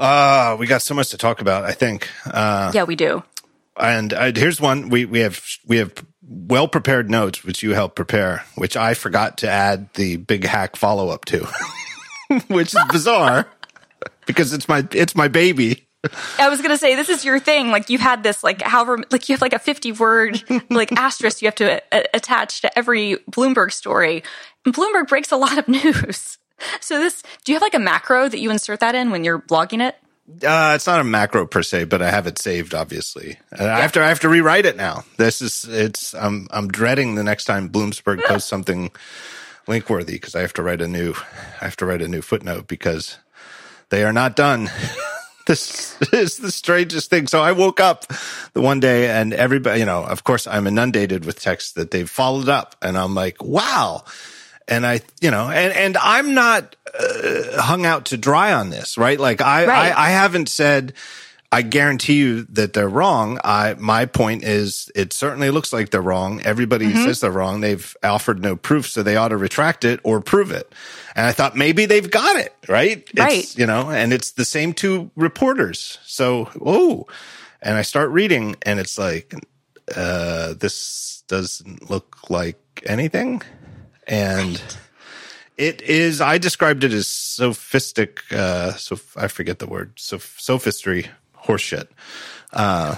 [0.00, 2.08] Uh, we got so much to talk about, I think.
[2.24, 3.22] Uh, yeah, we do.
[3.78, 5.92] And uh, here's one we, we have we have
[6.22, 10.76] well prepared notes which you helped prepare, which I forgot to add the big hack
[10.76, 11.46] follow up to,
[12.48, 13.46] which is bizarre
[14.26, 15.86] because it's my it's my baby.
[16.38, 17.68] I was gonna say this is your thing.
[17.70, 21.42] Like you've had this, like however, like you have like a fifty word like asterisk
[21.42, 24.22] you have to a- attach to every Bloomberg story.
[24.64, 26.38] And Bloomberg breaks a lot of news.
[26.80, 29.38] So this, do you have like a macro that you insert that in when you're
[29.38, 29.96] blogging it?
[30.44, 32.74] Uh, it's not a macro per se, but I have it saved.
[32.74, 33.76] Obviously, yeah.
[33.76, 34.02] I have to.
[34.02, 35.04] I have to rewrite it now.
[35.16, 35.64] This is.
[35.64, 36.14] It's.
[36.14, 36.46] I'm.
[36.50, 38.90] I'm dreading the next time Bloomberg posts something
[39.66, 41.14] link worthy because I have to write a new.
[41.60, 43.18] I have to write a new footnote because
[43.88, 44.70] they are not done.
[45.46, 47.26] this is the strangest thing.
[47.26, 48.06] So I woke up
[48.52, 52.08] the one day and everybody, you know, of course I'm inundated with texts that they've
[52.08, 54.04] followed up and I'm like, wow.
[54.70, 58.96] And I, you know, and, and I'm not uh, hung out to dry on this,
[58.96, 59.18] right?
[59.18, 59.92] Like I, right.
[59.92, 60.94] I, I haven't said,
[61.52, 63.40] I guarantee you that they're wrong.
[63.42, 66.40] I, my point is, it certainly looks like they're wrong.
[66.42, 67.04] Everybody mm-hmm.
[67.04, 67.60] says they're wrong.
[67.60, 70.72] They've offered no proof, so they ought to retract it or prove it.
[71.16, 73.08] And I thought maybe they've got it, right?
[73.18, 73.40] Right.
[73.40, 75.98] It's, you know, and it's the same two reporters.
[76.04, 77.06] So, oh,
[77.60, 79.34] and I start reading and it's like,
[79.96, 83.42] uh, this doesn't look like anything.
[84.10, 84.78] And right.
[85.56, 91.06] it is, I described it as sophistic, uh, so I forget the word, so sophistry
[91.44, 91.86] horseshit.
[92.52, 92.96] Uh,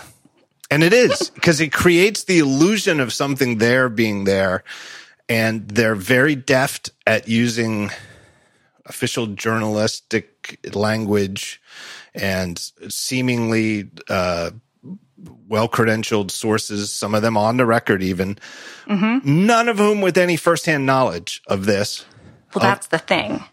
[0.71, 4.65] and it is because it creates the illusion of something there being there.
[5.29, 7.91] And they're very deft at using
[8.87, 11.61] official journalistic language
[12.15, 14.51] and seemingly uh,
[15.49, 18.39] well credentialed sources, some of them on the record, even,
[18.87, 19.47] mm-hmm.
[19.47, 22.05] none of whom with any firsthand knowledge of this.
[22.55, 23.45] Well, that's of, the thing.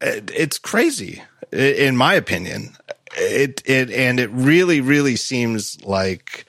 [0.00, 2.76] It, it's crazy, in my opinion
[3.16, 6.46] it it and it really really seems like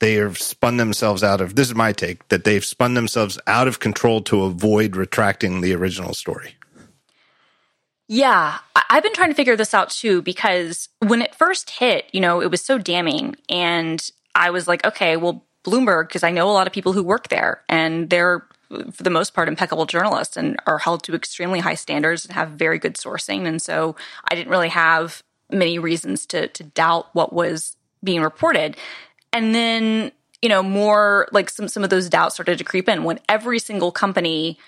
[0.00, 3.68] they have spun themselves out of this is my take that they've spun themselves out
[3.68, 6.54] of control to avoid retracting the original story.
[8.08, 8.58] Yeah,
[8.88, 12.40] I've been trying to figure this out too because when it first hit, you know,
[12.40, 16.52] it was so damning and I was like, okay, well Bloomberg because I know a
[16.52, 18.46] lot of people who work there and they're
[18.92, 22.50] for the most part impeccable journalists and are held to extremely high standards and have
[22.50, 23.94] very good sourcing and so
[24.30, 28.76] I didn't really have many reasons to to doubt what was being reported.
[29.32, 33.04] And then, you know, more like some some of those doubts started to creep in
[33.04, 34.58] when every single company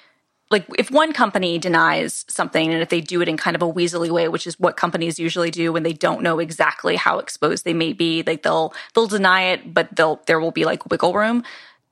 [0.50, 3.72] like if one company denies something and if they do it in kind of a
[3.72, 7.64] weaselly way which is what companies usually do when they don't know exactly how exposed
[7.64, 11.14] they may be like they'll they'll deny it but they'll there will be like wiggle
[11.14, 11.42] room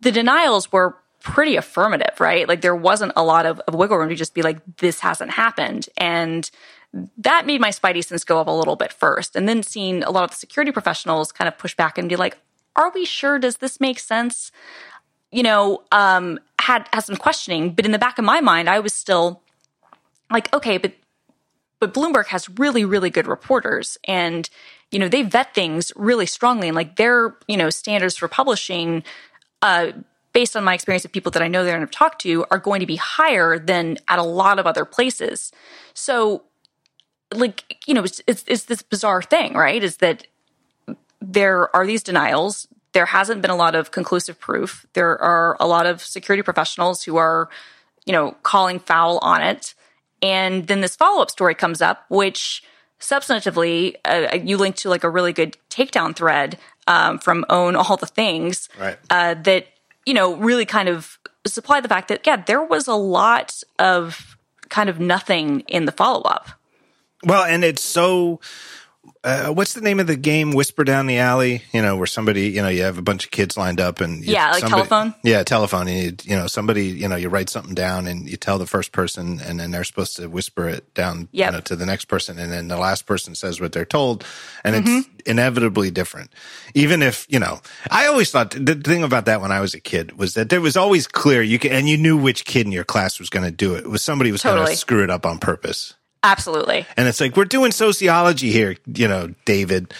[0.00, 4.08] the denials were pretty affirmative right like there wasn't a lot of, of wiggle room
[4.08, 6.50] to just be like this hasn't happened and
[7.18, 9.36] that made my spidey sense go up a little bit first.
[9.36, 12.16] And then seeing a lot of the security professionals kind of push back and be
[12.16, 12.38] like,
[12.76, 13.38] are we sure?
[13.38, 14.52] Does this make sense?
[15.30, 18.78] You know, um, had, had some questioning, but in the back of my mind, I
[18.78, 19.42] was still
[20.30, 20.92] like, okay, but,
[21.80, 24.48] but Bloomberg has really, really good reporters and,
[24.90, 29.02] you know, they vet things really strongly and like their, you know, standards for publishing,
[29.62, 29.92] uh,
[30.32, 32.58] based on my experience of people that I know there and have talked to, are
[32.58, 35.50] going to be higher than at a lot of other places.
[35.94, 36.44] So
[37.34, 40.26] like you know it's, it's, it's this bizarre thing right is that
[41.20, 45.68] there are these denials there hasn't been a lot of conclusive proof there are a
[45.68, 47.48] lot of security professionals who are
[48.06, 49.72] you know calling foul on it
[50.20, 52.60] and then this follow-up story comes up which
[52.98, 57.96] substantively uh, you link to like a really good takedown thread um, from own all
[57.96, 58.98] the things right.
[59.10, 59.68] uh, that
[60.04, 64.36] you know really kind of supply the fact that yeah there was a lot of
[64.70, 66.50] kind of nothing in the follow-up
[67.24, 68.40] well, and it's so.
[69.24, 70.52] Uh, what's the name of the game?
[70.52, 71.62] Whisper down the alley.
[71.72, 74.24] You know, where somebody, you know, you have a bunch of kids lined up, and
[74.24, 75.14] you, yeah, like somebody, telephone.
[75.22, 75.88] Yeah, telephone.
[75.88, 78.66] And you, you know, somebody, you know, you write something down, and you tell the
[78.66, 81.50] first person, and then they're supposed to whisper it down, yep.
[81.50, 84.24] you know, to the next person, and then the last person says what they're told,
[84.64, 84.98] and mm-hmm.
[84.98, 86.32] it's inevitably different.
[86.74, 89.80] Even if you know, I always thought the thing about that when I was a
[89.80, 92.72] kid was that there was always clear you can, and you knew which kid in
[92.72, 93.84] your class was going to do it.
[93.84, 94.66] It was somebody was totally.
[94.66, 95.94] going to screw it up on purpose.
[96.22, 96.86] Absolutely.
[96.96, 99.94] And it's like, we're doing sociology here, you know, David,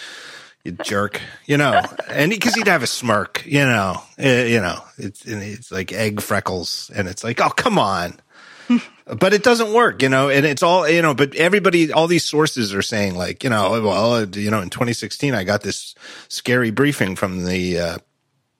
[0.63, 4.83] you jerk, you know, and because he'd have a smirk, you know, uh, you know,
[4.97, 8.19] it's, it's like egg freckles and it's like, oh, come on.
[9.05, 12.25] but it doesn't work, you know, and it's all, you know, but everybody, all these
[12.25, 15.95] sources are saying like, you know, well, you know, in 2016, I got this
[16.27, 17.97] scary briefing from the, uh,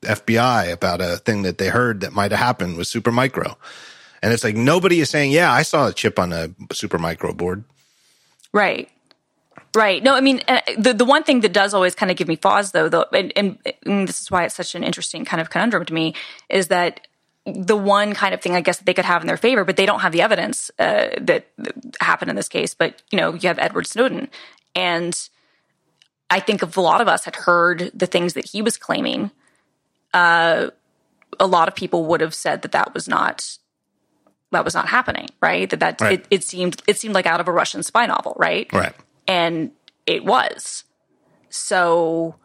[0.02, 3.56] FBI about a thing that they heard that might have happened with Supermicro.
[4.22, 7.64] And it's like nobody is saying, yeah, I saw a chip on a Supermicro board.
[8.54, 8.90] Right.
[9.76, 10.02] Right.
[10.02, 12.36] No, I mean, uh, the the one thing that does always kind of give me
[12.36, 15.52] pause, though, though, and, and, and this is why it's such an interesting kind of
[15.52, 16.16] conundrum to me,
[16.50, 17.08] is that
[17.46, 19.78] the one kind of thing I guess that they could have in their favor, but
[19.78, 22.74] they don't have the evidence uh, that, that happened in this case.
[22.74, 24.30] But you know, you have Edward Snowden,
[24.76, 25.30] and
[26.32, 29.30] I think if a lot of us had heard the things that he was claiming,
[30.14, 30.72] uh,
[31.40, 33.58] a lot of people would have said that that was not
[34.52, 35.70] that was not happening, right?
[35.70, 36.20] That that Right.
[36.20, 38.72] It, it seemed it seemed like out of a Russian spy novel, right?
[38.74, 38.94] Right.
[39.28, 39.72] And
[40.06, 40.84] it was.
[41.50, 42.36] So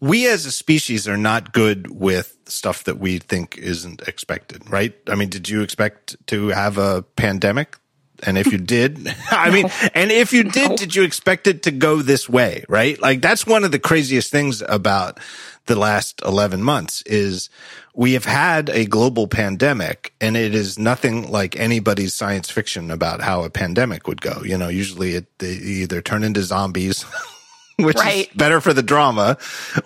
[0.00, 4.94] we as a species are not good with stuff that we think isn't expected, right?
[5.08, 7.78] I mean, did you expect to have a pandemic?
[8.22, 11.70] And if you did, I mean, and if you did, did you expect it to
[11.70, 13.00] go this way, right?
[13.00, 15.18] Like that's one of the craziest things about
[15.66, 17.50] the last 11 months is
[17.98, 23.22] we have had a global pandemic and it is nothing like anybody's science fiction about
[23.22, 24.42] how a pandemic would go.
[24.44, 27.04] You know, usually it, they either turn into zombies
[27.78, 28.28] which Right.
[28.28, 29.36] is better for the drama,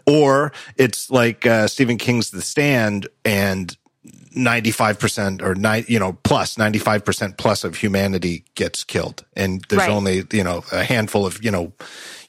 [0.07, 3.77] or it's like uh, Stephen King's The Stand and
[4.37, 9.25] 95% or nine, you know, plus 95% plus of humanity gets killed.
[9.35, 9.91] And there's Right.
[9.91, 11.73] only, you know, a handful of, you know,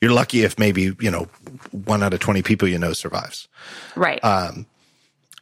[0.02, 1.28] you're lucky if maybe, you know,
[1.72, 3.48] one out of 20 people you know survives.
[3.96, 4.20] right.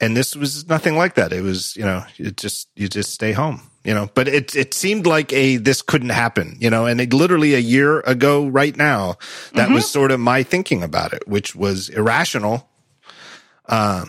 [0.01, 1.33] And this was nothing like that.
[1.33, 4.73] It was, you know, you just, you just stay home, you know, but it, it
[4.73, 8.75] seemed like a, this couldn't happen, you know, and it, literally a year ago right
[8.77, 9.17] now,
[9.55, 9.73] that Mm-hmm.
[9.73, 12.69] was sort of my thinking about it, which was irrational.
[13.69, 14.05] no, I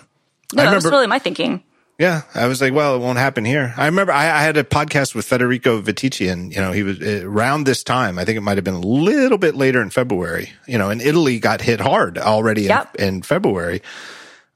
[0.52, 1.64] that was remember- really my thinking.
[1.98, 3.74] Yeah, I was like, well, it won't happen here.
[3.76, 6.98] I remember I, I had a podcast with Federico Viticci, and you know, he was
[6.98, 8.18] uh, around this time.
[8.18, 10.50] I think it might have been a little bit later in February.
[10.66, 12.94] You know, and Italy got hit hard already Yep.
[12.94, 13.82] in, in February.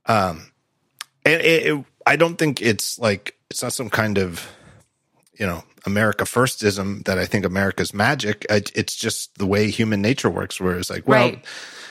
[0.07, 0.51] Um,
[1.25, 4.47] and it, it, I don't think it's like it's not some kind of
[5.39, 8.47] you know America firstism that I think America's magic.
[8.51, 10.61] It, it's just the way human nature works.
[10.61, 11.45] Where it's like, well, Right.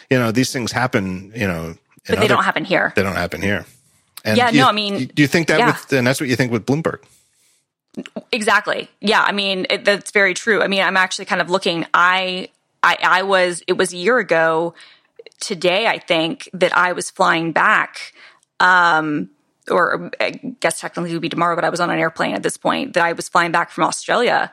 [0.10, 1.32] you know, these things happen.
[1.36, 1.76] You know,
[2.08, 2.94] But they other- don't happen here.
[2.96, 3.66] they don't happen here.
[4.26, 5.66] And Yeah, you- no, I mean, do you think that yeah.
[5.68, 7.00] with, and that's what you think with Bloomberg?
[8.32, 8.90] Exactly.
[9.02, 9.22] Yeah.
[9.22, 10.62] I mean, it, that's very true.
[10.64, 11.86] I mean, I'm actually kind of looking.
[11.94, 12.50] I,
[12.82, 13.62] I, I was.
[13.68, 14.74] It was a year ago
[15.40, 15.86] today.
[15.88, 18.13] I think that I was flying back.
[18.64, 19.30] Um,
[19.70, 22.44] or I guess technically it would be tomorrow, but I was on an airplane at
[22.44, 22.94] this point.
[22.94, 24.52] That I was flying back from Australia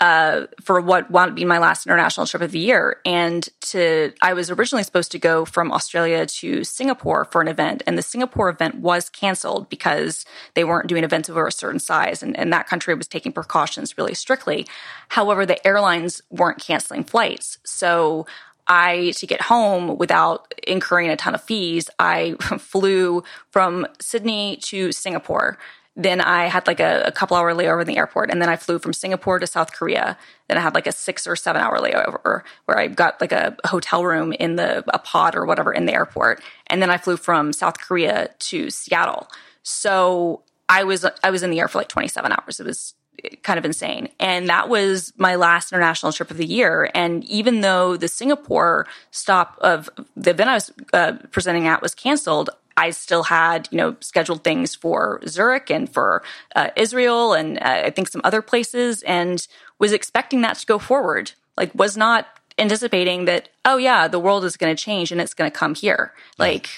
[0.00, 2.96] uh, for what wound up being my last international trip of the year.
[3.04, 7.82] And to, I was originally supposed to go from Australia to Singapore for an event,
[7.86, 10.24] and the Singapore event was canceled because
[10.54, 13.98] they weren't doing events over a certain size, and, and that country was taking precautions
[13.98, 14.66] really strictly.
[15.10, 18.26] However, the airlines weren't canceling flights, so.
[18.70, 24.92] I, to get home without incurring a ton of fees, I flew from Sydney to
[24.92, 25.58] Singapore.
[25.96, 28.54] Then I had like a, a couple hour layover in the airport, and then I
[28.54, 30.16] flew from Singapore to South Korea.
[30.46, 33.56] Then I had like a six or seven hour layover where I got like a
[33.66, 37.16] hotel room in the a pod or whatever in the airport, and then I flew
[37.16, 39.26] from South Korea to Seattle.
[39.64, 42.60] So I was I was in the air for like 27 hours.
[42.60, 42.94] It was
[43.42, 44.08] kind of insane.
[44.18, 46.90] And that was my last international trip of the year.
[46.94, 51.94] And even though the Singapore stop of the event I was uh, presenting at was
[51.94, 56.22] canceled, I still had, you know, scheduled things for Zurich and for
[56.56, 59.46] uh, Israel and uh, I think some other places and
[59.78, 61.32] was expecting that to go forward.
[61.56, 62.26] Like, was not
[62.56, 65.74] anticipating that, oh, yeah, the world is going to change and it's going to come
[65.74, 66.14] here.
[66.38, 66.70] Like,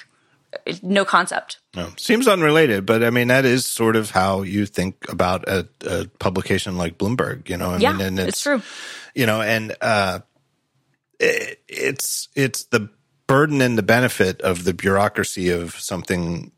[0.83, 1.59] no concept.
[1.75, 1.89] No.
[1.97, 6.07] Seems unrelated, but I mean that is sort of how you think about a, a
[6.19, 7.49] publication like Bloomberg.
[7.49, 8.63] You know, I Yeah, mean, and it's true.
[9.15, 10.21] You know, and uh,
[11.19, 12.91] it, it's it's the
[13.27, 16.53] burden and the benefit of the bureaucracy of something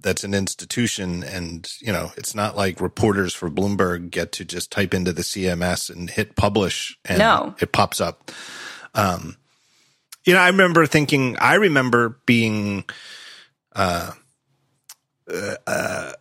[0.00, 4.70] that's an institution and you know it's not like reporters for bloomberg get to just
[4.70, 7.56] type into the cms and hit publish and No.
[7.60, 8.30] it pops up
[8.94, 9.36] um
[10.24, 12.84] you know i remember thinking i remember being
[13.74, 14.12] uh,
[15.66, 16.12] uh,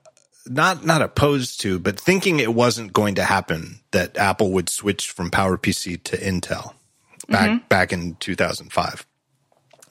[0.46, 5.10] not not opposed to but thinking it wasn't going to happen that apple would switch
[5.10, 6.74] from powerpc to intel
[7.30, 9.07] back back in 2005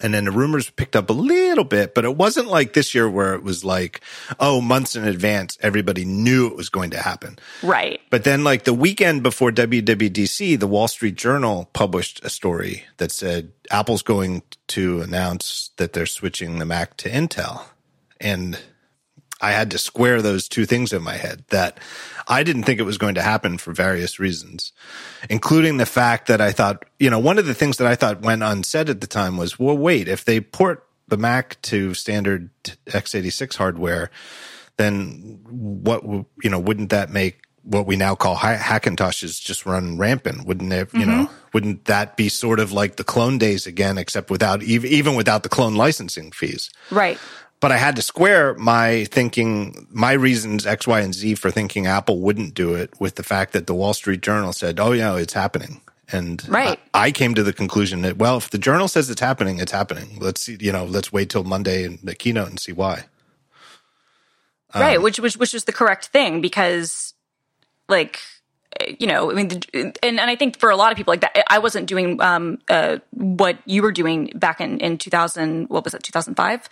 [0.00, 3.08] and then the rumors picked up a little bit, but it wasn't like this year
[3.08, 4.00] where it was like,
[4.38, 7.38] oh, months in advance, everybody knew it was going to happen.
[7.62, 8.00] Right.
[8.10, 13.10] But then, like the weekend before WWDC, the Wall Street Journal published a story that
[13.10, 17.62] said Apple's going to announce that they're switching the Mac to Intel.
[18.20, 18.58] And
[19.40, 21.78] I had to square those two things in my head that
[22.26, 24.72] I didn't think it was going to happen for various reasons,
[25.28, 28.22] including the fact that I thought, you know, one of the things that I thought
[28.22, 32.50] went unsaid at the time was, well, wait, if they port the Mac to standard
[32.86, 34.10] x86 hardware,
[34.78, 36.02] then what,
[36.42, 40.46] you know, wouldn't that make what we now call Hackintoshes just run rampant.
[40.46, 41.10] Wouldn't it, you mm-hmm.
[41.10, 45.42] know, wouldn't that be sort of like the clone days again, except without even without
[45.42, 46.70] the clone licensing fees?
[46.90, 47.18] Right
[47.60, 51.86] but I had to square my thinking, my reasons X, Y, and Z for thinking
[51.86, 55.16] Apple wouldn't do it with the fact that the Wall Street Journal said, oh, yeah,
[55.16, 55.80] it's happening.
[56.12, 56.78] And right.
[56.94, 59.72] I, I, came to the conclusion that, well, if the journal says it's happening, it's
[59.72, 60.18] happening.
[60.20, 63.06] Let's see, you know, let's wait till Monday and the keynote and see why.
[64.72, 65.02] Um, right.
[65.02, 67.14] Which was, which was the correct thing because
[67.88, 68.20] like,
[69.00, 71.44] you know, I mean, and, and I think for a lot of people like that,
[71.50, 75.94] I wasn't doing um, uh, what you were doing back in, in 2000, what was
[75.94, 76.68] it, 2005?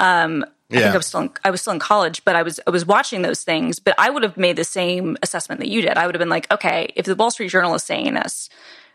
[0.00, 0.78] Um, yeah.
[0.78, 2.70] I think I was still in, I was still in college, but I was I
[2.70, 3.78] was watching those things.
[3.78, 5.96] But I would have made the same assessment that you did.
[5.96, 8.48] I would have been like, okay, if the Wall Street Journal is saying this,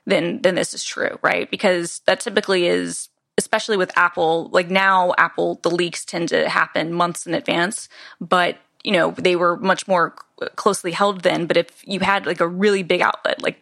[0.06, 1.50] then then this is true, right?
[1.52, 4.50] Because that typically is, especially with Apple.
[4.52, 7.90] Like now, Apple the leaks tend to happen months in advance,
[8.22, 10.16] but you know they were much more
[10.56, 11.46] closely held then.
[11.46, 13.60] But if you had like a really big outlet, like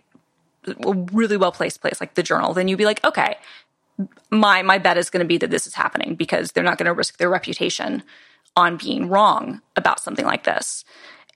[0.67, 3.37] a really well placed place like the Journal, then you'd be like, okay,
[4.31, 6.87] my my bet is going to be that this is happening because they're not going
[6.87, 8.03] to risk their reputation
[8.55, 10.83] on being wrong about something like this.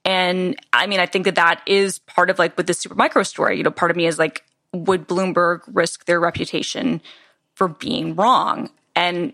[0.06, 3.58] And I mean, I think that that is part of like with the Supermicro story.
[3.58, 7.02] You know, part of me is like, would Bloomberg risk their reputation
[7.56, 8.70] for being wrong.
[8.96, 9.34] And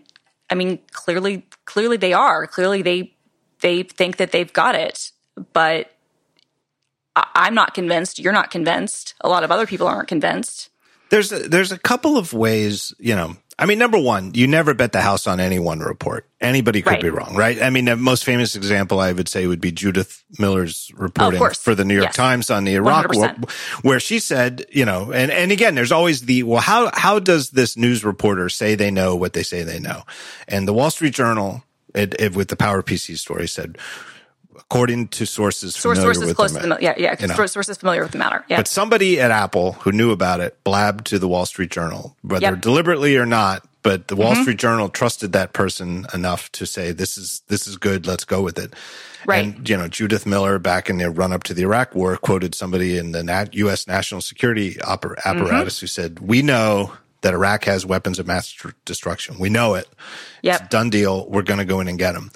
[0.50, 2.46] I mean, clearly, clearly they are.
[2.46, 3.14] Clearly they
[3.60, 5.12] they think that they've got it,
[5.52, 5.90] but
[7.16, 8.18] I'm not convinced.
[8.18, 9.14] You're not convinced.
[9.20, 10.70] A lot of other people aren't convinced.
[11.14, 14.74] There's a, there's a couple of ways, you know, I mean, number one, you never
[14.74, 16.28] bet the house on any one report.
[16.40, 17.02] Anybody could right.
[17.02, 17.62] be wrong, right?
[17.62, 21.50] I mean, the most famous example I would say would be Judith Miller's reporting oh,
[21.50, 22.16] for the New York yes.
[22.16, 23.14] Times on the Iraq 100%.
[23.14, 23.34] war,
[23.82, 27.50] where she said, you know, and, and again, there's always the, well, how, how does
[27.50, 30.02] this news reporter say they know what they say they know?
[30.48, 31.62] And the Wall Street Journal,
[31.94, 33.78] it, it, with the Power PC story said,
[34.56, 37.46] according to sources Source, familiar sources with close the, to the yeah yeah you know.
[37.46, 41.06] sources familiar with the matter yeah but somebody at apple who knew about it blabbed
[41.06, 42.60] to the wall street journal whether yep.
[42.60, 44.42] deliberately or not but the wall mm-hmm.
[44.42, 48.42] street journal trusted that person enough to say this is this is good let's go
[48.42, 48.74] with it
[49.26, 52.16] right and you know judith miller back in the run up to the iraq war
[52.16, 55.82] quoted somebody in the Nat- us national security oper- apparatus mm-hmm.
[55.82, 56.92] who said we know
[57.24, 59.38] that Iraq has weapons of mass destruction.
[59.38, 59.88] We know it.
[60.42, 60.60] Yep.
[60.60, 61.26] It's done deal.
[61.26, 62.30] We're going to go in and get them.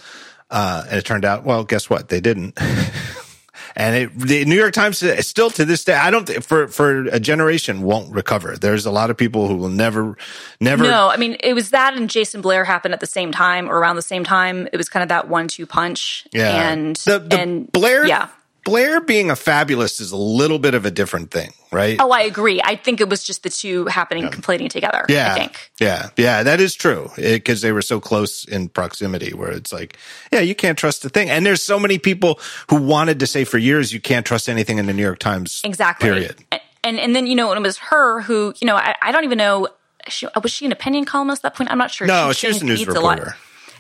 [0.51, 2.09] Uh, and it turned out, well, guess what?
[2.09, 2.59] They didn't.
[3.77, 7.21] and it, the New York Times still to this day, I don't for for a
[7.21, 8.57] generation won't recover.
[8.57, 10.17] There's a lot of people who will never,
[10.61, 10.83] never.
[10.83, 13.79] No, I mean it was that and Jason Blair happened at the same time or
[13.79, 14.69] around the same time.
[14.73, 16.27] It was kind of that one-two punch.
[16.33, 18.29] Yeah, and the, the and Blair, yeah.
[18.69, 21.97] Blair being a fabulist is a little bit of a different thing, right?
[22.01, 22.61] Oh, I agree.
[22.63, 24.31] I think it was just the two happening, yeah.
[24.31, 25.05] conflating together.
[25.09, 25.33] Yeah.
[25.33, 25.71] I think.
[25.81, 26.11] Yeah.
[26.17, 26.43] Yeah.
[26.43, 29.97] That is true eh, because they were so close in proximity where it's like,
[30.33, 31.31] yeah, you can't trust a thing.
[31.31, 34.79] And there's so many people who wanted to say for years, you can't trust anything
[34.79, 35.63] in the New York Times.
[35.65, 36.09] Exactly.
[36.09, 36.37] Period.
[36.85, 39.39] And, and then, you know, it was her who, you know, I, I don't even
[39.39, 39.69] know,
[40.09, 41.71] she, was she an opinion columnist at that point?
[41.71, 42.07] I'm not sure.
[42.07, 43.37] No, she, she was a news reporter.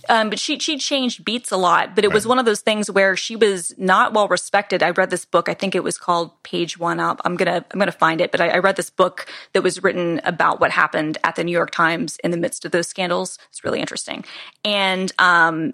[0.08, 1.94] Um, but she she changed beats a lot.
[1.94, 2.14] But it right.
[2.14, 4.82] was one of those things where she was not well respected.
[4.82, 5.48] I read this book.
[5.48, 7.20] I think it was called Page One Up.
[7.24, 8.30] I'm gonna I'm gonna find it.
[8.30, 11.52] But I, I read this book that was written about what happened at the New
[11.52, 13.38] York Times in the midst of those scandals.
[13.50, 14.24] It's really interesting.
[14.64, 15.72] And um,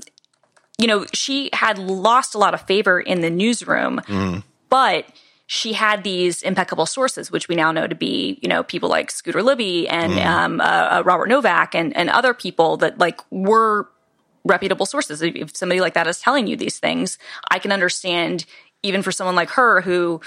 [0.78, 4.42] you know, she had lost a lot of favor in the newsroom, mm.
[4.68, 5.06] but
[5.46, 9.10] she had these impeccable sources, which we now know to be, you know, people like
[9.10, 10.24] Scooter Libby and mm.
[10.24, 13.88] um, uh, uh, Robert Novak and, and other people that like were
[14.44, 15.22] reputable sources.
[15.22, 17.18] If somebody like that is telling you these things,
[17.50, 18.44] I can understand
[18.82, 20.20] even for someone like her who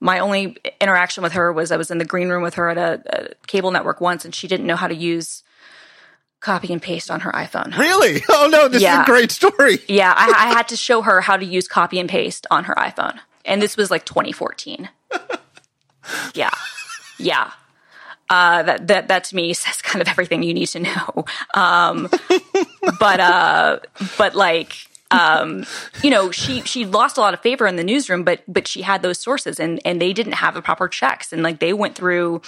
[0.00, 2.76] my only interaction with her was I was in the green room with her at
[2.76, 5.42] a, a cable network once and she didn't know how to use
[6.40, 7.76] copy and paste on her iPhone.
[7.78, 8.22] Really?
[8.28, 9.02] Oh no, this yeah.
[9.02, 9.78] is a great story.
[9.88, 12.74] yeah, I, I had to show her how to use copy and paste on her
[12.74, 13.18] iPhone.
[13.44, 14.88] And this was like 2014.
[16.34, 16.50] yeah.
[17.18, 17.52] Yeah.
[18.32, 21.24] Uh, that that that to me says kind of everything you need to know.
[21.52, 22.08] Um,
[22.98, 23.80] but uh,
[24.16, 25.66] but like um,
[26.02, 28.80] you know, she she lost a lot of favor in the newsroom, but but she
[28.80, 31.94] had those sources, and and they didn't have the proper checks, and like they went
[31.94, 32.40] through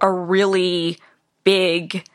[0.00, 0.98] a really
[1.44, 2.08] big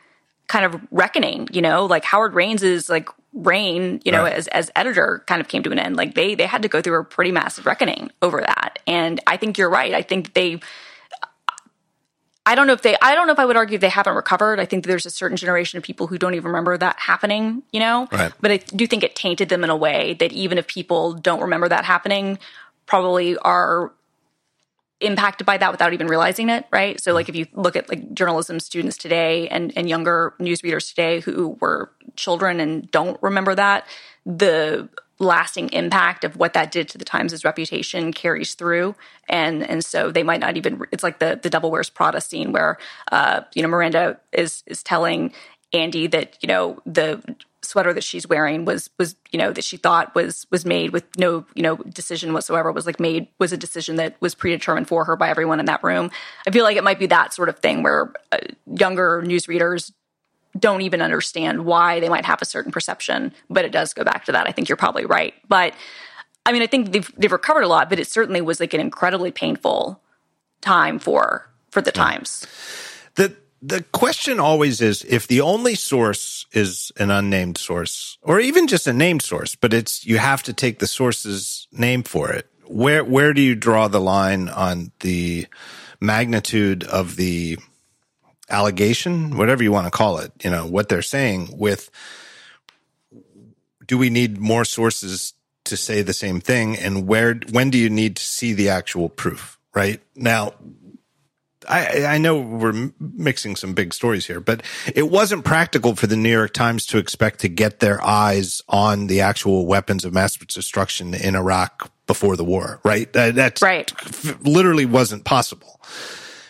[0.48, 1.48] kind of reckoning.
[1.52, 4.32] You know, like Howell Raines is like reign, you know, right.
[4.32, 5.94] as as editor kind of came to an end.
[5.94, 9.36] Like they they had to go through a pretty massive reckoning over that, and I
[9.36, 9.94] think you're right.
[9.94, 10.58] I think they
[12.46, 14.60] I don't know if they, I don't know if I would argue they haven't recovered.
[14.60, 17.80] I think there's a certain generation of people who don't even remember that happening, you
[17.80, 18.06] know?
[18.12, 18.32] Right.
[18.40, 21.40] But I do think it tainted them in a way that even if people don't
[21.40, 22.38] remember that happening,
[22.86, 23.92] probably are
[25.00, 27.00] impacted by that without even realizing it, right?
[27.00, 30.88] So like if you look at like journalism students today and, and younger news readers
[30.88, 33.86] today who were children and don't remember that,
[34.26, 38.94] the lasting impact of what that did to the Times' reputation carries through.
[39.28, 42.52] And and so they might not even it's like the the Devil Wears Prada scene
[42.52, 42.78] where
[43.12, 45.32] uh, you know, Miranda is is telling
[45.72, 47.22] Andy that, you know, the
[47.64, 51.04] sweater that she's wearing was was you know that she thought was was made with
[51.18, 55.04] no you know decision whatsoever was like made was a decision that was predetermined for
[55.04, 56.10] her by everyone in that room
[56.46, 59.92] i feel like it might be that sort of thing where uh, younger news readers
[60.58, 64.24] don't even understand why they might have a certain perception but it does go back
[64.24, 64.46] to that.
[64.46, 65.34] I think you're probably right.
[65.48, 65.74] But
[66.46, 68.80] i mean i think they've, they've recovered a lot but it certainly was like an
[68.80, 70.00] incredibly painful
[70.64, 72.46] time for for the times.
[73.16, 78.66] The the question always is if the only source is an unnamed source or even
[78.66, 82.48] just a named source, but it's you have to take the source's name for it.
[82.66, 85.46] Where where do you draw the line on the
[86.00, 87.58] magnitude of the
[88.50, 91.90] allegation, whatever you want to call it, you know, what they're saying with
[93.86, 95.34] do we need more sources
[95.64, 99.08] to say the same thing and where when do you need to see the actual
[99.08, 100.00] proof, right?
[100.14, 100.54] Now,
[101.68, 104.62] I, I know we're mixing some big stories here, but
[104.94, 109.06] it wasn't practical for the New York Times to expect to get their eyes on
[109.06, 113.10] the actual weapons of mass destruction in Iraq before the war, right?
[113.12, 113.90] That's right.
[114.44, 115.80] literally wasn't possible.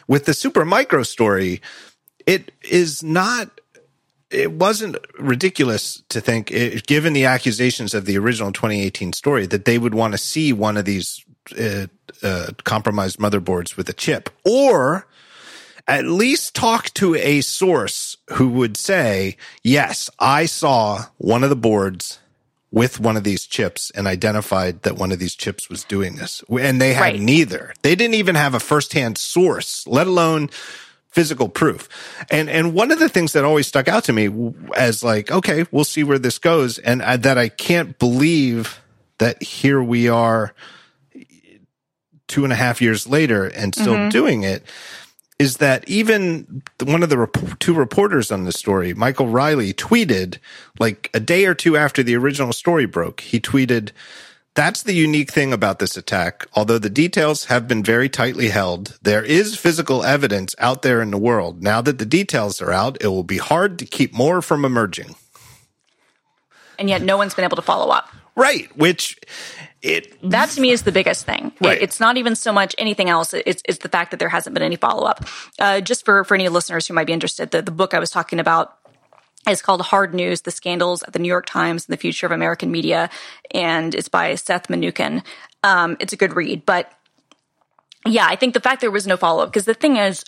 [0.07, 1.61] With the Supermicro story,
[2.27, 3.61] it is not
[4.31, 6.49] it wasn't ridiculous to think,
[6.87, 10.77] given the accusations of the original 2018 story, that they would want to see one
[10.77, 11.25] of these
[11.59, 11.87] uh,
[12.23, 15.07] uh, compromised motherboards with a chip, or
[15.87, 21.57] at least talk to a source who would say, yes, I saw one of the
[21.57, 22.19] boards
[22.75, 26.43] with one of these chips and identified that one of these chips was doing this.
[26.51, 27.21] And they had right.
[27.21, 27.73] neither.
[27.83, 30.51] They didn't even have a firsthand source, let alone
[31.07, 31.89] physical proof.
[32.33, 35.67] And, and one of the things that always stuck out to me as like, okay,
[35.71, 36.79] we'll see where this goes.
[36.79, 38.81] And I, that I can't believe
[39.19, 40.53] that here we are
[42.27, 44.09] two and a half years later and still mm-hmm.
[44.09, 44.65] doing it
[45.39, 50.39] is that even one of the rep- two reporters on the story, Michael Riley, tweeted
[50.79, 53.21] like a day or two after the original story broke.
[53.21, 53.91] He tweeted,
[54.55, 56.47] that's the unique thing about this attack.
[56.55, 61.11] Although the details have been very tightly held, there is physical evidence out there in
[61.11, 61.61] the world.
[61.61, 65.17] Now that the details are out, it will be hard to keep more from emerging.
[66.79, 68.09] And yet no one's been able to follow up.
[68.37, 68.69] Right.
[68.77, 69.19] Which
[69.85, 71.53] it that to me is the biggest thing.
[71.61, 71.77] Right.
[71.77, 73.35] It, it's not even so much anything else.
[73.35, 75.25] It's, it's the fact that there hasn't been any follow up.
[75.59, 78.11] Uh, just for for any listeners who might be interested, the, the book I was
[78.11, 78.77] talking about
[79.49, 82.33] is called Hard News: The Scandals at the New York Times and the Future of
[82.33, 83.11] American Media,
[83.51, 85.23] and it's by Seth Mnookin.
[85.63, 86.91] Um, it's a good read, but
[88.07, 90.25] yeah, I think the fact there was no follow up because the thing is,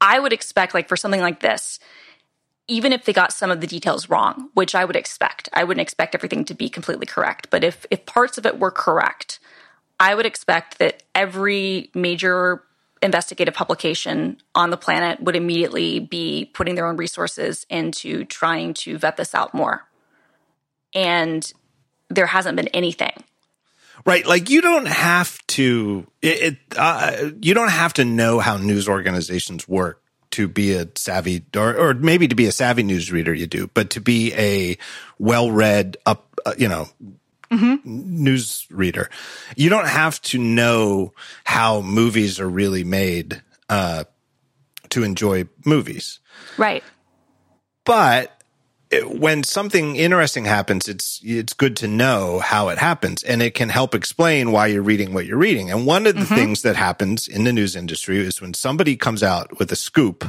[0.00, 1.80] I would expect like for something like this
[2.66, 5.82] even if they got some of the details wrong, which I would expect, I wouldn't
[5.82, 7.50] expect everything to be completely correct.
[7.50, 9.38] But if, if parts of it were correct,
[10.00, 12.62] I would expect that every major
[13.02, 18.96] investigative publication on the planet would immediately be putting their own resources into trying to
[18.96, 19.84] vet this out more.
[20.94, 21.52] And
[22.08, 23.12] there hasn't been anything.
[24.06, 26.06] Right, like you don't have to.
[26.20, 30.02] It, it uh, you don't have to know how news organizations work
[30.34, 33.70] to be a savvy or, or maybe to be a savvy news reader you do,
[33.72, 34.76] but to be a
[35.18, 36.88] well-read up, uh, you know,
[37.50, 37.76] mm-hmm.
[37.84, 39.08] news reader,
[39.56, 41.12] you don't have to know
[41.44, 44.04] how movies are really made, uh,
[44.90, 46.18] to enjoy movies.
[46.56, 46.82] Right.
[47.84, 48.42] But
[49.02, 53.68] when something interesting happens, it's it's good to know how it happens, and it can
[53.68, 55.70] help explain why you're reading what you're reading.
[55.70, 56.34] And one of the mm-hmm.
[56.34, 60.24] things that happens in the news industry is when somebody comes out with a scoop,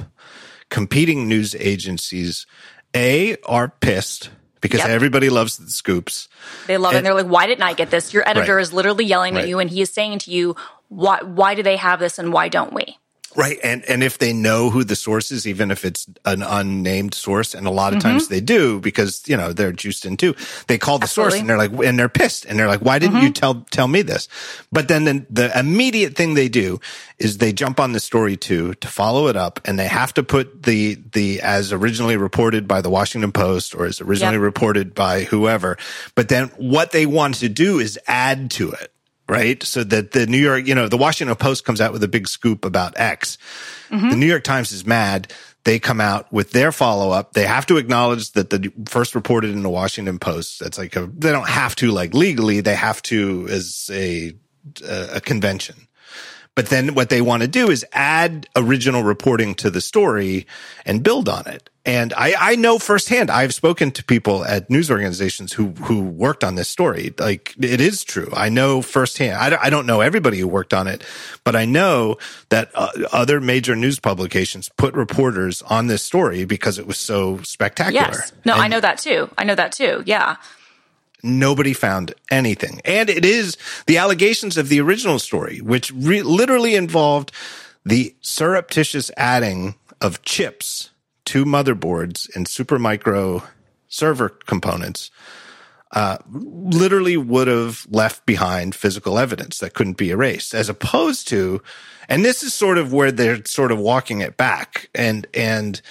[0.70, 2.46] competing news agencies
[2.96, 4.30] a are pissed
[4.62, 4.90] because yep.
[4.90, 6.28] everybody loves the scoops.
[6.66, 6.98] They love and, it.
[7.00, 8.62] And they're like, "Why didn't I get this?" Your editor right.
[8.62, 9.44] is literally yelling right.
[9.44, 10.56] at you, and he is saying to you,
[10.88, 11.20] "Why?
[11.22, 12.98] Why do they have this, and why don't we?"
[13.36, 13.60] Right.
[13.64, 17.54] And, and if they know who the source is, even if it's an unnamed source,
[17.54, 18.10] and a lot of mm-hmm.
[18.10, 20.36] times they do because, you know, they're juiced in too,
[20.68, 21.32] they call the Absolutely.
[21.32, 23.26] source and they're like, and they're pissed and they're like, why didn't mm-hmm.
[23.26, 24.30] you tell, tell me this?
[24.72, 26.80] But then the, the immediate thing they do
[27.20, 30.24] is they jump on the story too to follow it up and they have to
[30.24, 34.44] put the, the, as originally reported by the Washington Post or as originally yep.
[34.44, 35.78] reported by whoever.
[36.16, 38.95] But then what they want to do is add to it
[39.28, 39.62] right?
[39.64, 42.28] So that the New York, you know, the Washington Post comes out with a big
[42.28, 43.38] scoop about X.
[43.90, 44.10] Mm-hmm.
[44.10, 45.32] The New York Times is mad.
[45.64, 47.34] They come out with their follow up.
[47.34, 50.60] They have to acknowledge that the first reported in the Washington Post.
[50.60, 52.62] That's like a, they don't have to like legally.
[52.62, 54.34] They have to as a,
[54.84, 55.88] a convention.
[56.56, 60.48] But then what they want to do is add original reporting to the story
[60.86, 61.70] and build on it.
[61.88, 66.44] And I, I know firsthand, I've spoken to people at news organizations who, who worked
[66.44, 67.14] on this story.
[67.20, 68.32] Like it is true.
[68.34, 69.38] I know firsthand.
[69.38, 71.04] I don't, I don't know everybody who worked on it,
[71.44, 72.18] but I know
[72.50, 77.40] that uh, other major news publications put reporters on this story because it was so
[77.44, 78.08] spectacular.
[78.14, 78.32] Yes.
[78.46, 79.30] No, and I know that too.
[79.38, 80.02] I know that too.
[80.08, 80.38] Yeah.
[81.24, 82.82] Nobody found anything.
[82.86, 87.32] And it is the allegations of the original story, which re- literally involved
[87.86, 90.92] the surreptitious adding of chips
[91.26, 93.44] to motherboards and Supermicro
[93.88, 95.10] server components
[95.92, 101.62] uh, literally would have left behind physical evidence that couldn't be erased, as opposed to,
[102.10, 104.90] and this is sort of where they're sort of walking it back.
[104.94, 105.82] And, and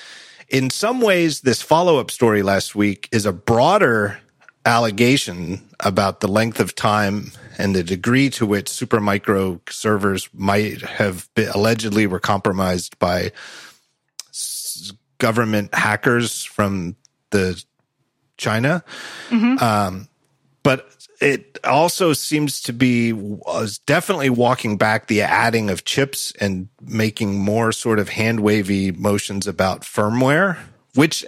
[0.49, 4.21] in some ways, this follow up story last week is a broader
[4.67, 11.29] allegation about the length of time and the degree to which Supermicro servers might have
[11.35, 13.33] been allegedly were compromised by
[15.19, 16.97] government hackers from
[17.31, 17.63] the
[18.37, 18.83] China.
[19.29, 19.63] Mm-hmm.
[19.63, 20.09] Um,
[20.63, 26.69] but it also seems to be was definitely walking back the adding of chips and
[26.81, 30.59] making more sort of hand wavy motions about firmware,
[30.95, 31.25] which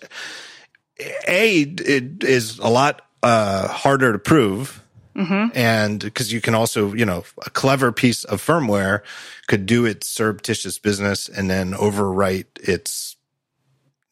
[1.28, 4.82] a it is a lot uh, harder to prove.
[5.14, 5.56] Mm-hmm.
[5.56, 9.00] And because you can also, you know, a clever piece of firmware
[9.46, 13.16] could do its surreptitious business and then overwrite its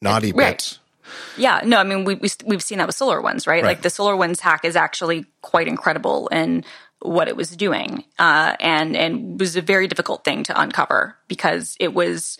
[0.01, 0.53] naughty Right.
[0.53, 0.79] bits.
[1.37, 3.61] Yeah, no, I mean we, we we've seen that with SolarWinds, right?
[3.61, 3.63] Right.
[3.63, 6.65] Like the SolarWinds hack is actually quite incredible in
[6.99, 11.77] what it was doing, uh, and and was a very difficult thing to uncover because
[11.79, 12.39] it was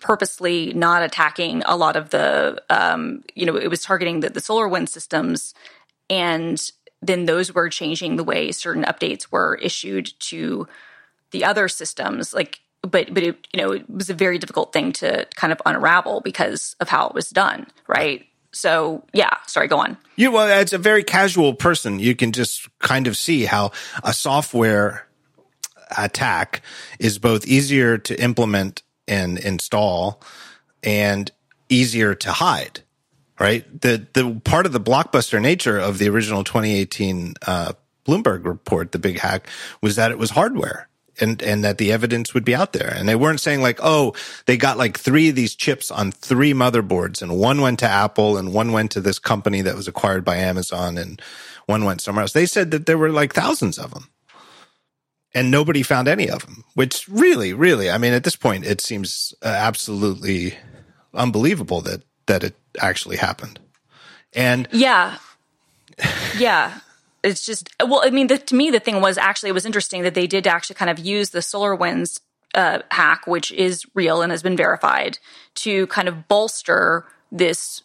[0.00, 4.40] purposely not attacking a lot of the, um, you know, it was targeting the, the
[4.40, 5.54] solar wind systems,
[6.12, 6.70] and
[7.00, 10.68] then those were changing the way certain updates were issued to
[11.30, 12.60] the other systems, like.
[12.82, 16.20] But but it, you know it was a very difficult thing to kind of unravel
[16.20, 18.26] because of how it was done, right?
[18.50, 19.96] So yeah, sorry, go on.
[20.16, 23.70] You well, as a very casual person, you can just kind of see how
[24.02, 25.06] a software
[25.96, 26.62] attack
[26.98, 30.20] is both easier to implement and install
[30.82, 31.30] and
[31.68, 32.81] easier to hide.
[33.42, 33.80] Right.
[33.80, 37.72] The the part of the blockbuster nature of the original 2018 uh,
[38.06, 39.48] Bloomberg report, the big hack,
[39.80, 40.88] was that it was hardware.
[41.20, 42.88] And, and that the evidence would be out there.
[42.88, 44.14] And they weren't saying like, oh,
[44.46, 48.38] they got like three of these chips on three motherboards and one went to Apple
[48.38, 51.20] and one went to this company that was acquired by Amazon and
[51.66, 52.32] one went somewhere else.
[52.32, 54.08] They said that there were like thousands of them
[55.34, 58.80] and nobody found any of them, which really, really, I mean, at this point, it
[58.80, 60.54] seems uh, absolutely
[61.14, 63.58] unbelievable that, that it actually happened.
[64.34, 65.18] And Yeah.
[66.38, 66.80] Yeah.
[67.22, 70.02] It's just, well, I mean, the, to me, the thing was actually, it was interesting
[70.02, 72.20] that they did actually kind of use the SolarWinds
[72.54, 75.18] uh, hack, which is real and has been verified,
[75.54, 77.82] to kind of bolster this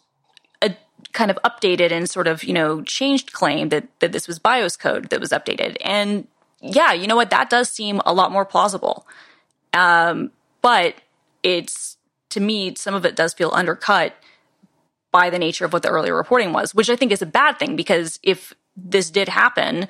[0.60, 0.70] uh,
[1.12, 4.76] kind of updated and sort of, you know, changed claim that, that this was BIOS
[4.76, 5.76] code that was updated.
[5.84, 6.26] And
[6.60, 7.30] yeah, you know what?
[7.30, 9.06] That does seem a lot more plausible.
[9.72, 10.96] Um, but
[11.44, 11.97] it's,
[12.30, 14.14] to me, some of it does feel undercut
[15.10, 17.58] by the nature of what the earlier reporting was, which I think is a bad
[17.58, 19.88] thing because if this did happen,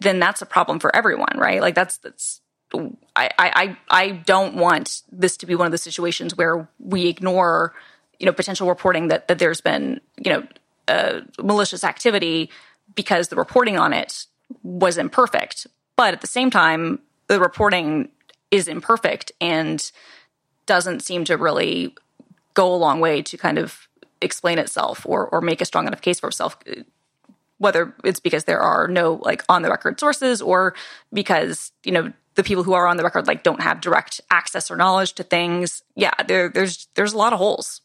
[0.00, 1.60] then that's a problem for everyone, right?
[1.60, 2.40] Like that's that's
[3.14, 7.74] I I I don't want this to be one of the situations where we ignore
[8.18, 10.46] you know potential reporting that that there's been you know
[10.88, 12.50] uh, malicious activity
[12.94, 14.26] because the reporting on it
[14.62, 15.66] was imperfect,
[15.96, 18.10] but at the same time the reporting
[18.50, 19.90] is imperfect and
[20.66, 21.94] doesn't seem to really
[22.54, 23.88] go a long way to kind of
[24.20, 26.56] explain itself or or make a strong enough case for itself
[27.58, 30.74] whether it's because there are no like on the record sources or
[31.12, 34.70] because you know the people who are on the record like don't have direct access
[34.70, 35.82] or knowledge to things.
[35.94, 37.80] Yeah there there's there's a lot of holes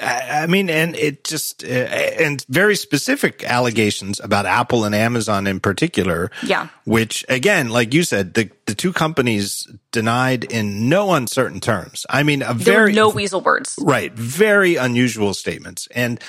[0.00, 5.46] I I mean, and it just, uh, and very specific allegations about Apple and Amazon
[5.46, 6.30] in particular.
[6.42, 6.68] Yeah.
[6.84, 12.06] Which again, like you said, the, the two companies denied in no uncertain terms.
[12.10, 15.88] I mean, a there very, no weasel words right, very unusual statements.
[15.94, 16.20] And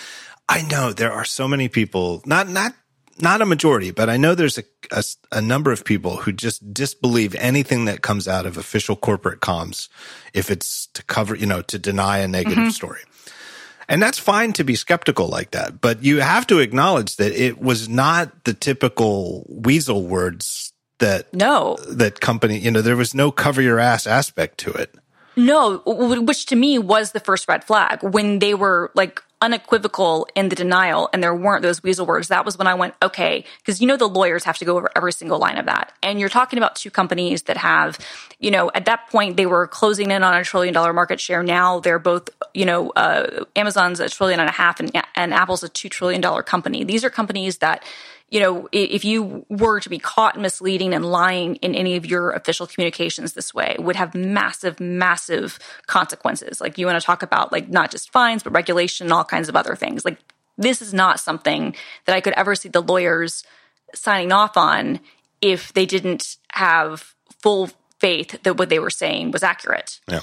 [0.47, 2.73] I know there are so many people, not, not,
[3.19, 6.73] not a majority, but I know there's a, a, a number of people who just
[6.73, 9.87] disbelieve anything that comes out of official corporate comms
[10.33, 13.01] if it's to cover, you know, to deny a negative story.
[13.87, 17.61] And that's fine to be skeptical like that, but you have to acknowledge that it
[17.61, 23.31] was not the typical weasel words that no that company, you know, there was no
[23.31, 24.95] cover your ass aspect to it.
[25.35, 30.47] No, which to me was the first red flag when they were like unequivocal in
[30.47, 33.81] the denial and there weren't those weasel words, that was when I went, okay, because
[33.81, 35.91] you know the lawyers have to go over every single line of that.
[36.01, 37.99] And you're talking about two companies that have,
[38.39, 41.43] you know, at that point they were closing in on a trillion dollar market share.
[41.43, 45.61] Now they're both, you know, uh, Amazon's a trillion and a half and, and Apple's
[45.61, 46.85] a two trillion dollar company.
[46.85, 47.83] These are companies that
[48.33, 52.31] you know, if you were to be caught misleading and lying in any of your
[52.31, 56.59] official communications this way, would have massive, massive consequences.
[56.59, 59.49] Like you want to talk about like not just fines, but regulation and all kinds
[59.49, 60.03] of other things.
[60.03, 60.17] Like
[60.57, 63.43] this is not something that I could ever see the lawyers
[63.93, 64.99] signing off on
[65.39, 67.69] if they didn't have full
[67.99, 69.99] faith that what they were saying was accurate.
[70.09, 70.21] Yeah.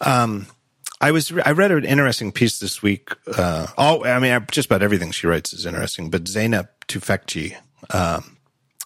[0.00, 0.46] Um,
[0.98, 3.10] I was I read an interesting piece this week.
[3.26, 6.08] Uh, all I mean, just about everything she writes is interesting.
[6.08, 7.56] But Zeynep Tufekci
[7.90, 8.36] um,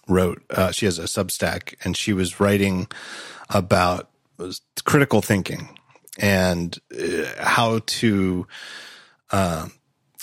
[0.07, 0.41] wrote.
[0.49, 2.87] Uh, she has a Substack, and she was writing
[3.49, 4.09] about
[4.85, 5.77] critical thinking
[6.17, 8.47] and uh, how to
[9.31, 9.67] uh,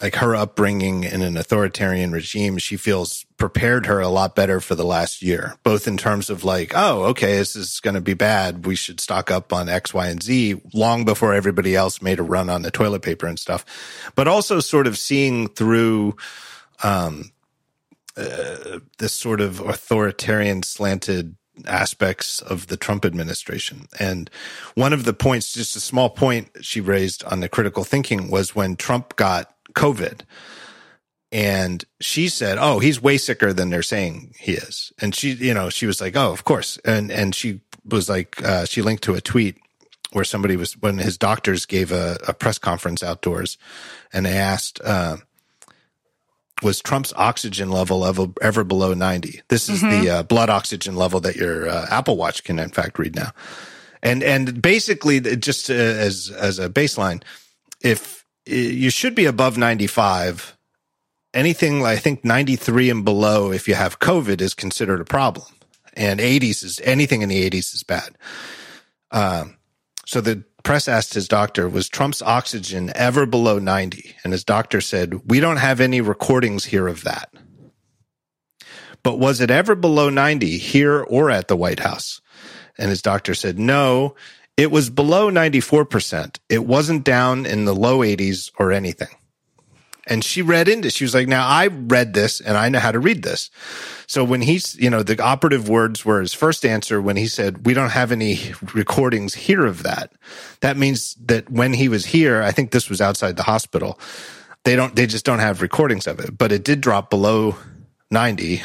[0.03, 4.75] like her upbringing in an authoritarian regime, she feels prepared her a lot better for
[4.75, 8.13] the last year, both in terms of like, oh, okay, this is going to be
[8.13, 8.67] bad.
[8.67, 12.23] We should stock up on X, Y, and Z long before everybody else made a
[12.23, 13.65] run on the toilet paper and stuff,
[14.15, 16.17] but also sort of seeing through,
[16.83, 17.31] um,
[18.17, 23.89] uh, this sort of authoritarian slanted aspects of the Trump administration.
[23.99, 24.31] And
[24.75, 28.55] one of the points, just a small point she raised on the critical thinking was
[28.55, 30.21] when Trump got COVID.
[31.33, 35.55] And she said, "Oh, he's way sicker than they're saying he is." And she, you
[35.55, 39.05] know, she was like, "Oh, of course." And and she was like, uh, she linked
[39.05, 39.57] to a tweet
[40.13, 43.59] where somebody was when his doctors gave a, a press conference outdoors,
[44.13, 45.17] and they asked, uh,
[46.63, 49.43] "Was Trump's oxygen level ever, ever below ninety?
[49.49, 50.05] This is mm-hmm.
[50.05, 53.33] the uh, blood oxygen level that your uh, Apple Watch can in fact read now."
[54.03, 57.23] And and basically, just uh, as as a baseline,
[57.81, 60.57] if you should be above 95.
[61.35, 65.47] Anything I think 93 and below, if you have COVID, is considered a problem.
[65.93, 68.17] And 80s is anything in the 80s is bad.
[69.11, 69.57] Um,
[70.07, 74.17] so the press asked his doctor, was Trump's oxygen ever below 90?
[74.25, 77.33] And his doctor said, we don't have any recordings here of that.
[79.05, 82.21] But was it ever below 90 here or at the White House?
[82.77, 84.17] And his doctor said, no,
[84.57, 86.41] it was below 94%.
[86.49, 89.15] It wasn't down in the low 80s or anything.
[90.07, 92.93] And she read into, she was like, now I read this and I know how
[92.93, 93.51] to read this.
[94.07, 97.67] So when he's, you know, the operative words were his first answer when he said,
[97.67, 100.13] we don't have any recordings here of that.
[100.61, 103.99] That means that when he was here, I think this was outside the hospital.
[104.63, 107.57] They don't, they just don't have recordings of it, but it did drop below
[108.13, 108.55] 90.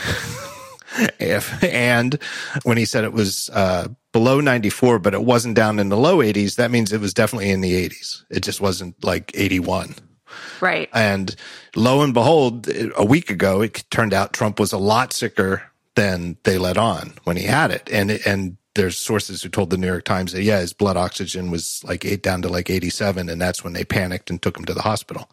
[1.20, 2.20] if, and
[2.64, 6.18] when he said it was, uh, below 94, but it wasn't down in the low
[6.18, 8.26] 80s, that means it was definitely in the 80s.
[8.30, 9.96] It just wasn't like 81.
[10.60, 10.90] Right.
[10.94, 11.36] And
[11.76, 15.64] lo and behold, a week ago, it turned out Trump was a lot sicker
[15.96, 17.90] than they let on when he had it.
[17.92, 21.52] And, and there's sources who told the New York Times that, yeah, his blood oxygen
[21.52, 23.30] was like eight down to like 87.
[23.30, 25.30] And that's when they panicked and took him to the hospital.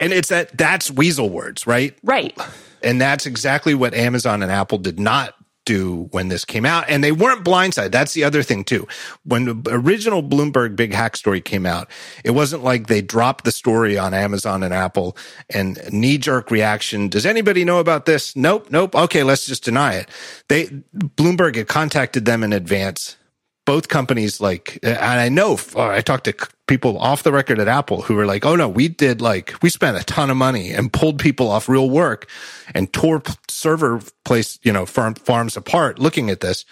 [0.00, 1.96] And it's that that's weasel words, right?
[2.02, 2.36] Right.
[2.82, 5.34] And that's exactly what Amazon and Apple did not
[5.64, 6.84] do when this came out.
[6.88, 7.92] And they weren't blindsided.
[7.92, 8.86] That's the other thing too.
[9.24, 11.90] When the original Bloomberg big hack story came out,
[12.24, 15.16] it wasn't like they dropped the story on Amazon and Apple
[15.50, 17.08] and knee jerk reaction.
[17.08, 18.36] Does anybody know about this?
[18.36, 18.68] Nope.
[18.70, 18.94] Nope.
[18.94, 19.22] Okay.
[19.22, 20.08] Let's just deny it.
[20.48, 23.16] They, Bloomberg had contacted them in advance
[23.64, 26.34] both companies like and i know uh, i talked to
[26.66, 29.70] people off the record at apple who were like oh no we did like we
[29.70, 32.28] spent a ton of money and pulled people off real work
[32.74, 36.64] and tore server place you know farm, farms apart looking at this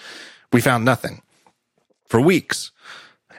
[0.52, 1.22] we found nothing
[2.06, 2.72] for weeks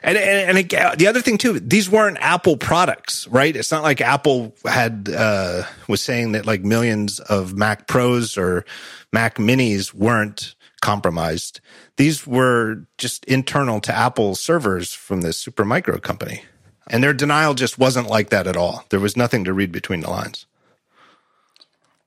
[0.04, 3.56] and, and, and it, the other thing too, these weren't Apple products, right?
[3.56, 8.66] It's not like Apple had, uh, was saying that like millions of Mac Pros or
[9.14, 11.60] Mac Minis weren't compromised.
[11.96, 16.42] These were just internal to Apple servers from this Supermicro company.
[16.88, 18.84] And their denial just wasn't like that at all.
[18.90, 20.46] There was nothing to read between the lines.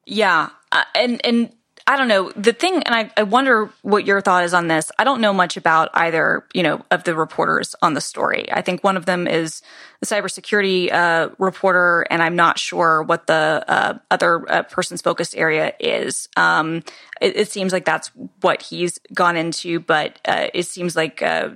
[0.06, 0.50] Yeah.
[0.72, 1.54] Uh, and, and
[1.90, 2.32] I don't know.
[2.36, 4.92] The thing, and I, I wonder what your thought is on this.
[5.00, 8.52] I don't know much about either, you know, of the reporters on the story.
[8.52, 9.62] I think one of them is
[10.02, 15.34] the cybersecurity uh, reporter, and I'm not sure what the uh, other uh, person's focused
[15.38, 16.28] area is.
[16.36, 16.84] Um,
[17.22, 21.52] it, it, seems like that's what he's gone into, but uh, it seems like, uh,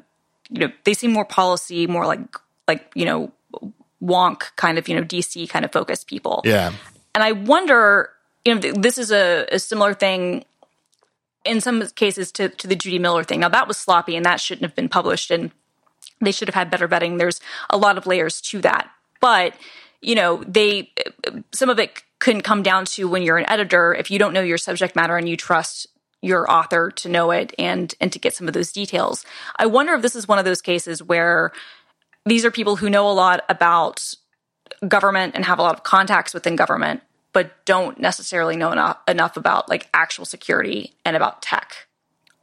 [0.49, 2.21] you know, they seem more policy, more like,
[2.69, 3.33] like, you know,
[4.01, 6.41] wonk kind of, you know, DC kind of focused people.
[6.45, 6.71] Yeah.
[7.13, 8.11] And I wonder
[8.45, 10.45] you know, this is a, a similar thing
[11.43, 13.39] in some cases to, to the Judy Miller thing.
[13.39, 15.51] Now that was sloppy and that shouldn't have been published and
[16.19, 17.17] they should have had better vetting.
[17.17, 18.89] There's a lot of layers to that.
[19.19, 19.55] But,
[20.01, 20.91] you know, they,
[21.51, 24.41] some of it couldn't come down to when you're an editor, if you don't know
[24.41, 25.87] your subject matter and you trust
[26.21, 29.25] your author to know it and and to get some of those details.
[29.57, 31.51] I wonder if this is one of those cases where
[32.25, 34.13] these are people who know a lot about
[34.87, 37.01] government and have a lot of contacts within government,
[37.33, 41.87] but don't necessarily know enough, enough about like actual security and about tech.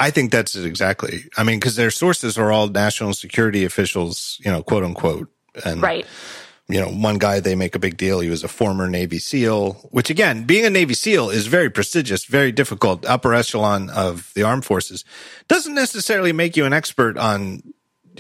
[0.01, 1.25] I think that's it exactly.
[1.37, 5.29] I mean, because their sources are all national security officials, you know, quote unquote.
[5.65, 6.07] And, right.
[6.69, 8.21] You know, one guy they make a big deal.
[8.21, 12.27] He was a former Navy SEAL, which again, being a Navy SEAL is very prestigious,
[12.27, 15.03] very difficult, upper echelon of the armed forces.
[15.49, 17.63] Doesn't necessarily make you an expert on,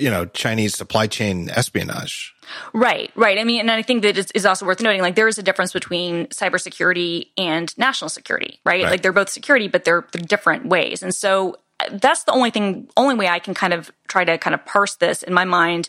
[0.00, 2.34] you know, Chinese supply chain espionage.
[2.72, 3.38] Right, right.
[3.38, 5.02] I mean, and I think that is, is also worth noting.
[5.02, 8.82] Like, there is a difference between cybersecurity and national security, right?
[8.82, 8.90] right?
[8.90, 11.02] Like, they're both security, but they're, they're different ways.
[11.02, 11.56] And so,
[11.92, 14.96] that's the only thing, only way I can kind of try to kind of parse
[14.96, 15.88] this in my mind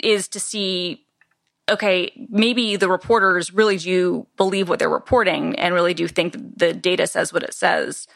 [0.00, 1.06] is to see
[1.70, 6.74] okay, maybe the reporters really do believe what they're reporting and really do think the
[6.74, 8.08] data says what it says,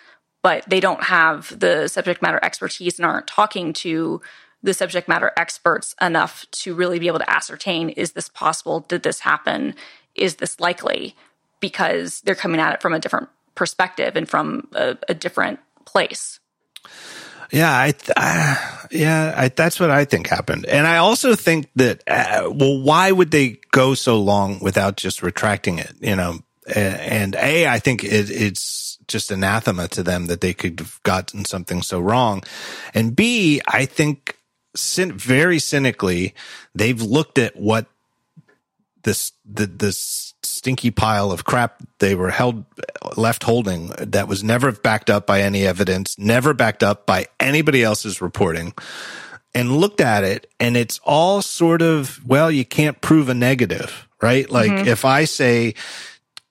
[0.43, 4.21] but they don't have the subject matter expertise and aren't talking to
[4.67, 8.81] the subject matter experts enough to really be able to ascertain is this possible?
[8.81, 9.75] Did this happen?
[10.15, 11.15] Is this likely?
[11.61, 16.41] Because they're coming at it from a different perspective and from a, a different place.
[17.53, 22.03] Yeah, I, uh, yeah, I, that's what I think happened, and I also think that
[22.09, 25.95] uh, well, why would they go so long without just retracting it?
[26.01, 26.41] You know,
[26.75, 31.45] and a, I think it, it's just anathema to them that they could have gotten
[31.45, 32.43] something so wrong,
[32.95, 34.36] and b, I think
[34.77, 36.35] very cynically
[36.75, 37.87] they've looked at what
[39.03, 42.65] this the this stinky pile of crap they were held
[43.17, 47.83] left holding that was never backed up by any evidence, never backed up by anybody
[47.83, 48.75] else's reporting.
[49.55, 54.07] And looked at it and it's all sort of, well, you can't prove a negative,
[54.21, 54.51] right?
[54.51, 54.89] Like mm-hmm.
[54.89, 55.75] if I say,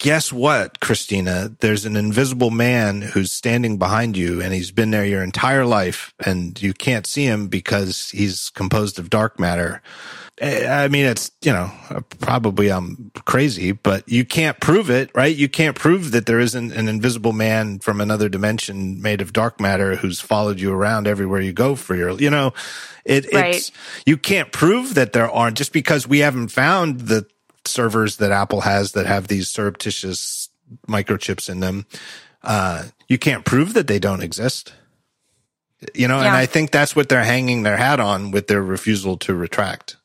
[0.06, 1.56] guess what, Christina?
[1.62, 6.14] There's an invisible man who's standing behind you and he's been there your entire life
[6.24, 9.82] and you can't see him because he's composed of dark matter.
[10.38, 11.72] Eh, I mean, it's, you know,
[12.20, 15.36] probably I'm crazy, but you can't prove it, right?
[15.36, 19.60] You can't prove that there isn't an invisible man from another dimension made of dark
[19.60, 22.54] matter who's followed you around everywhere you go for your, you know,
[23.06, 23.56] it, right.
[23.56, 23.72] it's,
[24.06, 27.26] you can't prove that there aren't just because we haven't found the
[27.68, 30.50] servers that Apple has that have these surreptitious
[30.88, 31.86] microchips in them.
[32.44, 34.74] Uh, you can't prove that they don't exist.
[35.94, 36.28] You know, yeah.
[36.28, 39.98] and I think that's what they're hanging their hat on with their refusal to retract.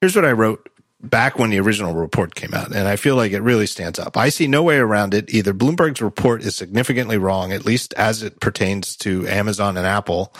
[0.00, 0.68] Here's what I wrote
[1.02, 4.16] back when the original report came out, and I feel like it really stands up.
[4.16, 5.32] I see no way around it.
[5.32, 10.34] Either Bloomberg's report is significantly wrong, at least as it pertains to Amazon and Apple,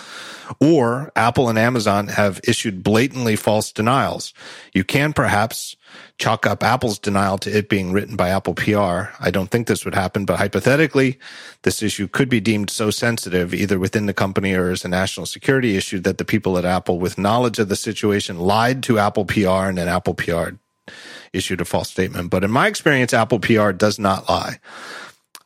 [0.61, 4.35] or Apple and Amazon have issued blatantly false denials.
[4.75, 5.77] You can perhaps
[6.19, 9.13] chalk up Apple's denial to it being written by Apple PR.
[9.21, 11.19] I don't think this would happen, but hypothetically,
[11.63, 15.27] this issue could be deemed so sensitive either within the company or as a national
[15.27, 19.25] security issue that the people at Apple with knowledge of the situation lied to Apple
[19.25, 20.51] PR and then Apple PR
[21.33, 22.31] issued a false statement.
[22.31, 24.59] But in my experience, Apple PR does not lie.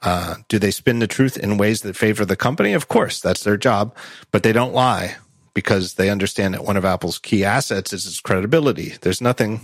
[0.02, 2.74] Uh, do they spin the truth in ways that favor the company?
[2.74, 3.96] Of course, that's their job,
[4.30, 5.16] but they don't lie
[5.54, 8.94] because they understand that one of Apple's key assets is its credibility.
[9.00, 9.60] There's nothing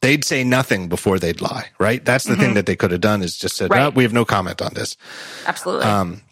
[0.00, 2.04] they'd say nothing before they'd lie, right?
[2.04, 2.40] That's the mm-hmm.
[2.40, 3.86] thing that they could have done is just said, right.
[3.86, 4.96] oh, we have no comment on this.
[5.46, 5.84] Absolutely.
[5.84, 6.22] Um,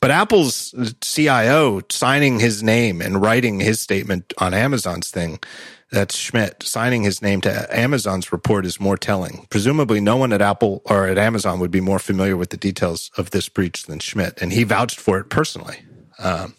[0.00, 5.38] but Apple's CIO signing his name and writing his statement on Amazon's thing,
[5.92, 9.46] that's Schmidt signing his name to Amazon's report is more telling.
[9.50, 13.10] Presumably, no one at Apple or at Amazon would be more familiar with the details
[13.18, 15.76] of this breach than Schmidt, and he vouched for it personally.
[16.18, 16.54] Um,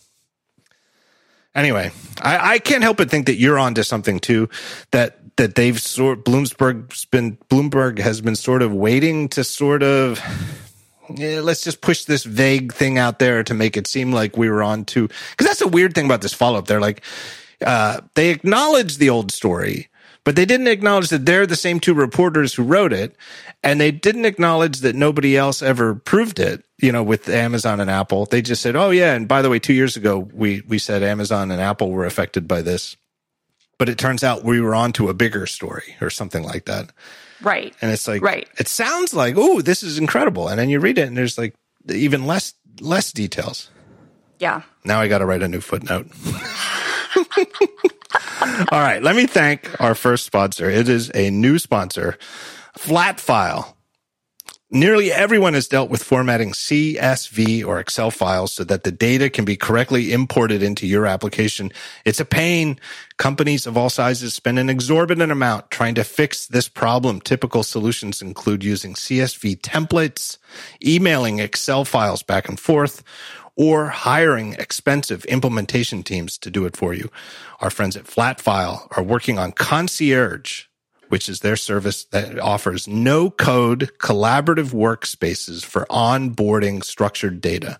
[1.56, 4.50] anyway, I, I, can't help but think that you're onto something too.
[4.92, 10.22] That that they've sort Bloomberg's been Bloomberg has been sort of waiting to sort of
[11.16, 14.50] yeah, let's just push this vague thing out there to make it seem like we
[14.50, 16.68] were on to because that's a weird thing about this follow up.
[16.68, 17.02] They're like
[17.66, 19.90] uh, they acknowledge the old story,
[20.24, 23.16] but they didn't acknowledge that they're the same two reporters who wrote it,
[23.64, 26.66] and they didn't acknowledge that nobody else ever proved it.
[26.78, 29.60] You know, with Amazon and Apple, they just said, "Oh yeah," and by the way,
[29.60, 32.98] two years ago we we said Amazon and Apple were affected by this
[33.78, 36.92] but it turns out we were on to a bigger story or something like that.
[37.42, 37.74] Right.
[37.82, 38.48] And it's like, right.
[38.58, 40.48] it sounds like, oh, this is incredible.
[40.48, 41.56] And then you read it and there's like
[41.90, 43.70] even less, less details.
[44.40, 44.62] Yeah.
[44.84, 46.08] Now I got to write a new footnote.
[48.72, 49.02] All right.
[49.02, 50.70] Let me thank our first sponsor.
[50.70, 52.18] It is a new sponsor,
[52.78, 53.74] Flatfile.
[54.76, 59.46] Nearly everyone has dealt with formatting CSV or Excel files so that the data can
[59.46, 61.72] be correctly imported into your application.
[62.06, 62.80] It's a pain.
[63.18, 67.22] Companies of all sizes spend an exorbitant amount trying to fix this problem.
[67.22, 70.40] Typical solutions include using CSV templates,
[70.84, 73.04] emailing Excel files back and forth,
[73.56, 77.12] or hiring expensive implementation teams to do it for you.
[77.60, 80.64] Our friends at Flatfile are working on Concierge
[81.14, 87.80] which is their service that offers no code collaborative workspaces for onboarding structured data.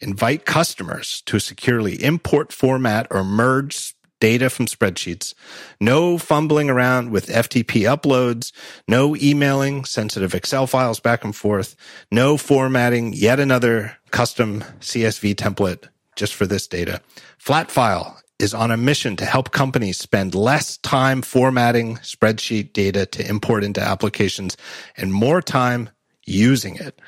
[0.00, 5.34] Invite customers to securely import, format, or merge data from spreadsheets.
[5.78, 8.50] No fumbling around with FTP uploads.
[8.88, 11.76] No emailing sensitive Excel files back and forth.
[12.10, 17.02] No formatting yet another custom CSV template just for this data.
[17.38, 23.26] Flatfile is on a mission to help companies spend less time formatting spreadsheet data to
[23.26, 24.56] import into applications
[24.98, 25.88] and more time
[26.26, 27.00] using it.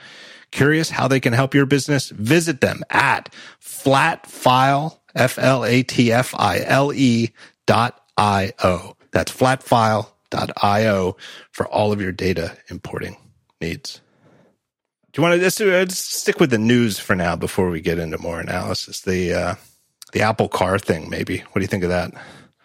[0.51, 2.09] Curious how they can help your business?
[2.09, 3.30] Visit them at
[3.61, 5.68] flatfile, F-L-A-T-F-I-L-E
[7.66, 8.97] dot I-O.
[9.11, 11.16] That's flatfile.io
[11.51, 13.18] for all of your data importing
[13.61, 14.01] needs.
[15.12, 17.99] Do you want to just uh, stick with the news for now before we get
[17.99, 19.03] into more analysis?
[19.03, 19.55] The, uh,
[20.16, 21.40] the Apple Car thing, maybe.
[21.40, 22.10] What do you think of that?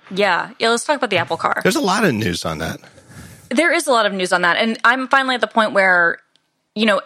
[0.09, 0.69] Yeah, yeah.
[0.69, 1.59] Let's talk about the Apple Car.
[1.63, 2.79] There's a lot of news on that.
[3.49, 6.19] There is a lot of news on that, and I'm finally at the point where,
[6.75, 7.01] you know,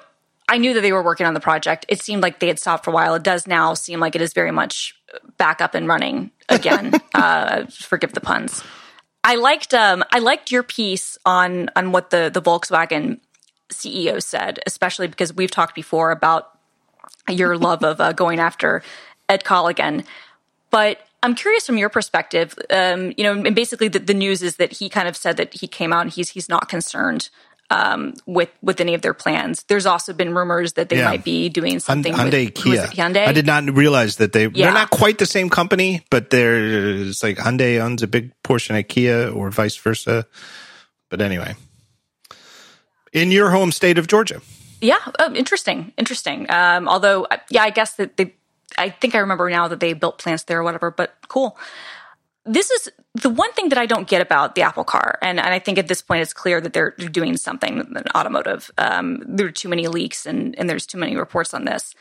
[0.48, 1.88] I knew that they were working on the project.
[1.90, 3.16] It seemed like they had stopped for a while.
[3.16, 4.94] It does now seem like it is very much
[5.38, 6.94] back up and running again.
[7.16, 8.64] uh, forgive the puns.
[9.24, 13.20] I liked um, I liked your piece on on what the the Volkswagen
[13.74, 16.52] CEO said, especially because we've talked before about
[17.28, 18.84] your love of uh, going after
[19.28, 20.06] Ed Colligan.
[20.76, 22.54] But I'm curious from your perspective.
[22.70, 25.54] Um, you know, and basically the, the, news is that he kind of said that
[25.54, 27.30] he came out and he's he's not concerned
[27.70, 29.64] um, with with any of their plans.
[29.70, 31.12] There's also been rumors that they yeah.
[31.12, 32.88] might be doing something Hyundai with Kia.
[32.88, 33.26] Hyundai.
[33.26, 34.66] I did not realize that they yeah.
[34.66, 38.86] they're not quite the same company, but there's like Hyundai owns a big portion of
[38.90, 40.28] Kia or vice versa.
[41.10, 41.56] But anyway,
[43.14, 44.42] in your home state of Georgia.
[44.82, 46.48] Yeah, oh, interesting, interesting.
[46.52, 48.36] Um, although, yeah, I guess that they
[48.78, 51.58] I think I remember now that they built plants there or whatever, but cool.
[52.46, 55.18] This is the one thing that I don't get about the Apple car.
[55.22, 58.04] And, and I think at this point it's clear that they're, they're doing something in
[58.16, 58.70] automotive.
[58.78, 61.96] Um, there are too many leaks and, and there's too many reports on this.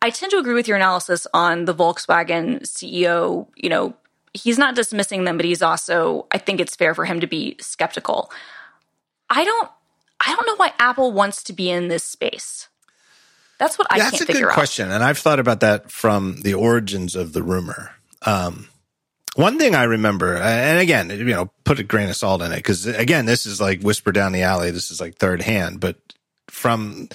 [0.00, 3.48] I tend to agree with your analysis on the Volkswagen CEO.
[3.56, 3.96] You know,
[4.32, 7.56] he's not dismissing them, but he's also, I think it's fair for him to be
[7.60, 8.30] skeptical.
[9.28, 9.70] I don't,
[10.20, 12.67] I don't know why Apple wants to be in this space.
[13.58, 14.54] That's what I yeah, can't That's a good out.
[14.54, 17.92] question, and I've thought about that from the origins of the rumor.
[18.22, 18.68] Um,
[19.34, 22.56] one thing I remember, and again, you know, put a grain of salt in it
[22.56, 24.70] because again, this is like whisper down the alley.
[24.70, 25.96] This is like third hand, but
[26.48, 27.08] from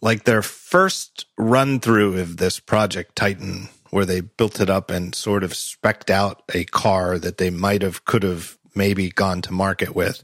[0.00, 5.14] like their first run through of this project Titan, where they built it up and
[5.14, 9.52] sort of specked out a car that they might have, could have maybe gone to
[9.52, 10.22] market with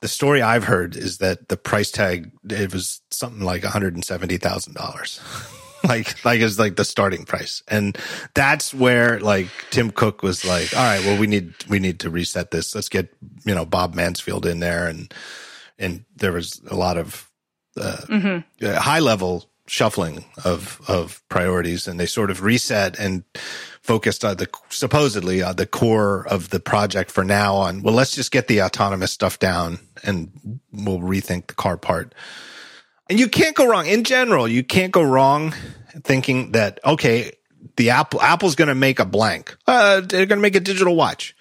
[0.00, 3.94] the story I've heard is that the price tag it was something like one hundred
[3.94, 5.20] and seventy thousand dollars.
[5.84, 7.98] like like is like the starting price and
[8.34, 12.08] that's where like tim cook was like all right well we need we need to
[12.08, 13.14] reset this let's get
[13.44, 15.12] you know bob mansfield in there and
[15.78, 17.30] and there was a lot of
[17.76, 18.64] uh, mm-hmm.
[18.64, 23.24] uh, high level shuffling of of priorities and they sort of reset and
[23.80, 28.14] focused on the supposedly on the core of the project for now on well let's
[28.14, 32.14] just get the autonomous stuff down and we'll rethink the car part.
[33.08, 33.86] And you can't go wrong.
[33.86, 35.54] In general you can't go wrong
[36.02, 37.32] thinking that okay
[37.76, 39.56] the apple apple's going to make a blank.
[39.66, 41.34] Uh, they're going to make a digital watch.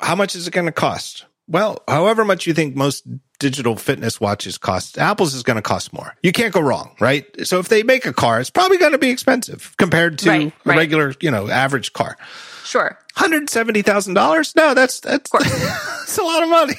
[0.00, 3.04] How much is it going to cost well however much you think most
[3.42, 6.14] digital fitness watches cost, Apple's is going to cost more.
[6.22, 7.26] You can't go wrong, right?
[7.44, 10.52] So if they make a car, it's probably going to be expensive compared to right,
[10.64, 12.16] a regular, you know, average car.
[12.62, 12.96] Sure.
[13.16, 14.56] $170,000?
[14.56, 16.74] No, that's, that's, that's a lot of money.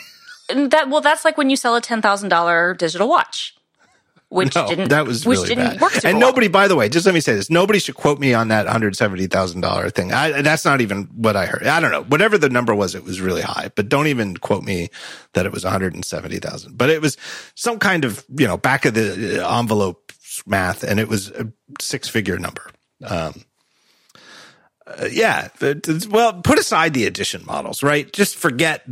[0.49, 3.57] And that, well, that's like when you sell a $10,000 digital watch
[4.33, 5.81] which no, didn't that was which really didn't bad.
[5.81, 6.03] work.
[6.03, 8.47] and nobody, by the way, just let me say this: nobody should quote me on
[8.47, 10.11] that hundred seventy thousand dollar thing.
[10.11, 11.63] I, that's not even what I heard.
[11.67, 12.03] I don't know.
[12.03, 13.69] Whatever the number was, it was really high.
[13.75, 14.89] But don't even quote me
[15.33, 16.77] that it was one hundred and seventy thousand.
[16.77, 17.17] But it was
[17.55, 20.11] some kind of you know back of the envelope
[20.47, 22.69] math, and it was a six figure number.
[23.05, 23.43] Um,
[24.87, 25.49] uh, yeah.
[26.09, 28.11] Well, put aside the Edition models, right?
[28.11, 28.83] Just forget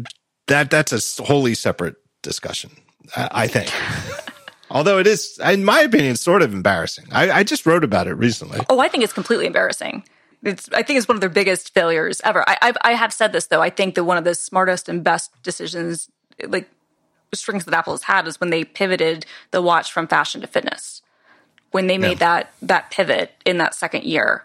[0.47, 0.69] that.
[0.69, 2.71] That's a wholly separate discussion.
[3.15, 3.71] I think.
[4.71, 7.05] Although it is, in my opinion, sort of embarrassing.
[7.11, 8.59] I, I just wrote about it recently.
[8.69, 10.03] Oh, I think it's completely embarrassing.
[10.43, 12.47] It's, I think it's one of their biggest failures ever.
[12.49, 13.61] I, I've, I have said this though.
[13.61, 16.09] I think that one of the smartest and best decisions,
[16.47, 16.69] like
[17.33, 21.01] strengths that Apple has had is when they pivoted the watch from fashion to fitness.
[21.71, 22.37] When they made Yeah.
[22.39, 24.43] that that pivot in that second year,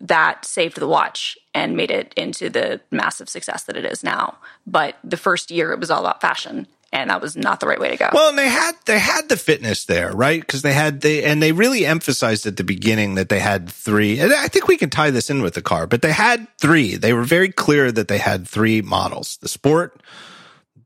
[0.00, 4.38] that saved the watch and made it into the massive success that it is now.
[4.66, 7.78] But the first year it was all about fashion and that was not the right
[7.78, 8.08] way to go.
[8.12, 10.40] Well, and they had they had the fitness there, right?
[10.40, 14.18] Because they had they and they really emphasized at the beginning that they had three.
[14.18, 16.96] And I think we can tie this in with the car, but they had three.
[16.96, 20.00] They were very clear that they had three models: the Sport,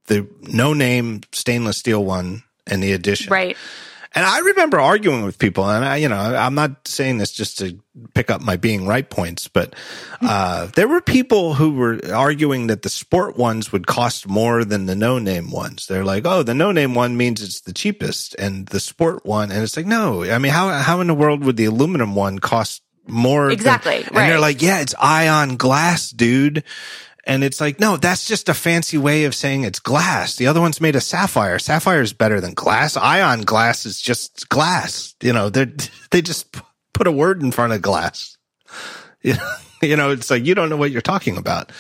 [0.07, 3.31] the no name stainless steel one, and the Edition.
[3.33, 3.57] right.
[4.15, 7.59] And I remember arguing with people, and I, you know, I'm not saying this just
[7.59, 7.79] to
[8.15, 9.75] pick up my being right points, but
[10.21, 14.87] uh, there were people who were arguing that the sport ones would cost more than
[14.87, 15.87] the no name ones.
[15.87, 19.51] They're like, oh, the no name one means it's the cheapest, and the sport one,
[19.51, 22.39] and it's like, no, I mean, how how in the world would the aluminum one
[22.39, 23.45] cost more?
[23.45, 26.65] than- Exactly, and they're like, yeah, it's ion glass, dude.
[27.25, 30.37] And it's like, no, that's just a fancy way of saying it's glass.
[30.37, 31.59] The other one's made of sapphire.
[31.59, 32.97] Sapphire is better than glass.
[32.97, 35.15] Ion glass is just glass.
[35.23, 35.67] You know, they
[36.11, 36.57] they just
[36.93, 38.37] put a word in front of glass.
[39.83, 41.73] You know, it's like you don't know what you're talking about.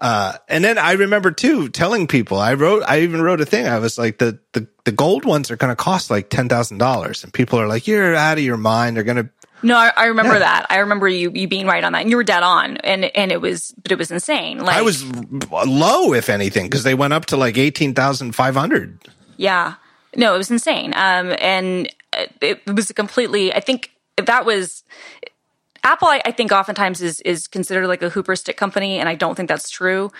[0.00, 3.66] Uh, and then I remember too telling people I wrote, I even wrote a thing.
[3.66, 7.24] I was like, the, the, the gold ones are going to cost like $10,000.
[7.24, 8.96] And people are like, you're out of your mind.
[8.96, 9.28] They're going to,
[9.62, 10.38] No, I, I remember Yeah.
[10.40, 10.66] that.
[10.70, 13.30] I remember you you being right on that, and you were dead on, and and
[13.32, 14.60] it was, but it was insane.
[14.60, 15.04] Like I was
[15.50, 18.98] low, if anything, because they went up to like 18,500.
[19.36, 19.74] Yeah.
[20.16, 20.92] No, it was insane.
[20.94, 22.32] Um, and it,
[22.66, 24.82] it was a completely, I think that was,
[25.84, 28.98] Apple, I, I think oftentimes is, is considered like a hubristic company.
[28.98, 30.10] And I don't think that's true.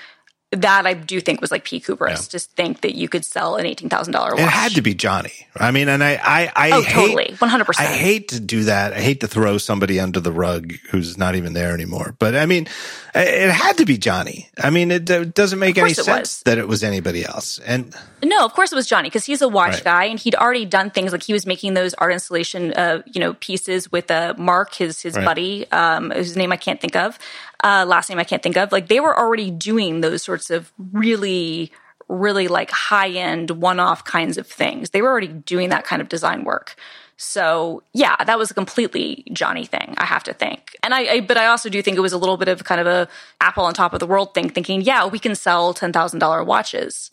[0.52, 3.66] That I do think was like peak hubris to think that you could sell an
[3.66, 4.40] $18,000 watch.
[4.40, 5.46] It had to be Johnny.
[5.54, 7.36] I mean, and I, I, I Oh, hate, totally.
[7.36, 7.78] 100%.
[7.78, 8.92] I hate to do that.
[8.92, 12.16] I hate to throw somebody under the rug who's not even there anymore.
[12.18, 12.66] But I mean,
[13.14, 14.48] it had to be Johnny.
[14.58, 17.60] I mean, it, it doesn't make any course it sense that it was anybody else.
[17.60, 19.84] And No, of course it was Johnny because he's a watch Right.
[19.84, 23.20] guy and he'd already done things like he was making those art installation, uh, you
[23.20, 25.24] know, pieces with uh, Mark, his his Right.
[25.24, 27.18] buddy, um, whose name I can't think of,
[27.64, 28.72] uh, last name I can't think of.
[28.72, 31.72] Like they were already doing those sorts of really,
[32.08, 34.90] really like high end one off kinds of things.
[34.90, 36.74] They were already doing that kind of design work.
[37.16, 39.94] So yeah, that was a completely Johnny thing.
[39.98, 42.18] I have to think, and I, I, but I also do think it was a
[42.18, 43.08] little bit of kind of a
[43.42, 46.42] Apple on top of the world thing, thinking, yeah, we can sell ten thousand dollar
[46.42, 47.10] watches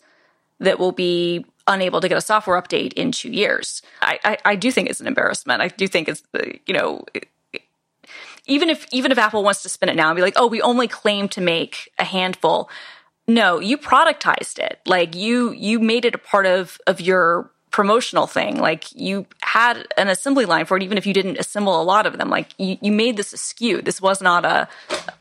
[0.60, 3.82] that will be unable to get a software update in two years.
[4.00, 5.60] I, I, I do think it's an embarrassment.
[5.60, 7.04] I do think it's uh, you know.
[8.46, 10.62] Even if even if Apple wants to spin it now and be like, oh, we
[10.62, 12.70] only claim to make a handful.
[13.26, 14.80] No, you productized it.
[14.86, 18.58] Like you you made it a part of of your promotional thing.
[18.58, 22.06] Like you had an assembly line for it, even if you didn't assemble a lot
[22.06, 22.30] of them.
[22.30, 23.84] Like you, you made this a SKU.
[23.84, 24.66] This was not a,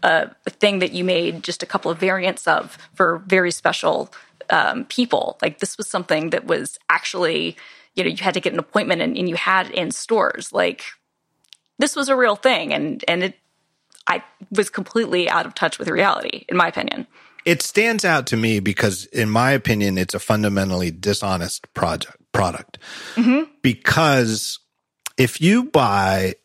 [0.03, 4.09] a a thing that you made just a couple of variants of for very special
[4.49, 5.37] um, people.
[5.41, 7.57] Like this was something that was actually,
[7.95, 10.51] you know, you had to get an appointment and, and you had in stores.
[10.53, 10.83] Like
[11.79, 13.35] this was a real thing, and and it,
[14.07, 17.07] I was completely out of touch with reality, in my opinion.
[17.45, 22.77] it stands out to me because, in my opinion, it's a fundamentally dishonest project product.
[23.61, 24.59] Because
[25.17, 26.35] if you buy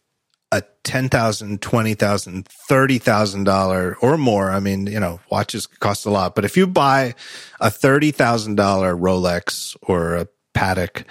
[0.52, 5.66] a ten thousand, twenty thousand, thirty thousand dollar or more, I mean, you know, watches
[5.66, 7.14] cost a lot, but if you buy
[7.58, 11.04] a thirty thousand dollar Rolex or a Patek,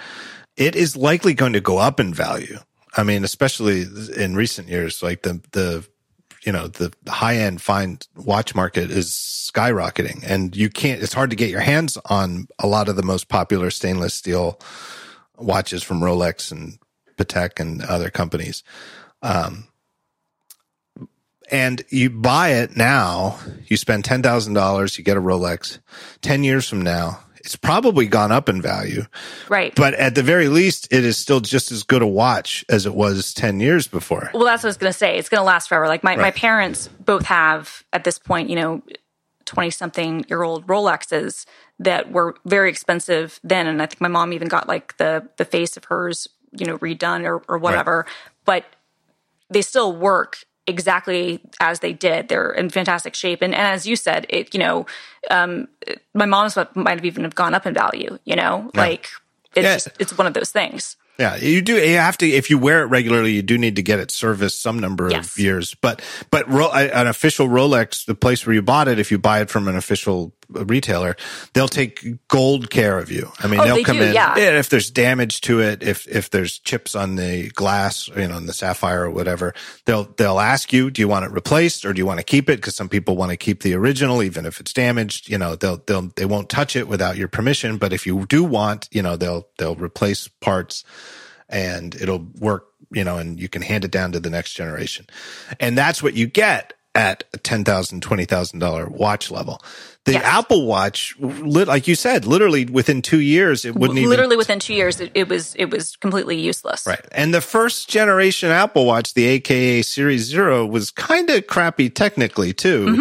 [0.56, 2.58] it is likely going to go up in value.
[2.96, 3.84] I mean, especially
[4.16, 5.86] in recent years, like the the
[6.44, 11.02] you know the high end fine watch market is skyrocketing, and you can't.
[11.02, 14.60] It's hard to get your hands on a lot of the most popular stainless steel
[15.36, 16.78] watches from Rolex and
[17.16, 18.62] Patek and other companies.
[19.22, 19.68] Um,
[21.50, 25.78] and you buy it now, you spend ten thousand dollars, you get a Rolex.
[26.22, 29.04] Ten years from now, it's probably gone up in value
[29.48, 29.74] Right.
[29.74, 32.94] but at the very least, it is still just as good a watch as it
[32.94, 34.30] was 10 years before.
[34.32, 35.18] Well, that's what I was going to say.
[35.18, 35.88] It's going to last forever.
[35.88, 38.82] Like my, my parents both have at this point, you know,
[39.46, 41.44] 20 something year old Rolexes
[41.80, 43.66] that were very expensive then.
[43.66, 46.78] And I think my mom even got like the, the face of hers, you know,
[46.78, 48.06] redone or, or whatever,
[48.44, 48.64] but
[49.52, 52.28] they still work exactly as they did.
[52.28, 53.42] They're in fantastic shape.
[53.42, 54.86] And, and as you said, it, you know,
[55.30, 55.68] um,
[56.14, 59.08] my mom's what might have even have gone up in value, you know, like
[59.54, 59.74] it's Yeah.
[59.74, 60.96] just, it's one of those things.
[61.18, 61.74] Yeah, you do.
[61.76, 63.32] You have to if you wear it regularly.
[63.32, 65.32] You do need to get it serviced some number Yes.
[65.36, 65.74] of years.
[65.74, 66.00] But
[66.30, 69.50] but Ro, an official Rolex, the place where you bought it, if you buy it
[69.50, 70.32] from an official
[70.66, 71.16] retailer,
[71.54, 73.30] they'll take gold care of you.
[73.40, 74.36] I mean, Oh, they'll they come do, in yeah.
[74.58, 78.46] if there's damage to it, if if there's chips on the glass, you know, on
[78.46, 79.54] the sapphire or whatever,
[79.86, 82.50] they'll they'll ask you, do you want it replaced or do you want to keep
[82.50, 82.56] it?
[82.56, 85.28] Because some people want to keep the original even if it's damaged.
[85.28, 87.78] You know, they'll they'll they won't touch it without your permission.
[87.78, 90.84] But if you do want, you know, they'll they'll replace parts
[91.48, 95.06] and it'll work, you know, and you can hand it down to the next generation.
[95.60, 99.62] And that's what you get at a $10,000, $20,000 watch level.
[100.04, 100.24] The Yes.
[100.24, 104.58] Apple Watch, lit, like you said, literally within two years, it wouldn't even Literally within
[104.58, 106.84] two years, it, it was it was completely useless.
[106.86, 107.00] Right.
[107.12, 112.52] And the first generation Apple Watch, the AKA Series Zero, was kind of crappy technically
[112.52, 113.00] too.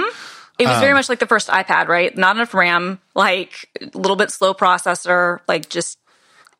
[0.60, 2.16] It was Um, very much like the first iPad, right?
[2.16, 5.98] Not enough RAM, like a little bit slow processor, like just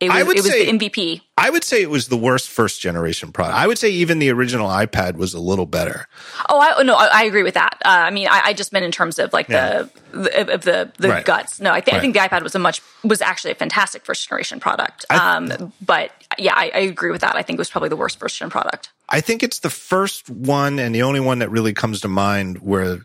[0.02, 1.22] it I would it was say- the MVP.
[1.38, 3.58] I would say it was the worst first generation product.
[3.58, 6.08] I would say even the original iPad was a little better.
[6.50, 7.78] Oh, I no, I, I agree with that.
[7.84, 9.84] Uh, I mean, I, I just meant in terms of like Yeah.
[10.12, 11.26] the, the of the the Right.
[11.26, 11.60] guts.
[11.60, 14.28] No, I, th- I think the iPad was a much was actually a fantastic first
[14.28, 15.06] generation product.
[15.10, 17.36] Um, but yeah, I, I agree with that.
[17.36, 18.92] I think it was probably the worst first gen product.
[19.12, 22.60] I think it's the first one and the only one that really comes to mind
[22.60, 23.00] where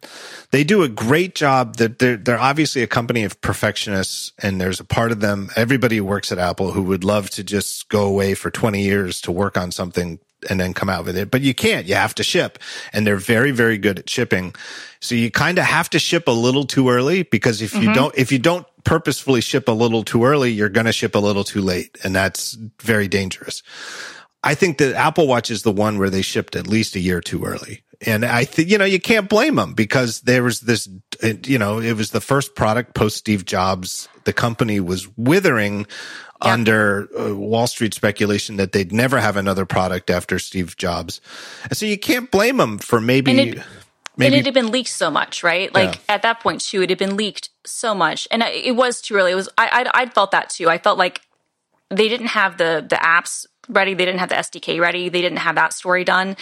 [0.52, 4.78] they do a great job that they're, they're obviously a company of perfectionists and there's
[4.78, 8.04] a part of them, everybody who works at Apple who would love to just go
[8.04, 11.30] away for 20 years to work on something and then come out with it.
[11.30, 12.60] But you can't, you have to ship
[12.92, 14.54] and they're very, very good at shipping.
[15.00, 17.94] So you kind of have to ship a little too early because if you mm-hmm.
[17.94, 21.18] don't, if you don't purposefully ship a little too early, you're going to ship a
[21.18, 21.98] little too late.
[22.04, 23.64] And that's very dangerous.
[24.46, 27.20] I think that Apple Watch is the one where they shipped at least a year
[27.20, 27.82] too early.
[28.04, 30.88] And I think, you know, you can't blame them because there was this,
[31.44, 34.08] you know, it was the first product post Steve Jobs.
[34.24, 35.86] The company was withering
[36.44, 36.52] Yeah.
[36.52, 41.22] under uh, Wall Street speculation that they'd never have another product after Steve Jobs.
[41.64, 43.62] And so you can't blame them for maybe, And it-
[44.18, 45.72] maybe and it had been leaked so much, right?
[45.74, 46.14] Like Yeah.
[46.16, 49.32] at that point too, it had been leaked so much, and it was too early.
[49.32, 50.68] It was I I I felt that too.
[50.68, 51.22] I felt like
[51.88, 53.94] they didn't have the the apps ready.
[53.94, 55.08] They didn't have the SDK ready.
[55.08, 56.36] They didn't have that story done.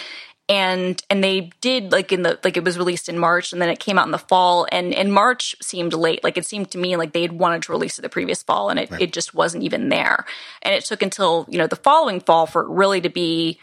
[0.47, 3.69] And and they did like in the like it was released in March and then
[3.69, 6.23] it came out in the fall and and March seemed late.
[6.23, 8.69] Like it seemed to me like they had wanted to release it the previous fall
[8.69, 10.23] and it, it just wasn't even there.
[10.61, 13.59] And it took until, you know, the following fall for it really to be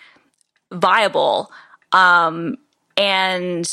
[0.72, 1.52] viable.
[1.92, 2.58] Um
[2.96, 3.70] and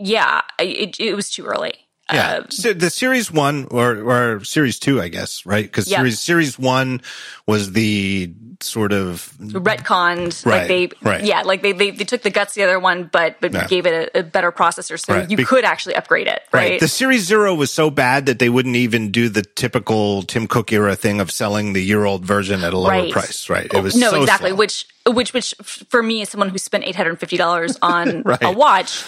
[0.00, 1.83] yeah, it, it was too early.
[2.12, 5.64] Yeah, Uh, so the series one or or series two, I guess, right?
[5.64, 5.98] Because Yeah.
[6.00, 7.00] series series one
[7.46, 8.30] was the
[8.60, 11.24] sort of retconned Right, like they right.
[11.24, 13.66] yeah like they, they they took the guts of the other one but but Yeah.
[13.66, 15.30] gave it a, a better processor so Right.
[15.30, 18.48] you Be- could actually upgrade it right, The series zero was so bad that they
[18.48, 22.64] wouldn't even do the typical Tim Cook era thing of selling the year old version
[22.64, 23.68] at a lower price, right?
[23.72, 24.56] It was no so exactly slow.
[24.56, 28.38] which which which for me as someone who spent $850 on Right.
[28.42, 29.02] a watch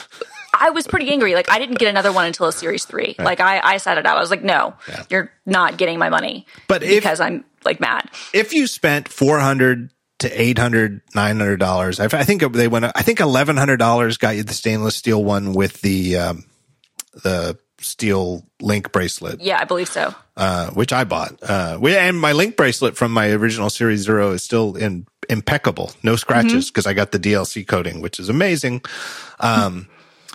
[0.61, 1.35] I was pretty angry.
[1.35, 3.15] Like I didn't get another one until a series three.
[3.19, 4.17] Like I, I sat it out.
[4.17, 5.05] I was like, no, Yeah.
[5.11, 6.47] you're not getting my money.
[6.69, 8.11] But if- because I'm like mad.
[8.33, 9.91] if you spent four hundred
[10.21, 12.85] to eight hundred, nine hundred dollars, I I think they went.
[12.87, 16.45] I think eleven hundred dollars got you the stainless steel one with the um,
[17.23, 19.41] the steel link bracelet.
[19.43, 20.15] Yeah, I believe so.
[20.37, 21.35] uh, which I bought.
[21.43, 25.93] Uh, we, and my link bracelet from my original Series Zero is still in impeccable,
[26.03, 28.83] no scratches because I got the DLC coating, which is amazing.
[29.41, 29.89] Um,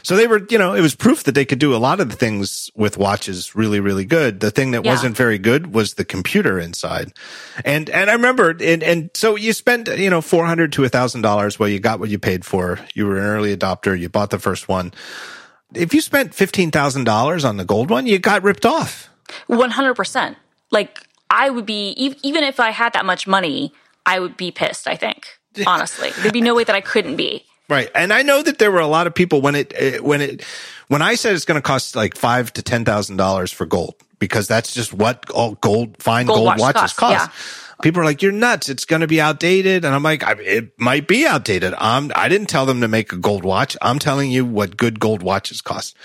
[0.03, 2.09] so they were, you know, it was proof that they could do a lot of
[2.09, 4.39] the things with watches really, really good.
[4.39, 4.91] The thing that Yeah.
[4.91, 7.13] wasn't very good was the computer inside.
[7.65, 11.21] And, and I remember, and, and so you spent, you know, 400 to a thousand
[11.21, 11.59] dollars.
[11.59, 12.79] Well, you got what you paid for.
[12.93, 13.97] You were an early adopter.
[13.99, 14.93] You bought the first one.
[15.73, 19.09] If you spent $15,000 on the gold one, you got ripped off.
[19.47, 20.37] One hundred percent.
[20.71, 20.99] Like
[21.29, 21.91] I would be
[22.21, 23.71] even if I had that much money,
[24.05, 24.87] I would be pissed.
[24.89, 25.25] I think
[25.67, 27.45] honestly, there'd be no way that I couldn't be.
[27.72, 27.89] Right.
[27.95, 30.43] And I know that there were a lot of people when it, when it,
[30.89, 33.95] when I said it's going to cost like five to ten thousand dollars for gold
[34.19, 37.82] because that's just what all gold fine Gold gold, watches watches cost, cost.
[37.82, 38.67] People are like, "You're nuts!
[38.67, 42.28] It's going to be outdated," and I'm like, I, "It might be outdated." I'm, I
[42.28, 43.76] didn't tell them to make a gold watch.
[43.82, 45.95] I'm telling you what good gold watches cost.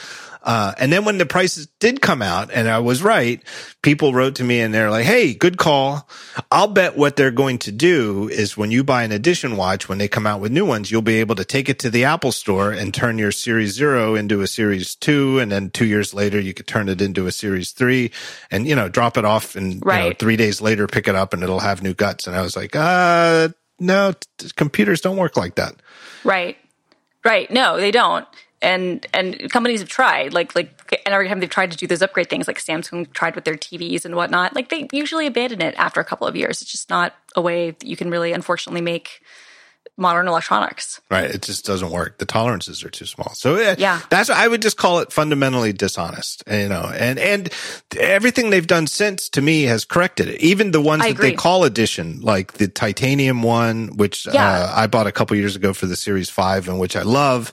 [0.46, 3.42] Uh, and then when the prices did come out and I was right,
[3.82, 6.08] people wrote to me and they're like, Hey, good call.
[6.52, 9.98] I'll bet what they're going to do is when you buy an edition watch, when
[9.98, 12.30] they come out with new ones, you'll be able to take it to the Apple
[12.30, 15.40] store and turn your series zero into a series two.
[15.40, 18.12] And then two years later, you could turn it into a series three
[18.48, 21.34] and, you know, drop it off and you know, three days later, pick it up
[21.34, 22.28] and it'll have new guts.
[22.28, 23.48] And I was like, uh,
[23.80, 25.74] no, t- computers don't work like that.
[26.22, 26.56] Right.
[27.24, 27.50] Right.
[27.50, 28.24] No, they don't.
[28.62, 32.00] And and companies have tried, like like and every time they've tried to do those
[32.00, 35.74] upgrade things, like Samsung tried with their TVs and whatnot, like they usually abandon it
[35.76, 36.62] after a couple of years.
[36.62, 39.20] It's just not a way that you can really, unfortunately, make
[39.98, 41.00] modern electronics.
[41.10, 41.30] Right.
[41.30, 42.18] It just doesn't work.
[42.18, 43.32] The tolerances are too small.
[43.34, 44.00] So uh, Yeah.
[44.10, 46.42] that's I would just call it fundamentally dishonest.
[46.50, 47.50] You know, and and
[47.98, 50.40] everything they've done since to me has corrected it.
[50.40, 54.46] Even the ones I that they call edition, like the titanium one, which Yeah.
[54.46, 57.52] uh, I bought a couple years ago for the Series Five, and which I love.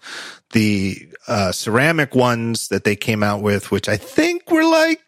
[0.54, 5.02] The uh, ceramic ones that they came out with, which I think were like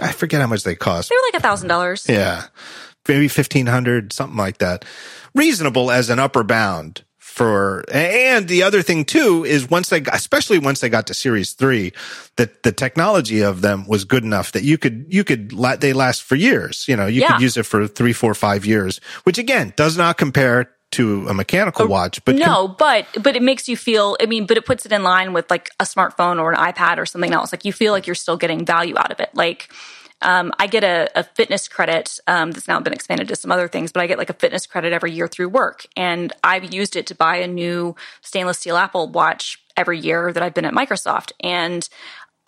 [0.00, 1.08] I forget how much they cost.
[1.08, 2.06] They were like a thousand dollars.
[2.08, 2.44] Yeah.
[3.08, 4.84] Maybe 1500, something like that.
[5.34, 10.58] Reasonable as an upper bound for, and the other thing too is once they, especially
[10.58, 11.92] once they got to series three,
[12.36, 16.22] that the technology of them was good enough that you could, you could, they last
[16.22, 16.86] for years.
[16.86, 17.28] You know, you Yeah.
[17.32, 21.34] could use it for three, four, five years, which again does not compare to a
[21.34, 24.16] mechanical watch, but no, but but it makes you feel.
[24.20, 26.98] I mean, but it puts it in line with like a smartphone or an iPad
[26.98, 27.52] or something else.
[27.52, 29.30] Like you feel like you're still getting value out of it.
[29.32, 29.72] Like
[30.22, 33.68] um, I get a, a fitness credit um, that's now been expanded to some other
[33.68, 36.96] things, but I get like a fitness credit every year through work, and I've used
[36.96, 40.74] it to buy a new stainless steel Apple Watch every year that I've been at
[40.74, 41.88] Microsoft, and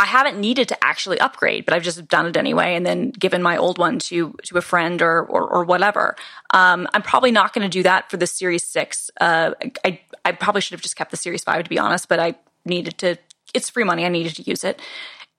[0.01, 3.43] I haven't needed to actually upgrade, but I've just done it anyway, and then given
[3.43, 6.17] my old one to to a friend or or, or whatever.
[6.55, 9.11] Um, I'm probably not going to do that for the Series Six.
[9.21, 9.53] Uh,
[9.85, 12.35] I I probably should have just kept the Series Five to be honest, but I
[12.65, 13.19] needed to.
[13.53, 14.07] It's free money.
[14.07, 14.81] I needed to use it,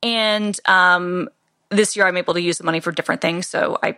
[0.03, 1.27] and um,
[1.69, 3.97] this year I'm able to use the money for different things, so I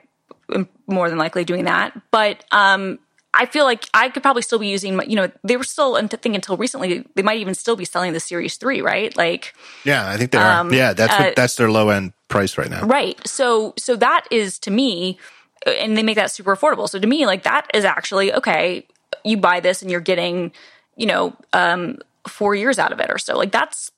[0.54, 1.92] am more than likely doing that.
[2.10, 3.00] But um,
[3.34, 5.00] I feel like I could probably still be using.
[5.10, 5.96] You know, they were still.
[5.96, 9.16] I think until recently, they might even still be selling the Series Three, right?
[9.18, 9.54] Like.
[9.84, 10.74] yeah, I think they are.
[10.74, 12.86] yeah, that's uh, what, that's their low end price right now.
[12.86, 13.20] Right.
[13.28, 15.18] So so that is to me
[15.66, 16.90] and they make that super affordable.
[16.90, 18.88] So to me like that is actually okay,
[19.24, 20.52] you buy this and you're getting,
[20.96, 23.38] you know, um 4 years out of it or so.
[23.38, 23.92] Like that's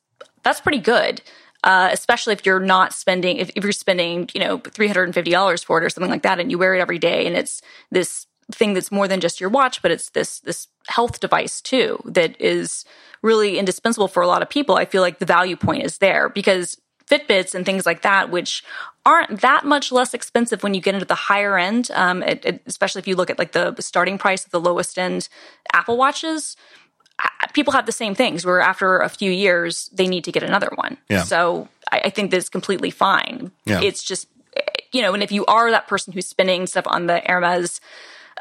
[0.44, 1.22] that's pretty good.
[1.64, 5.86] Uh, especially if you're not spending if, if you're spending, you know, $350 for it
[5.86, 8.92] or something like that and you wear it every day and it's this thing that's
[8.92, 12.86] more than just your watch, but it's this this health device too that is
[13.22, 14.76] really indispensable for a lot of people.
[14.76, 16.78] I feel like the value point is there because
[17.10, 18.64] Fitbits and things like that, which
[19.06, 22.62] aren't that much less expensive when you get into the higher end, um, it, it-
[22.66, 25.30] especially if you look at like the starting price of the lowest end
[25.72, 26.56] Apple Watches.
[27.54, 30.70] People have the same things where after a few years they need to get another
[30.76, 30.98] one.
[31.10, 31.24] Yeah.
[31.24, 33.52] So I, I think that's completely fine.
[33.66, 33.82] Yeah.
[33.82, 34.28] It's just
[34.92, 37.82] you know, and if you are that person who's spending stuff on the Hermes,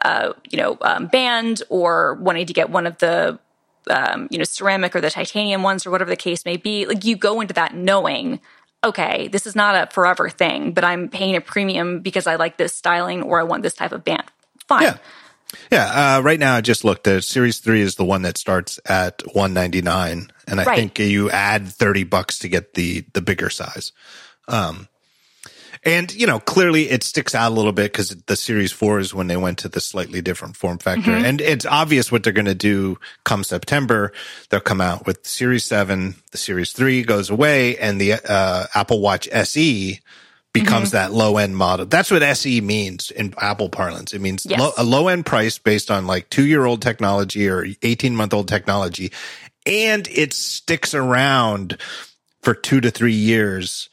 [0.04, 3.38] uh, you know, um, band or wanting to get one of the
[3.90, 7.04] um, you know, ceramic or the titanium ones or whatever the case may be, like
[7.04, 8.40] you go into that knowing,
[8.82, 12.56] okay, this is not a forever thing, but I'm paying a premium because I like
[12.56, 14.24] this styling or I want this type of band.
[14.68, 14.82] Fine.
[14.82, 14.96] Yeah.
[15.70, 17.04] Yeah, uh, right now I just looked.
[17.04, 20.76] The Series Three is the one that starts at one ninety nine, and I Right.
[20.76, 23.92] think you add thirty bucks to get the the bigger size.
[24.48, 24.88] Um,
[25.84, 29.14] and you know, clearly it sticks out a little bit because the Series Four is
[29.14, 32.44] when they went to the slightly different form factor, and it's obvious what they're going
[32.46, 34.12] to do come September.
[34.48, 39.00] They'll come out with Series Seven, the Series Three goes away, and the uh, Apple
[39.00, 40.00] Watch SE
[40.54, 41.84] becomes that low end model.
[41.84, 44.14] That's what SE means in Apple parlance.
[44.14, 44.60] It means Yes.
[44.60, 48.32] low, a low end price based on like two year old technology or 18 month
[48.32, 49.12] old technology.
[49.66, 51.78] And it sticks around
[52.42, 53.88] for two to three years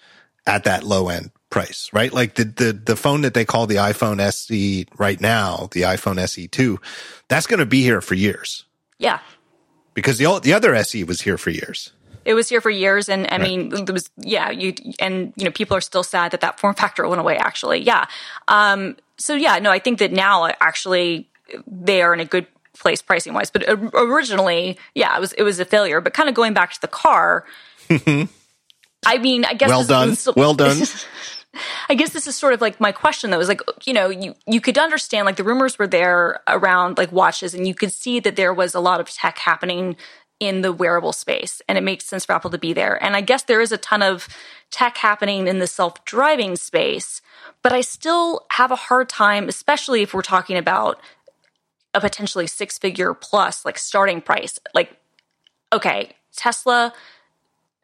[0.46, 2.12] at that low end price, right?
[2.12, 6.16] Like the, the, the phone that they call the iPhone SE right now, the iPhone
[6.18, 6.80] SE2,
[7.28, 8.66] that's going to be here for years
[8.98, 9.20] Yeah.
[9.94, 11.92] because the, the other SE was here for years.
[12.26, 15.50] It was here for years, and I mean, there was yeah, you and you know,
[15.52, 17.36] people are still sad that that form factor went away.
[17.38, 18.06] Actually, yeah.
[18.48, 21.28] Um, so yeah, no, I think that now actually
[21.66, 22.46] they are in a good
[22.78, 26.00] place pricing wise, but originally, yeah, it was it was a failure.
[26.00, 27.44] But kind of going back to the car,
[27.90, 30.10] I mean, I guess Well done.
[30.12, 30.78] this- Well done.
[31.90, 34.36] I guess this is sort of like my question though is like you know you
[34.48, 38.20] you could understand like the rumors were there around like watches and you could see
[38.22, 39.98] that there was a lot of tech happening
[40.40, 43.02] in the wearable space and it makes sense for Apple to be there.
[43.04, 44.28] And I guess there is a ton of
[44.72, 47.22] tech happening in the self-driving space
[47.62, 51.00] but I still have a hard time especially if we're talking about
[51.94, 54.58] a potentially six figure plus like starting price.
[54.74, 54.98] Like
[55.74, 56.94] okay Tesla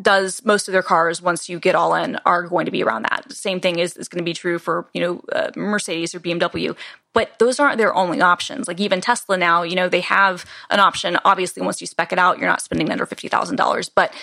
[0.02, 3.04] does most of their cars once you get all in are going to be around
[3.04, 3.32] that.
[3.32, 6.76] Same thing is, is going to be true for you know uh, Mercedes or BMW,
[7.14, 8.68] but those aren't their only options.
[8.68, 11.18] Like even Tesla now, you know they have an option.
[11.26, 14.14] Obviously, once you spec it out, you're not spending under fifty thousand dollars, but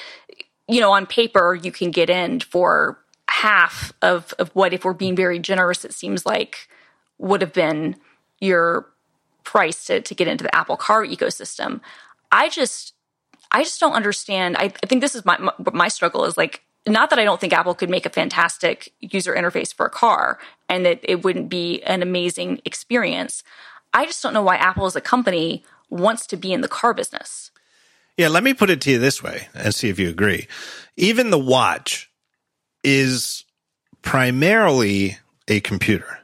[0.69, 2.99] you know on paper you can get in for
[3.29, 5.85] half of of what if we're being very generous.
[5.85, 6.69] It seems like
[7.19, 7.97] would have been
[8.41, 8.87] your
[9.43, 11.81] price to, to get into the Apple Car ecosystem.
[12.33, 12.94] I just
[13.55, 14.57] I just don't understand.
[14.57, 17.41] I, I think this is my, my my struggle is like not that I don't
[17.41, 20.39] think Apple could make a fantastic user interface for a car
[20.69, 23.45] and that it wouldn't be an amazing experience.
[23.95, 26.93] I just don't know why Apple as a company wants to be in the car
[26.93, 27.53] business.
[28.17, 30.49] Yeah, let me put it to you this way and see if you agree.
[30.97, 32.11] Even the watch
[32.83, 33.45] is
[34.03, 36.19] primarily a computer.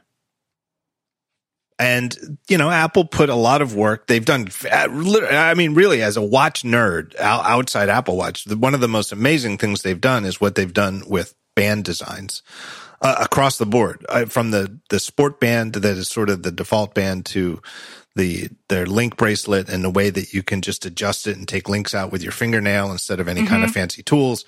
[1.81, 4.05] And, you know, Apple put a lot of work.
[4.05, 8.87] They've done, I mean, really, as a watch nerd outside Apple Watch, one of the
[8.87, 12.43] most amazing things they've done is what they've done with band designs
[13.01, 16.51] uh, across the board, uh, from the, the sport band that is sort of the
[16.51, 17.59] default band to
[18.15, 21.69] the their link bracelet and the way that you can just adjust it and take
[21.69, 23.49] links out with your fingernail instead of any mm-hmm.
[23.49, 23.79] kind of mm-hmm.
[23.79, 24.45] fancy tools.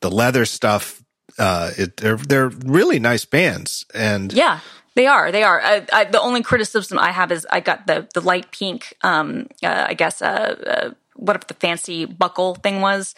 [0.00, 1.02] The leather stuff,
[1.38, 4.60] uh, it, they're they're really nice bands, and yeah,
[4.94, 5.30] they are.
[5.32, 5.60] They are.
[5.60, 8.94] I, I, the only criticism I have is I got the the light pink.
[9.02, 10.26] Um, uh, I guess uh,
[10.66, 13.14] uh, what if the fancy buckle thing was.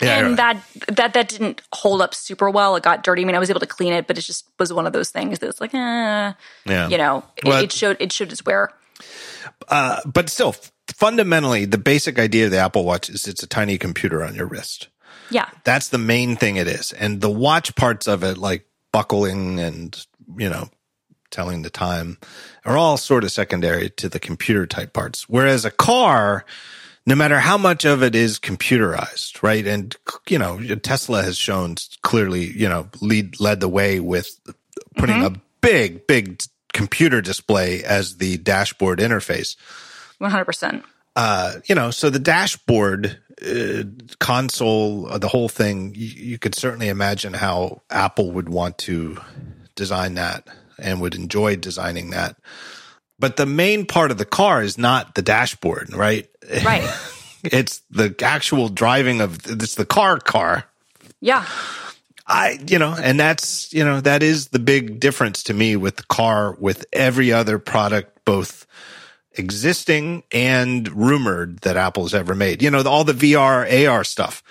[0.00, 2.76] Yeah, and that that that didn't hold up super well.
[2.76, 3.22] It got dirty.
[3.22, 5.10] I mean, I was able to clean it, but it just was one of those
[5.10, 6.32] things that was like, eh,
[6.66, 6.88] yeah.
[6.88, 8.70] you know, well, it, it showed it showed its wear.
[9.66, 10.54] Uh, but still,
[10.86, 14.46] fundamentally, the basic idea of the Apple Watch is it's a tiny computer on your
[14.46, 14.88] wrist.
[15.30, 15.48] Yeah.
[15.64, 16.92] That's the main thing it is.
[16.92, 20.06] And the watch parts of it, like buckling and,
[20.36, 20.68] you know,
[21.30, 22.18] telling the time,
[22.64, 25.28] are all sort of secondary to the computer type parts.
[25.28, 26.44] Whereas a car,
[27.06, 29.66] no matter how much of it is computerized, right?
[29.66, 29.94] And,
[30.28, 34.38] you know, Tesla has shown clearly, you know, lead, led the way with
[34.96, 35.34] putting mm-hmm.
[35.36, 39.56] a big, big computer display as the dashboard interface.
[40.20, 40.84] 100%.
[41.16, 43.82] Uh, you know, so the dashboard uh,
[44.20, 49.18] console, uh, the whole thing, you, you, could certainly imagine how Apple would want to
[49.74, 50.46] design that
[50.78, 52.36] and would enjoy designing that.
[53.18, 56.28] But the main part of the car is not the dashboard, right?
[56.64, 56.88] Right.
[57.44, 60.64] it's the actual driving of it's the car car.
[61.20, 61.44] Yeah.
[62.26, 65.96] I, you know, and that's, you know, that is the big difference to me with
[65.96, 68.66] the car, with every other product, both
[69.32, 72.62] existing and rumored that Apple's ever made.
[72.62, 74.42] You know, all the VR, AR stuff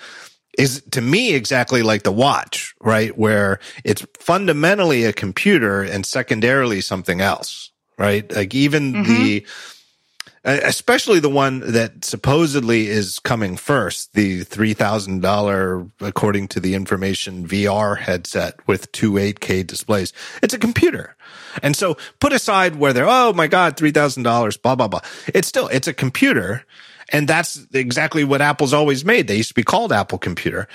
[0.58, 3.16] is to me exactly like the watch, right?
[3.16, 8.30] Where it's fundamentally a computer and secondarily something else, right?
[8.30, 9.14] Like even mm-hmm.
[9.14, 9.46] the,
[10.44, 17.96] especially the one that supposedly is coming first, the $3,000, according to the information, VR
[17.96, 20.12] headset with two 8K displays.
[20.42, 21.14] It's a computer.
[21.62, 25.00] And so put aside whether, oh my God, $3,000, blah, blah, blah.
[25.28, 26.64] It's still, it's a computer.
[27.10, 29.28] And that's exactly what Apple's always made.
[29.28, 30.68] They used to be called Apple Computer.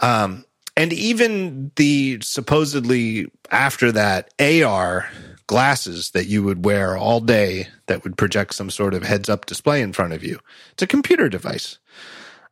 [0.00, 0.44] Um,
[0.76, 5.08] and even the supposedly after that AR
[5.48, 9.46] glasses that you would wear all day that would project some sort of heads up
[9.46, 10.38] display in front of you.
[10.72, 11.78] It's a computer device.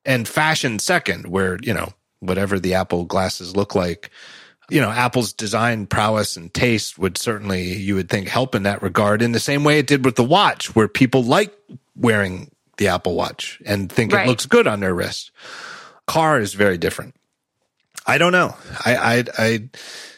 [0.04, 4.10] And fashion second, where, you know, whatever the Apple glasses look like,
[4.70, 8.82] you know, Apple's design prowess and taste would certainly, you would think, help in that
[8.82, 11.56] regard in the same way it did with the watch, where people like
[11.94, 14.26] wearing the Apple Watch and think right.
[14.26, 15.30] it looks good on their wrist.
[16.06, 17.14] Car is very different.
[18.06, 18.54] I don't know.
[18.84, 19.68] I, I, I,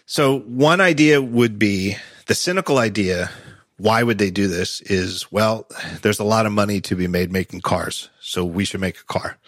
[0.07, 1.97] so one idea would be
[2.27, 3.31] the cynical idea,
[3.79, 5.67] why would they do this is, well,
[6.03, 8.11] there's a lot of money to be made making cars.
[8.21, 9.39] So we should make a car.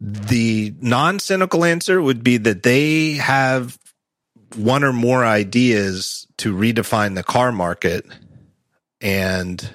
[0.00, 3.78] The non cynical answer would be that they have
[4.54, 8.06] one or more ideas to redefine the car market
[9.00, 9.68] and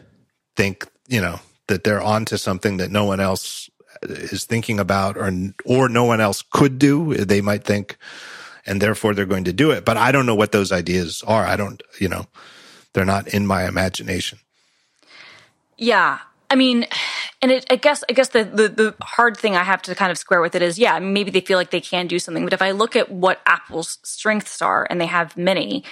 [0.56, 3.70] think, you know, that they're onto something that no one else
[4.04, 5.32] is thinking about or,
[5.66, 7.16] or no one else could do.
[7.16, 7.98] They might think,
[8.66, 9.86] and therefore they're going to do it.
[9.86, 11.46] But I don't know what those ideas are.
[11.46, 12.28] I don't, you know,
[12.94, 14.40] they're not in my imagination.
[15.78, 16.20] Yeah.
[16.50, 16.88] I mean,
[17.42, 20.12] and it, I guess, I guess the, the, the hard thing I have to kind
[20.12, 22.44] of square with it is, yeah, maybe they feel like they can do something.
[22.44, 25.84] But if I look at what Apple's strengths are, and they have many,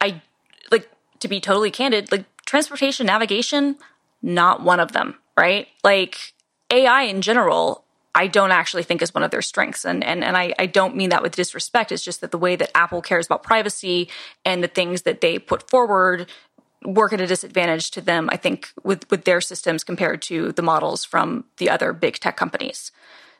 [0.00, 0.22] I
[0.70, 0.88] like
[1.20, 3.76] to be totally candid, like transportation, navigation,
[4.22, 5.68] not one of them, right?
[5.82, 6.34] Like
[6.70, 9.84] AI in general, I don't actually think is one of their strengths.
[9.84, 11.92] And and, and I, I don't mean that with disrespect.
[11.92, 14.08] It's just that the way that Apple cares about privacy
[14.44, 16.30] and the things that they put forward
[16.84, 20.62] work at a disadvantage to them, I think, with, with their systems compared to the
[20.62, 22.90] models from the other big tech companies.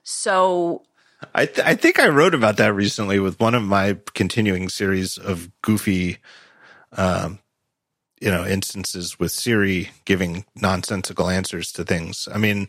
[0.02, 0.82] So
[1.34, 5.18] I, th- I think I wrote about that recently with one of my continuing series
[5.18, 6.18] of goofy,
[6.92, 7.38] um,
[8.20, 12.28] you know, instances with Siri giving nonsensical answers to things.
[12.32, 12.68] I mean,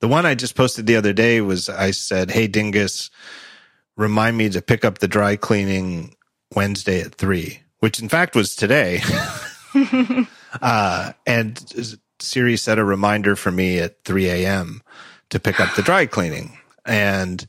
[0.00, 3.10] the one I just posted the other day was I said, Hey, Dingus,
[3.96, 6.14] remind me to pick up the dry cleaning
[6.54, 9.00] Wednesday at three, which in fact was today.
[10.62, 14.82] uh, and Siri set a reminder for me at 3 a.m.
[15.30, 16.58] to pick up the dry cleaning.
[16.84, 17.46] And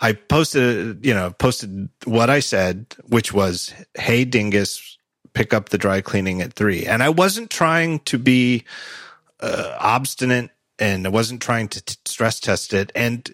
[0.00, 4.98] I posted, you know, posted what I said, which was, Hey, Dingus,
[5.32, 6.86] pick up the dry cleaning at three.
[6.86, 8.64] And I wasn't trying to be
[9.40, 12.90] uh, obstinate and I wasn't trying to t- stress test it.
[12.94, 13.30] And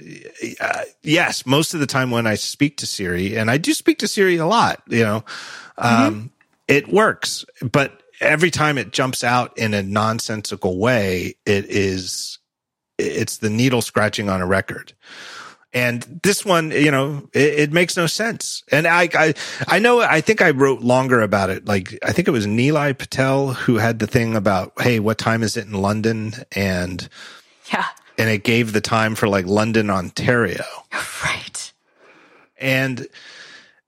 [0.60, 3.98] uh, yes, most of the time when I speak to Siri, and I do speak
[4.00, 5.24] to Siri a lot, you know,
[5.78, 6.26] um, mm-hmm.
[6.66, 7.44] it works.
[7.62, 12.38] But every time it jumps out in a nonsensical way, it is
[12.98, 14.92] it's the needle scratching on a record.
[15.72, 18.62] And this one, you know, it, it, makes no sense.
[18.72, 19.34] And I, I,
[19.68, 21.66] I know, I think I wrote longer about it.
[21.66, 25.42] Like, I think it was Nilay Patel who had the thing about, Hey, what time
[25.42, 26.32] is it in London?
[26.52, 27.06] And
[27.70, 27.86] yeah,
[28.16, 30.64] and it gave the time for like London, Ontario.
[31.24, 31.72] Right.
[32.58, 33.08] And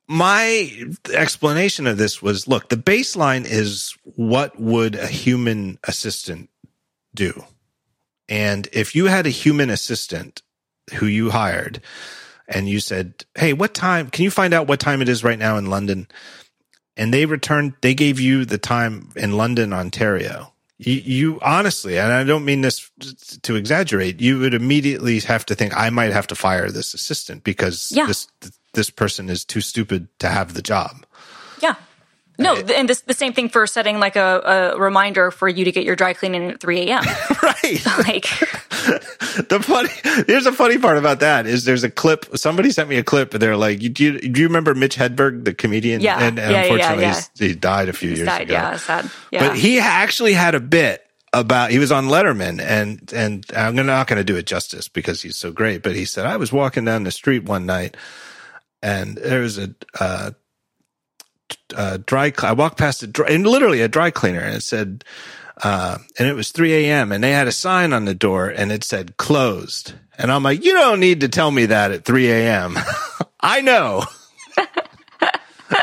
[0.08, 0.72] my
[1.12, 6.50] explanation of this was, look, the baseline is what would a human assistant
[7.14, 7.44] do?
[8.28, 10.42] And if you had a human assistant
[10.94, 11.80] who you hired
[12.48, 15.38] and you said, Hey, what time can you find out what time it is right
[15.38, 16.08] now in London?
[16.96, 20.52] And they returned, they gave you the time in London, Ontario.
[20.78, 22.90] You, you, honestly, and I don't mean this
[23.42, 27.44] to exaggerate, you would immediately have to think, I might have to fire this assistant
[27.44, 28.06] because yeah.
[28.06, 28.28] this,
[28.74, 31.04] this person is too stupid to have the job.
[31.60, 31.74] Yeah.
[32.40, 35.72] No, and this, the same thing for setting like a, a reminder for you to
[35.72, 37.02] get your dry cleaning at 3 a.m.
[37.42, 37.54] right.
[37.98, 38.24] Like
[39.48, 42.24] the funny, there's a funny part about that is there's a clip.
[42.36, 45.44] Somebody sent me a clip and they're like, do you, do you remember Mitch Hedberg,
[45.44, 46.00] the comedian?
[46.00, 46.18] Yeah.
[46.22, 47.48] And, and yeah, unfortunately yeah, yeah.
[47.48, 48.54] he died a few he's years died, ago.
[48.54, 49.10] Yeah, sad.
[49.30, 49.48] Yeah.
[49.48, 54.06] But he actually had a bit about he was on Letterman and and I'm not
[54.06, 55.82] going to do it justice because he's so great.
[55.82, 57.96] But he said I was walking down the street one night
[58.82, 60.30] and there was a uh,
[61.74, 62.32] uh, dry.
[62.42, 65.04] I walked past a dry, and literally a dry cleaner, and it said,
[65.62, 67.10] uh, and it was 3 a.m.
[67.10, 69.94] and they had a sign on the door and it said closed.
[70.16, 72.78] And I'm like, you don't need to tell me that at 3 a.m.
[73.40, 74.04] I know.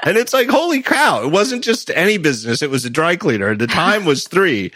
[0.03, 1.24] and it's like, holy cow.
[1.24, 2.61] It wasn't just any business.
[2.61, 3.55] It was a dry cleaner.
[3.55, 4.72] The time was three.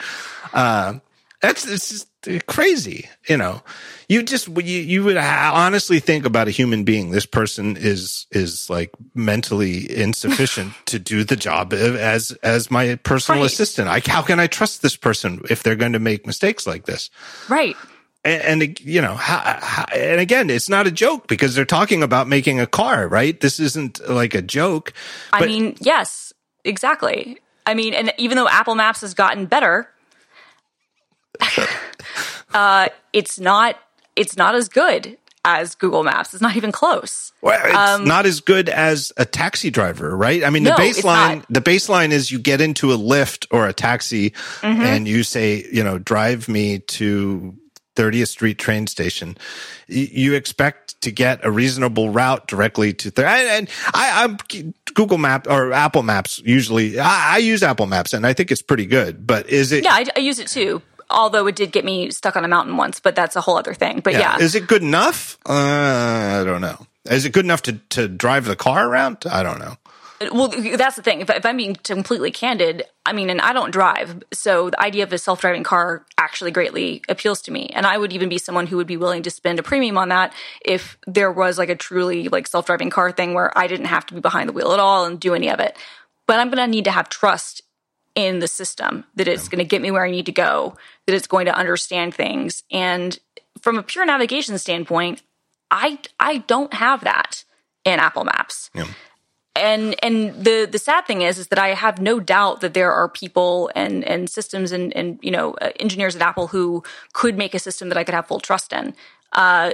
[0.54, 1.00] Uh,
[1.42, 2.06] that's, it's
[2.46, 3.62] crazy, you know
[4.10, 7.12] you just you you would honestly think about a human being.
[7.12, 13.42] This person is is like mentally insufficient to do the job as as my personal
[13.42, 13.46] right.
[13.46, 13.88] assistant.
[13.88, 17.12] I how can I trust this person if they're going to make mistakes like this?
[17.48, 17.78] Right.
[18.26, 19.18] And, and you know,
[19.96, 23.40] and again, it's not a joke because they're talking about making a car, right?
[23.40, 24.92] This isn't like a joke.
[25.32, 26.34] I mean, yes,
[26.66, 27.38] exactly.
[27.66, 29.88] I mean, and even though Apple Maps has gotten better,
[32.54, 33.78] uh, it's not
[34.20, 36.34] it's not as good as Google Maps.
[36.34, 37.32] It's not even close.
[37.42, 40.44] Well, it's um, not as good as a taxi driver, right?
[40.44, 44.32] I mean, the baseline, the baseline is you get into a Lyft or a taxi
[44.32, 44.82] mm-hmm.
[44.82, 47.56] and you say, you know, drive me to
[47.96, 49.38] 30th Street train station.
[49.88, 53.26] You expect to get a reasonable route directly to there.
[53.26, 54.38] And I, I'm
[54.94, 57.00] Google Map or Apple Maps usually.
[57.00, 59.26] I, I, use Apple Maps and I think it's pretty good.
[59.26, 59.86] But is it?
[59.86, 62.78] Yeah, I, I use it too although it did get me stuck on a mountain
[62.78, 64.00] once, but that's a whole other thing.
[64.00, 64.38] But yeah.
[64.38, 64.38] yeah.
[64.40, 65.38] Is it good enough?
[65.48, 66.86] Uh, I don't know.
[67.10, 69.26] Is it good enough to, to drive the car around?
[69.30, 69.78] I don't know.
[70.34, 71.22] Well, that's the thing.
[71.22, 75.04] If, if, I'm being completely candid, I mean, and I don't drive, so the idea
[75.04, 77.68] of a self-driving car actually greatly appeals to me.
[77.68, 80.10] And I would even be someone who would be willing to spend a premium on
[80.10, 80.34] that
[80.66, 84.14] if there was like a truly like self-driving car thing where I didn't have to
[84.14, 85.78] be behind the wheel at all and do any of it.
[86.28, 87.62] But I'm going to need to have trust
[88.20, 91.16] in the system that it's going to get me where I need to go, that
[91.16, 92.64] it's going to understand things.
[92.72, 93.18] And
[93.62, 95.24] from a pure navigation standpoint,
[95.72, 97.44] I I don't have that
[97.86, 98.70] in Apple Maps.
[98.74, 98.88] Yeah.
[99.56, 102.92] And and the the sad thing is is that I have no doubt that there
[102.92, 107.38] are people and and systems and and you know uh, engineers at Apple who could
[107.38, 108.94] make a system that I could have full trust in.
[109.32, 109.74] Uh,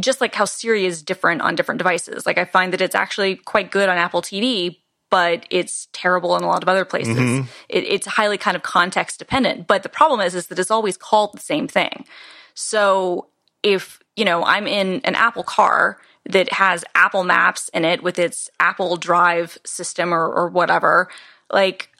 [0.00, 2.24] just like how Siri is different on different devices.
[2.24, 4.78] Like I find that it's actually quite good on Apple TV,
[5.14, 7.16] but it's terrible in a lot of other places.
[7.16, 7.46] Mm-hmm.
[7.68, 9.68] It, it's highly kind of context dependent.
[9.68, 12.04] But the problem is, is that it's always called the same thing.
[12.54, 13.28] So
[13.62, 15.98] if, you know, I'm in an Apple car
[16.28, 21.08] that has Apple Maps in it with its Apple Drive system or, or whatever,
[21.48, 21.90] like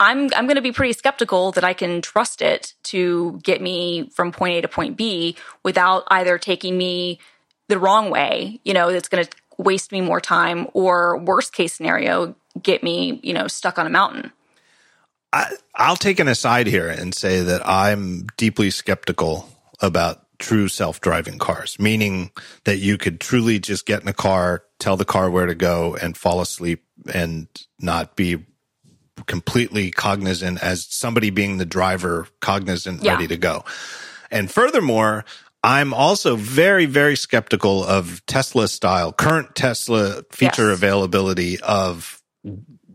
[0.00, 4.08] I'm I'm going to be pretty skeptical that I can trust it to get me
[4.08, 7.18] from point A to point B without either taking me
[7.68, 9.30] the wrong way, you know, that's going to
[9.62, 13.90] waste me more time or worst case scenario get me you know stuck on a
[13.90, 14.32] mountain
[15.32, 19.48] I, i'll take an aside here and say that i'm deeply skeptical
[19.80, 22.30] about true self-driving cars meaning
[22.64, 25.94] that you could truly just get in a car tell the car where to go
[25.96, 27.46] and fall asleep and
[27.80, 28.44] not be
[29.26, 33.12] completely cognizant as somebody being the driver cognizant yeah.
[33.12, 33.64] ready to go
[34.30, 35.24] and furthermore
[35.64, 40.76] I'm also very, very skeptical of Tesla style, current Tesla feature yes.
[40.78, 42.20] availability of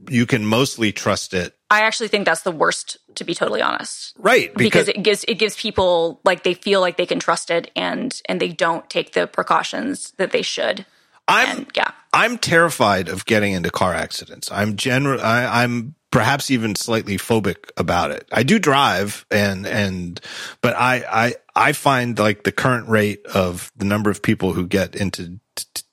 [0.10, 4.16] you can mostly trust it I actually think that's the worst, to be totally honest.
[4.18, 7.52] Right, Because, because, it gives it gives people like they feel like they can trust
[7.52, 10.86] it, and and they don't take the precautions that they should.
[11.28, 14.52] I'm And yeah, I'm terrified of getting into car accidents.
[14.52, 15.20] I'm general.
[15.22, 18.28] I'm perhaps even slightly phobic about it.
[18.32, 20.20] I do drive, and and
[20.62, 24.66] but I I I find like the current rate of the number of people who
[24.66, 25.40] get into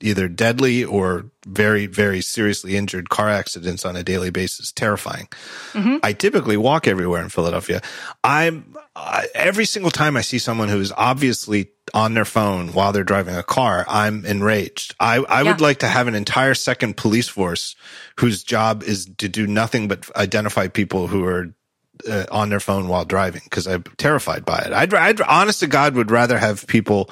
[0.00, 5.28] either deadly or very very seriously injured car accidents on a daily basis terrifying.
[6.02, 7.80] I typically walk everywhere in Philadelphia.
[8.22, 12.92] I'm I, every single time I see someone who is obviously on their phone while
[12.92, 14.94] they're driving a car, I'm enraged.
[15.00, 17.74] I, I would like to have an entire second police force
[18.18, 21.54] whose job is to do nothing but identify people who are
[22.08, 24.72] uh, on their phone while driving because I'm terrified by it.
[24.72, 27.10] I'd, I'd honest to God would rather have people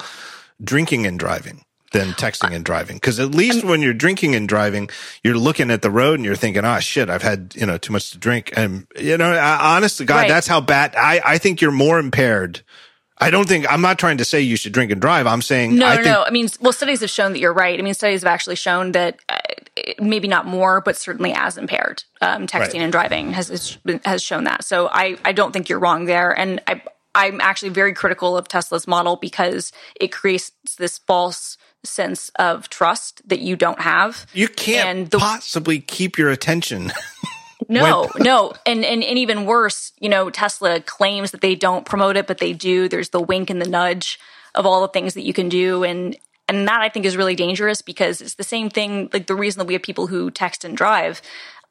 [0.61, 1.63] drinking and driving
[1.93, 2.99] than texting and driving.
[2.99, 4.89] Cause at least when you're drinking and driving,
[5.23, 7.93] you're looking at the road and you're thinking, oh shit, I've had, you know, too
[7.93, 8.51] much to drink.
[8.57, 10.27] And, you know, I- honest to God, Right.
[10.27, 12.61] that's how bad I, I think you're more impaired.
[13.19, 15.27] I don't think, I'm not trying to say you should drink and drive.
[15.27, 16.23] I'm saying, no, I no, think, no.
[16.23, 17.79] I mean, well, studies have shown that you're right.
[17.79, 19.37] I mean, studies have actually shown that uh,
[19.99, 22.03] maybe not more, but certainly as impaired.
[22.21, 22.75] Um, texting Right.
[22.75, 24.65] and driving has has has shown that.
[24.65, 26.81] So I I don't think you're wrong there, and I
[27.15, 29.71] I'm actually very critical of Tesla's model because
[30.01, 34.25] it creates this false sense of trust that you don't have.
[34.33, 36.91] you can't the- possibly keep your attention.
[37.69, 38.51] No, no.
[38.65, 42.39] And, and and even worse, you know, Tesla claims that they don't promote it, but
[42.39, 42.89] they do.
[42.89, 44.19] There's the wink and the nudge
[44.55, 46.17] of all the things that you can do and
[46.47, 49.59] and that I think is really dangerous because it's the same thing like the reason
[49.59, 51.21] that we have people who text and drive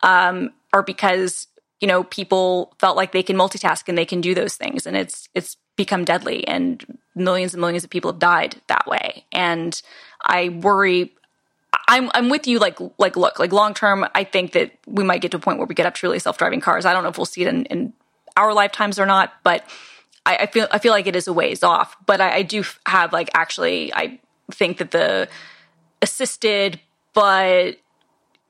[0.03, 1.47] um are because
[1.81, 4.97] you know people felt like they can multitask and they can do those things and
[4.97, 9.83] it's it's become deadly and millions and millions of people have died that way and
[10.25, 11.13] I worry
[11.89, 12.59] I'm I'm with you.
[12.59, 14.07] Like like look like long term.
[14.15, 16.19] I think that we might get to a point where we get up to really
[16.19, 16.85] self driving cars.
[16.85, 17.93] I don't know if we'll see it in, in
[18.37, 19.65] our lifetimes or not, but
[20.25, 21.97] I, I feel I feel like it is a ways off.
[22.07, 25.29] But I, I do have like actually I think that the
[26.01, 26.81] assisted,
[27.15, 27.77] but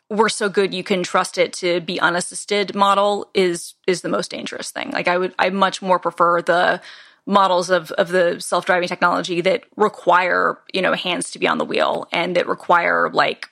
[0.08, 4.30] we're so good you can trust it to be unassisted model is is the most
[4.30, 4.90] dangerous thing.
[4.90, 6.80] Like I would I much more prefer the
[7.26, 11.64] models of of the self-driving technology that require, you know, hands to be on the
[11.64, 13.46] wheel and that require like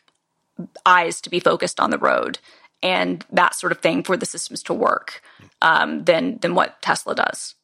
[0.84, 2.38] eyes to be focused on the road
[2.82, 5.22] and that sort of thing for the systems to work
[5.62, 7.54] um, than than what Tesla does.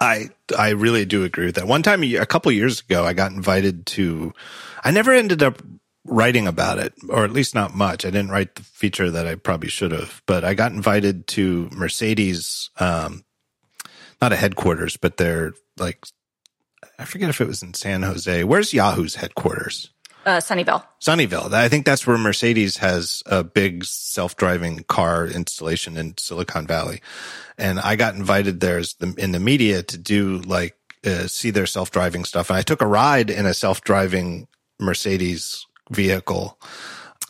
[0.00, 1.66] I I really do agree with that.
[1.66, 4.32] One time a couple years ago, I got invited to.
[4.82, 5.62] I never ended up
[6.04, 8.04] writing about it, or at least not much.
[8.04, 11.68] I didn't write the feature that I probably should have, but I got invited to
[11.72, 13.24] Mercedes, um,
[14.20, 16.04] not a headquarters, but they're like,
[16.98, 18.44] I forget if it was in San Jose.
[18.44, 19.90] Where's Yahoo's headquarters?
[20.26, 20.84] Uh, Sunnyvale.
[21.00, 21.52] Sunnyvale.
[21.52, 27.00] I think that's where Mercedes has a big self-driving car installation in Silicon Valley.
[27.56, 31.50] And I got invited there as the, in the media to do like, uh, see
[31.50, 32.50] their self-driving stuff.
[32.50, 34.46] And I took a ride in a self-driving
[34.78, 36.60] Mercedes vehicle.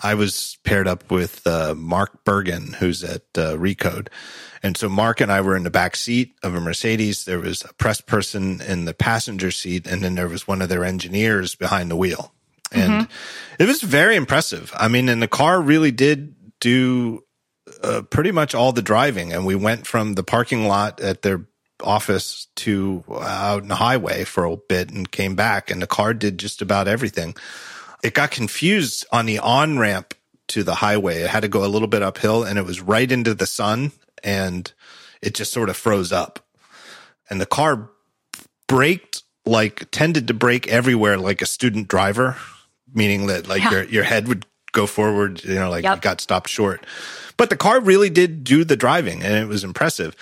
[0.03, 4.09] I was paired up with uh, Mark Bergen, who's at uh, Recode.
[4.63, 7.25] And so Mark and I were in the back seat of a Mercedes.
[7.25, 10.69] There was a press person in the passenger seat, and then there was one of
[10.69, 12.33] their engineers behind the wheel.
[12.73, 13.09] And
[13.59, 14.73] it was very impressive.
[14.77, 17.25] I mean, and the car really did do
[17.83, 19.33] uh, pretty much all the driving.
[19.33, 21.47] And we went from the parking lot at their
[21.83, 26.15] office to out in the highway for a bit and came back, and the car
[26.15, 27.35] did just about everything.
[28.03, 30.15] It got confused on the on ramp
[30.49, 31.21] to the highway.
[31.23, 33.93] It had to go a little bit uphill, and it was right into the sun,
[34.25, 34.73] and
[35.23, 36.41] it just sort of froze up.
[37.29, 37.91] And the car
[38.67, 42.37] braked like tended to brake everywhere like a student driver,
[42.93, 43.71] meaning that like Yeah.
[43.71, 45.97] your your head would go forward, you know, like Yep.
[45.99, 46.87] it got stopped short.
[47.37, 50.15] But the car really did do the driving, and it was impressive.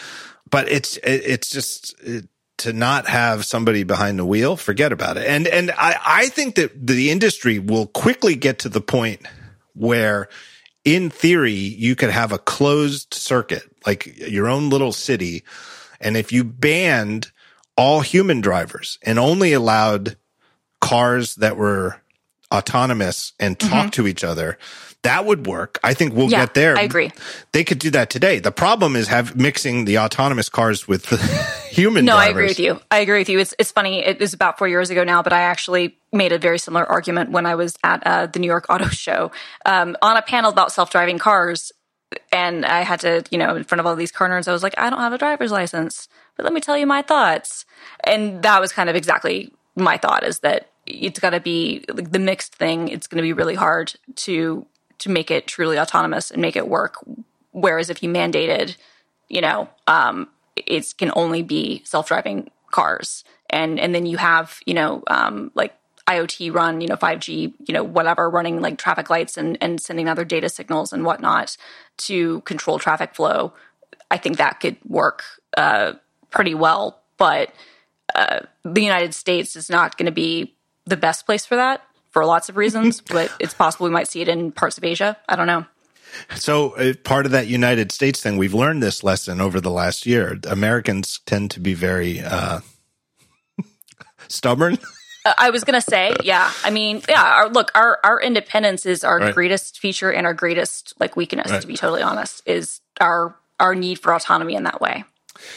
[0.51, 2.26] But it's it, it's just it,
[2.59, 5.26] to not have somebody behind the wheel, forget about it.
[5.26, 9.26] And and I I think that the industry will quickly get to the point
[9.74, 10.28] where
[10.84, 15.44] in theory you could have a closed circuit like your own little city
[16.00, 17.30] and if you banned
[17.76, 20.16] all human drivers and only allowed
[20.80, 22.00] cars that were
[22.52, 23.88] autonomous and talk mm-hmm.
[23.90, 24.59] to each other
[25.09, 26.30] that would work i think we'll.
[26.30, 27.11] Yeah, get there I agree.
[27.52, 31.16] they could do that today the problem is have mixing the autonomous cars with the
[31.70, 32.80] human No, drivers I agree with you.
[32.91, 33.38] I agree with you.
[33.38, 33.95] It's it's funny.
[34.04, 37.30] It was about four years ago now, but I actually made a very similar argument
[37.30, 39.30] when I was at uh, the New York Auto Show
[39.66, 41.72] um, on a panel about self driving cars,
[42.33, 44.62] and I had to, you know, in front of all these car nerds, I was
[44.62, 47.64] like, I don't have a driver's license, but let me tell you my thoughts,
[48.04, 52.11] and that was kind of exactly my thought is that it's got to be like
[52.11, 52.88] the mixed thing.
[52.88, 53.92] It's going to be really hard
[54.26, 54.66] to
[54.99, 56.96] to make it truly autonomous and make it work.
[57.53, 58.76] Whereas if you mandated
[59.29, 63.25] you know, um, it can only be self driving cars.
[63.50, 65.75] And, and then you have, you know, um, like
[66.07, 70.08] IoT run, you know, 5G, you know, whatever, running like traffic lights and, and sending
[70.08, 71.57] other data signals and whatnot
[71.99, 73.53] to control traffic flow.
[74.11, 75.25] I think that could work
[75.57, 75.95] uh,
[76.30, 77.00] pretty well.
[77.16, 77.53] But
[78.14, 80.54] uh, the United States is not going to be
[80.87, 84.21] the best place for that for lots of reasons, but it's possible we might see
[84.21, 85.17] it in parts of Asia.
[85.29, 85.67] I don't know.
[86.37, 90.07] So, uh, part of that United States thing, we've learned this lesson over the last
[90.07, 90.39] year.
[90.49, 92.61] Americans tend to be very uh,
[94.29, 94.79] stubborn.
[95.25, 96.49] Uh, I was gonna say, yeah.
[96.63, 97.21] I mean, yeah.
[97.21, 99.35] Our, look, our our independence is our right.
[99.35, 101.51] greatest feature and our greatest like weakness.
[101.51, 101.61] Right.
[101.61, 105.05] To be totally honest, is our our need for autonomy in that way.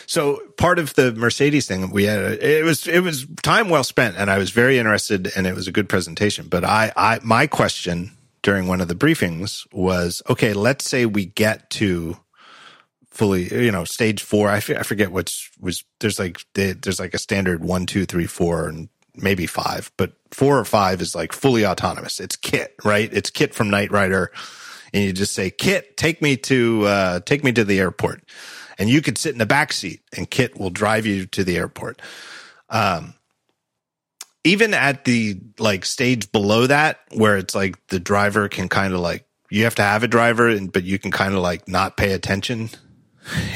[0.06, 4.18] So part of the Mercedes thing we had, it was it was time well spent,
[4.18, 6.48] and I was very interested, and it was a good presentation.
[6.48, 11.26] But I, I my question during one of the briefings was, okay, let's say we
[11.26, 12.18] get to
[13.12, 14.50] fully, you know, stage four.
[14.50, 18.28] I, f- I forget which was there's like there's like a standard one, two, three,
[18.28, 22.20] four, and maybe five, but four or five is like fully autonomous.
[22.20, 23.10] It's KITT right?
[23.14, 24.32] It's KITT from Knight Rider,
[24.94, 28.24] and you just say, KITT take me to uh, take me to the airport
[28.82, 31.56] and you could sit in the back seat and KITT will drive you to the
[31.56, 32.02] airport.
[32.68, 33.14] Um,
[34.44, 39.00] even at the like stage below that, where it's like the driver can kind of
[39.00, 41.96] like, you have to have a driver, and, but you can kind of like not
[41.96, 42.72] pay attention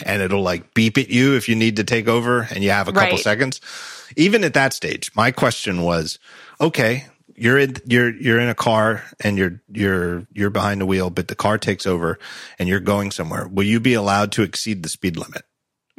[0.06, 2.88] and it'll like beep at you if you need to take over and you have
[2.88, 3.20] a couple right.
[3.20, 3.62] seconds.
[4.16, 6.20] Even at that stage, my question was,
[6.62, 11.10] okay, you're in you're you're in a car and you're you're you're behind the wheel,
[11.10, 12.18] but the car takes over
[12.58, 13.48] and you're going somewhere.
[13.48, 15.44] Will you be allowed to exceed the speed limit?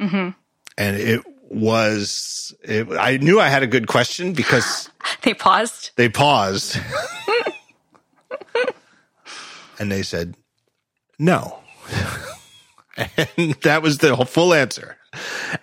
[0.01, 0.29] Mm-hmm.
[0.77, 4.89] And it was it, I knew I had a good question because
[5.21, 5.91] they paused.
[5.95, 6.79] They paused.
[9.79, 10.35] and they said
[11.19, 11.59] no.
[12.97, 14.96] and that was the full answer.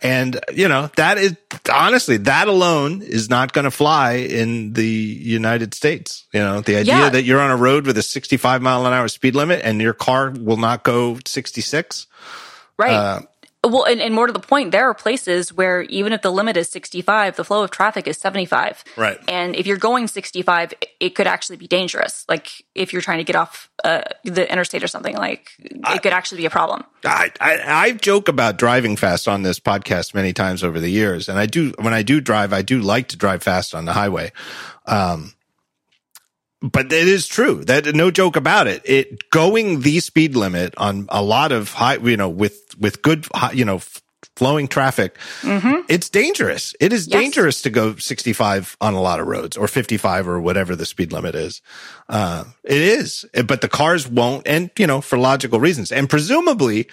[0.02, 1.36] And, you know, that is
[1.72, 6.24] honestly, that alone is not going to fly in the United States.
[6.32, 7.08] You know, the idea yeah.
[7.10, 9.94] that you're on a road with a 65 mile an hour speed limit and your
[9.94, 12.06] car will not go 66.
[12.76, 12.92] Right.
[12.92, 13.20] Uh,
[13.68, 16.56] well, and, and, more to the point, there are places where even if the limit
[16.56, 18.84] is 65, the flow of traffic is 75.
[18.96, 19.18] Right.
[19.28, 22.24] And if you're going 65, it could actually be dangerous.
[22.28, 26.12] Like if you're trying to get off uh, the interstate or something, like it could
[26.12, 26.84] actually be a problem.
[27.04, 31.28] I, I, I joke about driving fast on this podcast many times over the years.
[31.28, 33.92] And I do, when I do drive, I do like to drive fast on the
[33.92, 34.32] highway.
[34.86, 35.33] Um,
[36.64, 38.82] but it is true that no joke about it.
[38.84, 43.26] It going the speed limit on a lot of high, you know, with with good,
[43.52, 43.80] you know,
[44.36, 45.82] flowing traffic, mm-hmm.
[45.88, 46.74] it's dangerous.
[46.80, 47.20] It is yes.
[47.20, 51.12] dangerous to go 65 on a lot of roads or 55 or whatever the speed
[51.12, 51.62] limit is.
[52.08, 54.46] Uh, it is, but the cars won't.
[54.46, 56.88] And, you know, for logical reasons and presumably,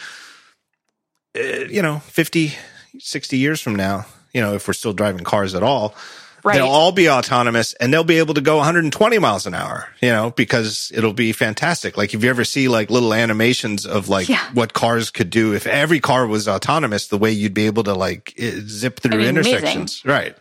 [1.36, 2.54] uh, you know, 50,
[3.00, 5.96] 60 years from now, you know, if we're still driving cars at all,
[6.44, 6.56] Right.
[6.56, 10.10] They'll all be autonomous and they'll be able to go 120 miles an hour, you
[10.10, 11.98] know, because it'll be fantastic.
[11.98, 14.44] Like if you ever see like little animations of like yeah.
[14.54, 17.94] what cars could do if every car was autonomous, the way you'd be able to
[17.94, 20.02] like zip through I mean, intersections.
[20.04, 20.12] Amazing.
[20.12, 20.38] Right.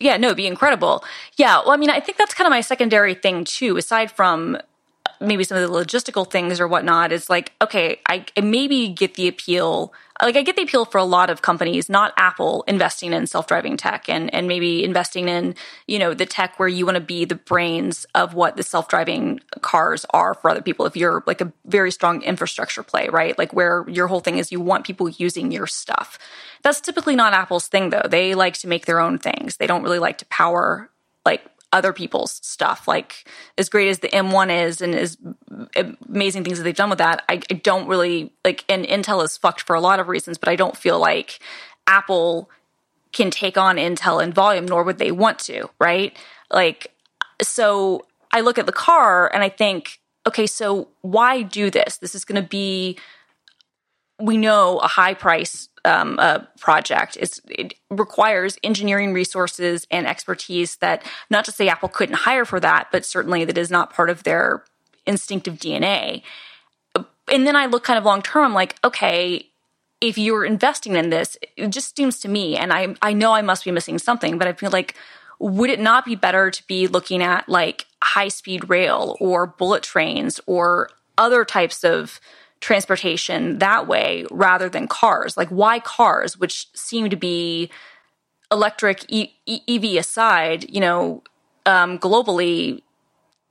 [0.00, 1.04] Yeah, no, it'd be incredible.
[1.36, 1.58] Yeah.
[1.58, 4.58] Well, I mean, I think that's kind of my secondary thing too, aside from
[5.20, 9.28] maybe some of the logistical things or whatnot is like, okay, I maybe get the
[9.28, 9.92] appeal
[10.22, 13.76] like I get the appeal for a lot of companies, not Apple, investing in self-driving
[13.76, 15.54] tech and and maybe investing in
[15.86, 19.40] you know the tech where you want to be the brains of what the self-driving
[19.60, 20.86] cars are for other people.
[20.86, 23.38] If you're like a very strong infrastructure play, right?
[23.38, 26.18] Like where your whole thing is you want people using your stuff.
[26.62, 28.06] That's typically not Apple's thing though.
[28.08, 29.56] They like to make their own things.
[29.56, 30.90] They don't really like to power
[31.24, 32.88] like other people's stuff.
[32.88, 35.18] Like as great as the M1 is and as
[36.08, 38.64] amazing things that they've done with that, I, I don't really like.
[38.68, 41.40] And Intel is fucked for a lot of reasons, but I don't feel like
[41.86, 42.50] Apple
[43.12, 45.68] can take on Intel in volume, nor would they want to.
[45.78, 46.16] Right?
[46.50, 46.92] Like
[47.42, 48.04] so.
[48.30, 51.96] I look at the car and I think, okay, so why do this?
[51.96, 52.98] This is going to be
[54.20, 56.20] we know a high price um,
[56.60, 62.44] project is it requires engineering resources and expertise that not to say Apple couldn't hire
[62.44, 64.64] for that, but certainly that is not part of their
[65.06, 66.22] instinctive DNA.
[67.30, 69.46] And then I look kind of long term, I'm like, okay,
[70.00, 73.42] if you're investing in this, it just seems to me, and I I know I
[73.42, 74.94] must be missing something, but I feel like
[75.40, 79.82] would it not be better to be looking at like high speed rail or bullet
[79.82, 82.20] trains or other types of
[82.60, 85.36] transportation that way rather than cars.
[85.36, 87.70] Like, why cars, which seem to be
[88.50, 91.22] electric e- EV aside, you know,
[91.66, 92.82] um, globally,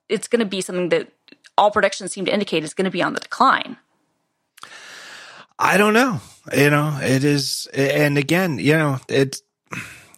[0.10, 1.10] it's going to be something that
[1.58, 3.78] all predictions seem to indicate is going to be on the decline.
[5.60, 6.20] I don't know.
[6.56, 7.68] You know, it is.
[7.74, 9.42] And again, you know, it's,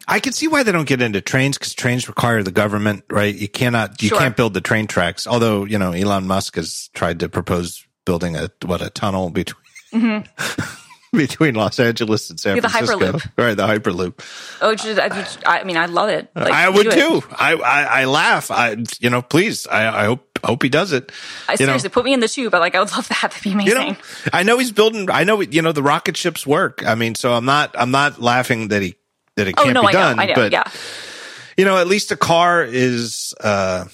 [0.08, 3.34] I can see why they don't get into trains because trains require the government, right?
[3.34, 4.18] You cannot, you Sure.
[4.18, 5.28] can't build the train tracks.
[5.28, 10.24] Although, you know, Elon Musk has tried to propose building a, what, a tunnel between,
[11.14, 12.58] between Los Angeles and San Mm-hmm.
[12.58, 12.98] Yeah, the Francisco.
[13.12, 13.32] Hyperloop.
[13.38, 13.54] Right.
[13.56, 14.58] The Hyperloop.
[14.62, 16.28] Oh, just, I, just- I mean, I love it.
[16.36, 17.22] Like, I would too.
[17.32, 18.50] I, I, I laugh.
[18.50, 19.68] I, you know, please.
[19.68, 21.12] I, I hope, hope he does it.
[21.48, 23.20] I You know, seriously put me in the tube, but like, I would love that.
[23.30, 23.78] That'd be amazing.
[23.78, 23.96] you know,
[24.34, 25.08] I know he's building.
[25.12, 26.84] I know you know the rocket ships work.
[26.84, 27.76] I mean, so I'm not.
[27.78, 28.96] I'm not laughing that he
[29.36, 30.20] that it oh can't no, be I know, done.
[30.20, 30.34] I know.
[30.34, 30.64] but yeah,
[31.58, 33.36] you know, at least a car is.
[33.40, 33.86] uh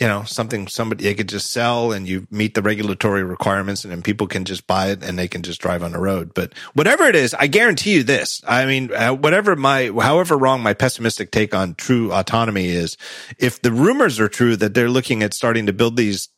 [0.00, 3.92] you know, something somebody they could just sell and you meet the regulatory requirements and
[3.92, 6.34] then people can just buy it and they can just drive on the road.
[6.34, 8.42] But whatever it is, I guarantee you this.
[8.46, 12.96] I mean, uh, whatever my, however wrong my pessimistic take on true autonomy is,
[13.38, 16.28] if the rumors are true that they're looking at starting to build these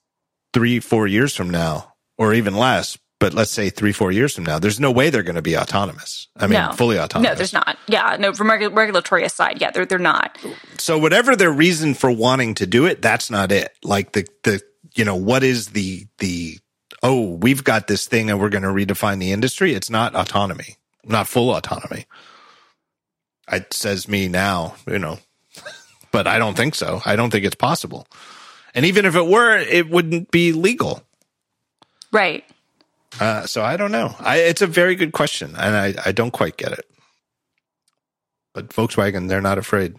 [0.52, 4.44] three, four years from now, or even less, but let's say three, four years from
[4.44, 6.28] now, there's no way they're going to be autonomous.
[6.36, 7.30] I mean, no, fully autonomous.
[7.30, 7.78] No, there's not.
[7.88, 8.32] Yeah, no.
[8.34, 10.38] From regu- regulatory aside, yeah, they're they're not.
[10.78, 13.72] So whatever their reason for wanting to do it, that's not it.
[13.82, 14.62] Like the the
[14.94, 16.58] you know what is the the
[17.02, 19.72] oh we've got this thing and we're going to redefine the industry.
[19.72, 22.04] It's not autonomy, not full autonomy.
[23.50, 25.18] It says me now, you know,
[26.12, 27.00] but I don't think so.
[27.06, 28.06] I don't think it's possible.
[28.74, 31.02] And even if it were, it wouldn't be legal.
[32.12, 32.44] Right.
[33.20, 34.14] Uh, so I don't know.
[34.20, 36.84] I, it's a very good question, and I, I don't quite get it.
[38.54, 39.96] But Volkswagen, they're not afraid.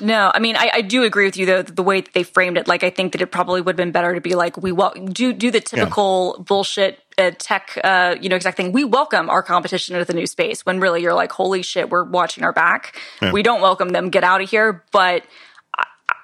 [0.00, 1.62] No, I mean, I, I do agree with you though.
[1.62, 3.92] The way that they framed it, like, I think that it probably would have been
[3.92, 8.28] better to be like, we wel- do do the typical bullshit uh, tech, uh, you
[8.30, 8.72] know, exact thing.
[8.72, 10.64] We welcome our competition into the new space.
[10.64, 12.98] When really you're like, holy shit, we're watching our back.
[13.32, 14.08] We don't welcome them.
[14.08, 14.82] Get out of here.
[14.90, 15.24] But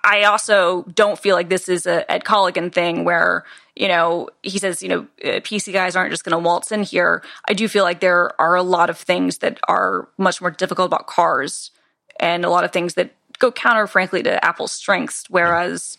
[0.07, 4.59] I, also don't feel like this is a Ed Colligan thing where you know he
[4.59, 7.23] says you know uh, PC guys aren't just going to waltz in here.
[7.49, 10.87] I do feel like there are a lot of things that are much more difficult
[10.87, 11.73] about cars
[12.21, 15.25] and a lot of things that go counter, frankly, to Apple's strengths.
[15.29, 15.99] Whereas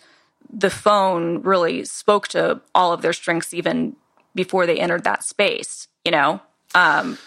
[0.50, 3.96] the phone really spoke to all of their strengths even
[4.34, 5.88] before they entered that space.
[6.06, 6.42] You know,
[6.74, 7.18] um,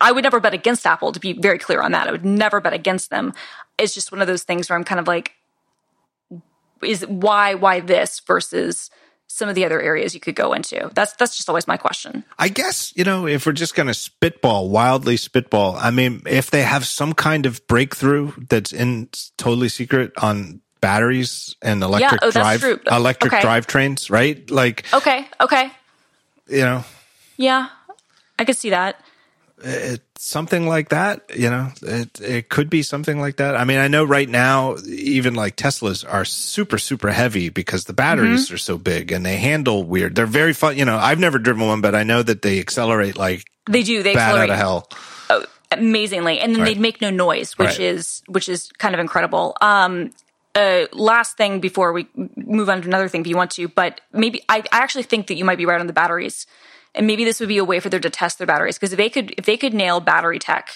[0.00, 1.12] I would never bet against Apple.
[1.12, 3.34] To be very clear on that, I would never bet against them.
[3.78, 5.32] It's just one of those things where I'm kind of like,
[6.84, 8.90] is why why this versus
[9.26, 10.90] some of the other areas you could go into?
[10.94, 12.24] That's that's just always my question.
[12.38, 16.50] I guess, you know, if we're just going to spitball, wildly spitball, I mean, if
[16.50, 22.20] they have some kind of breakthrough that's in totally secret on batteries and oh, electric
[22.22, 23.42] oh, drive, electric Okay.
[23.42, 24.50] drivetrains, right?
[24.50, 25.70] Like, Okay, okay,
[26.48, 26.84] you know,
[27.36, 27.68] yeah,
[28.38, 29.00] I could see that.
[29.64, 33.56] It's something like that, you know, it, it could be something like that.
[33.56, 37.92] I mean, I know right now, even like Teslas are super, super heavy because the
[37.92, 38.54] batteries Mm-hmm.
[38.54, 40.14] are so big and they handle weird.
[40.14, 40.76] They're very fun.
[40.76, 44.02] You know, I've never driven one, but I know that they accelerate like They do.
[44.02, 44.88] They bad out accelerate of hell.
[45.70, 46.74] amazingly and then Right.
[46.74, 47.80] they'd make no noise which Right.
[47.80, 50.10] is which is kind of incredible um
[50.54, 52.06] uh last thing before we
[52.36, 55.28] move on to another thing if you want to but maybe i, I actually think
[55.28, 56.46] that you might be right on the batteries
[56.94, 58.96] and maybe this would be a way for them to test their batteries because if
[58.96, 60.70] they could if they could nail battery tech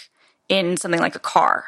[0.48, 1.66] in something like a car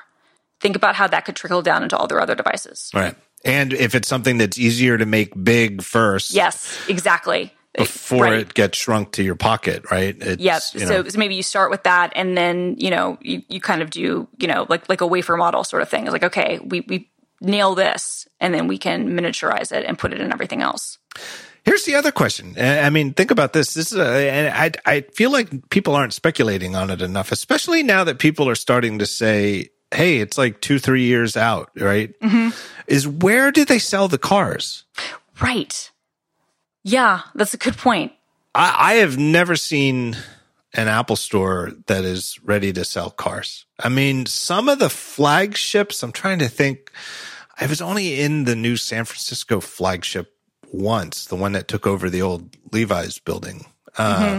[0.61, 3.15] think about how that could trickle down into all their other devices Right.
[3.45, 8.41] And if it's something that's easier to make big first yes exactly before Right.
[8.41, 10.17] it gets shrunk to your pocket, right?
[10.19, 10.63] It's, Yep.
[10.75, 13.61] you So, know, so maybe you start with that, and then you know you, you
[13.61, 16.05] kind of do you know like like a wafer model sort of thing.
[16.05, 17.09] It's like okay, we we
[17.41, 20.99] nail this, and then we can miniaturize it and put it in everything else.
[21.69, 22.55] Here's the other question.
[22.57, 23.75] Uh, I mean, think about this.
[23.75, 27.83] This is, a, and I, I feel like people aren't speculating on it enough, especially
[27.83, 32.19] now that people are starting to say, Hey, it's like two, three years out, right?
[32.21, 32.51] Mm-hmm.
[32.89, 34.85] Is where do they sell the cars?
[35.41, 35.91] Right.
[36.85, 38.13] Yeah, that's a good point.
[38.55, 40.17] I, I have never seen
[40.75, 43.67] an Apple store that is ready to sell cars.
[43.79, 46.93] I mean, some of the flagships, I'm trying to think.
[47.61, 50.38] I was only in the new San Francisco flagship
[50.73, 53.67] once, the one that took over the old Levi's building.
[53.97, 54.39] Uh, Mm-hmm.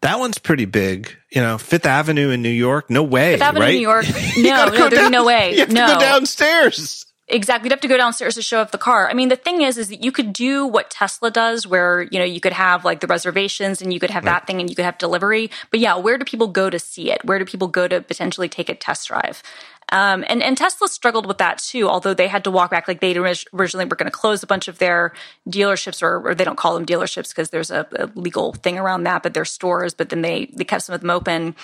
[0.00, 1.16] That one's pretty big.
[1.30, 2.90] You know, Fifth Avenue in New York.
[2.90, 3.32] No way.
[3.32, 3.74] Fifth Avenue, right?
[3.74, 4.04] New York.
[4.36, 5.52] No, no, go down- no way.
[5.54, 5.86] You have No.
[5.86, 7.06] to go downstairs.
[7.26, 7.68] Exactly.
[7.68, 9.08] You'd have to go downstairs to show off the car.
[9.08, 12.18] I mean, the thing is, is that you could do what Tesla does, where you
[12.18, 14.76] know you could have like the reservations, and you could have that thing, and you
[14.76, 15.50] could have delivery.
[15.70, 17.24] But yeah, where do people go to see it?
[17.24, 19.42] Where do people go to potentially take a test drive?
[19.90, 21.88] Um, and and Tesla struggled with that too.
[21.88, 24.68] Although they had to walk back, like they originally were going to close a bunch
[24.68, 25.12] of their
[25.48, 29.04] dealerships, or, or they don't call them dealerships because there's a, a legal thing around
[29.04, 29.94] that, but they're stores.
[29.94, 31.54] But then they they kept some of them open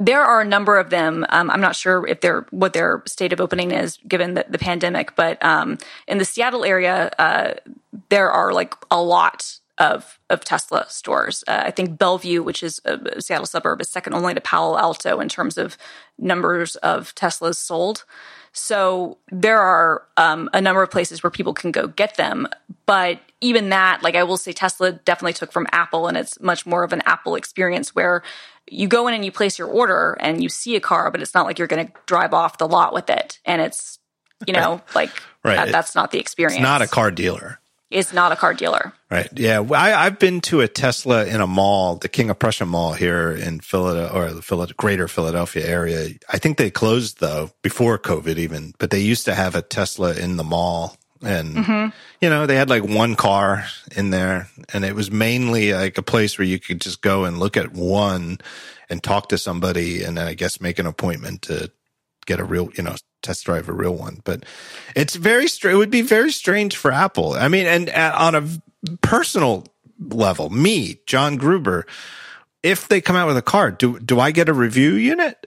[0.00, 1.26] there are a number of them.
[1.28, 4.58] Um, I'm not sure if they're what their state of opening is given the, the
[4.58, 5.76] pandemic, but um,
[6.08, 7.52] in the Seattle area, uh,
[8.08, 11.42] there are like a lot of of Tesla stores.
[11.48, 15.18] Uh, I think Bellevue, which is a Seattle suburb, is second only to Palo Alto
[15.18, 15.76] in terms of
[16.18, 18.04] numbers of Teslas sold.
[18.52, 22.46] So there are um, a number of places where people can go get them,
[22.86, 26.66] but even that, like I will say, Tesla definitely took from Apple, and it's much
[26.66, 28.22] more of an Apple experience where
[28.68, 31.34] you go in and you place your order and you see a car, but it's
[31.34, 33.98] not like you're going to drive off the lot with it, and it's
[34.46, 35.10] you know like
[35.42, 35.56] Right.
[35.56, 36.60] that, that's not the experience.
[36.60, 37.59] It's not a car dealer.
[37.90, 38.92] It's not a car dealer.
[39.10, 39.28] Right.
[39.36, 39.60] Yeah.
[39.72, 43.32] I, I've been to a Tesla in a mall, the King of Prussia Mall here
[43.32, 46.10] in Philadelphia or the greater Philadelphia area.
[46.28, 50.14] I think they closed though before COVID even, but they used to have a Tesla
[50.14, 50.96] in the mall.
[51.22, 51.92] And,
[52.22, 56.02] you know, they had like one car in there and it was mainly like a
[56.02, 58.38] place where you could just go and look at one
[58.88, 61.70] and talk to somebody and then I guess make an appointment to
[62.30, 64.20] get a real, you know, test drive a real one.
[64.24, 64.44] But
[64.94, 65.74] it's very strange.
[65.74, 67.32] It would be very strange for Apple.
[67.34, 68.44] I mean, and on a
[69.02, 69.66] personal
[69.98, 71.86] level, me, John Gruber,
[72.62, 75.46] if they come out with a car, do do I get a review unit?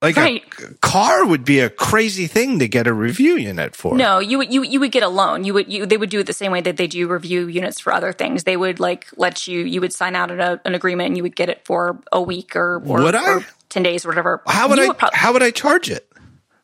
[0.00, 0.44] Like Right.
[0.62, 3.96] a car would be a crazy thing to get a review unit for.
[3.96, 5.42] No, you would you you would get a loan.
[5.42, 7.80] You would you they would do it the same way that they do review units
[7.80, 8.44] for other things.
[8.44, 11.34] They would like let you you would sign out an, an agreement and you would
[11.34, 13.38] get it for a week or or, Would I?
[13.38, 14.42] or ten days or whatever.
[14.46, 14.92] How would I?
[14.92, 16.10] prob- how would I charge it?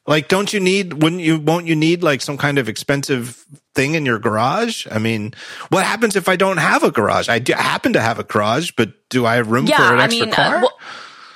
[0.07, 1.03] Like, don't you need?
[1.03, 1.39] Wouldn't you?
[1.39, 3.45] Won't you need like some kind of expensive
[3.75, 4.87] thing in your garage?
[4.91, 5.35] I mean,
[5.71, 7.29] what happens if I don't have a garage?
[7.29, 9.95] I, do, I happen to have a garage, but do I have room yeah, for
[9.95, 10.57] an I extra mean, car?
[10.57, 10.79] uh, well,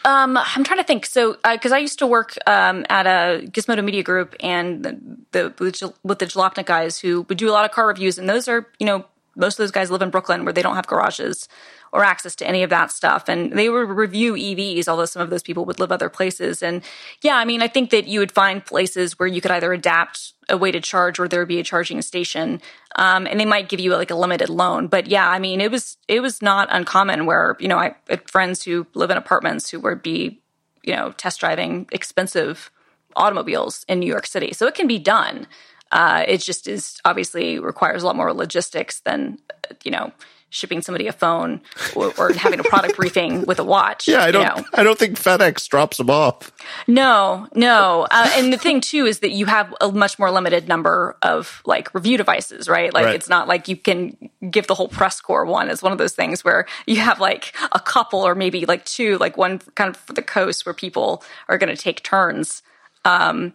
[0.05, 1.07] um, I'm trying to think.
[1.07, 5.01] So, because I used to work um, at a Gizmodo Media Group and the,
[5.33, 8.29] the with with the Jalopnik guys who would do a lot of car reviews, and
[8.29, 10.87] those are you know most of those guys live in Brooklyn where they don't have
[10.87, 11.49] garages
[11.93, 14.89] or access to any of that stuff, and they would review EVs.
[14.89, 16.83] Although some of those people would live other places, and
[17.23, 20.33] yeah, I mean, I think that you would find places where you could either adapt
[20.49, 22.61] a way to charge or there would be a charging station,
[22.97, 24.87] um, and they might give you like a limited loan.
[24.87, 28.29] But yeah, I mean, it was it was not uncommon where you know I had
[28.31, 30.41] friends who live in apartments who would be
[30.83, 32.71] you know test driving expensive
[33.17, 35.47] automobiles in New York City, so it can be done.
[35.91, 39.39] Uh, it just is obviously requires a lot more logistics than
[39.85, 40.13] you know
[40.51, 41.61] shipping somebody a phone
[41.95, 44.09] or, or having a product briefing with a watch.
[44.09, 44.45] yeah, I don't.
[44.57, 44.65] know.
[44.75, 46.51] I don't think FedEx drops them off.
[46.87, 48.07] No, no.
[48.11, 51.63] Uh, and the thing too is that you have a much more limited number of
[51.67, 52.93] like review devices, right?
[52.95, 53.15] Like Right.
[53.15, 54.17] it's not like you can
[54.51, 55.69] give the whole press corps one.
[55.69, 59.19] It's one of those things where you have like a couple or maybe like two,
[59.19, 62.63] like one kind of for the coast where people are going to take turns.
[63.05, 63.53] Um,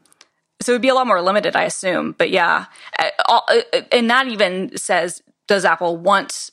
[0.61, 2.13] so it'd be a lot more limited, I assume.
[2.17, 2.65] But yeah,
[2.99, 6.51] uh, all- uh, and that even says, does Apple want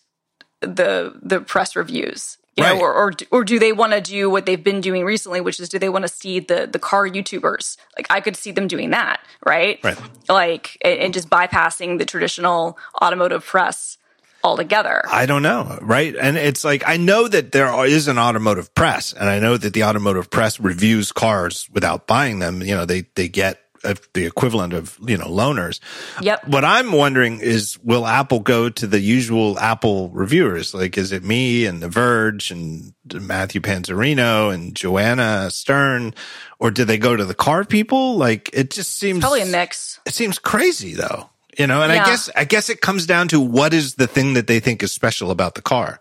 [0.61, 2.37] the the press reviews?
[2.57, 2.75] You Right.
[2.75, 5.61] know, or, or or do they want to do what they've been doing recently, which
[5.61, 7.77] is do they want to see the the car YouTubers?
[7.97, 9.79] Like I could see them doing that, right?
[9.85, 9.97] Right.
[10.29, 13.97] Like and, and just bypassing the traditional automotive press
[14.43, 15.03] altogether.
[15.09, 16.15] I don't know, right?
[16.17, 19.73] And it's like I know that there is an automotive press, and I know that
[19.73, 22.63] the automotive press reviews cars without buying them.
[22.63, 25.81] You know, they they get the equivalent of you know loaners.
[26.21, 26.49] Yep.
[26.49, 30.75] What I'm wondering is, will Apple go to the usual Apple reviewers?
[30.75, 36.15] Like, is it me and The Verge and Matthew Panzarino and Joanna Stern,
[36.59, 38.17] or do they go to the car people?
[38.17, 39.99] Like, it just seems Probably a mix.
[40.07, 43.41] it seems crazy though you know and i guess i guess it comes down to
[43.41, 46.01] what is the thing that they think is special about the car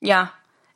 [0.00, 0.28] Yeah.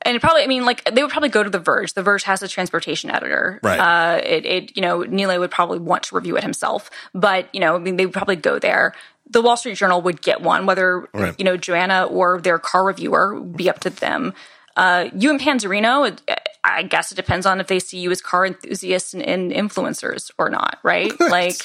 [0.07, 1.93] And it probably, I mean, like they would probably go to The Verge.
[1.95, 3.61] The Verge has a transportation editor.
[3.63, 3.79] Right.
[3.79, 7.61] Uh, it, it, you know, Neil would probably want to review it himself, but you
[7.61, 8.95] know, I mean, they would probably go there.
[9.29, 11.35] The Wall Street Journal would get one, whether Right.
[11.39, 14.33] you know Joanna or their car reviewer would be up to them.
[14.77, 16.36] Uh, you and Panzarino, it-
[16.67, 20.31] I guess it depends on if they see you as car enthusiasts and, and influencers
[20.39, 21.13] or not, right?
[21.27, 21.57] Like,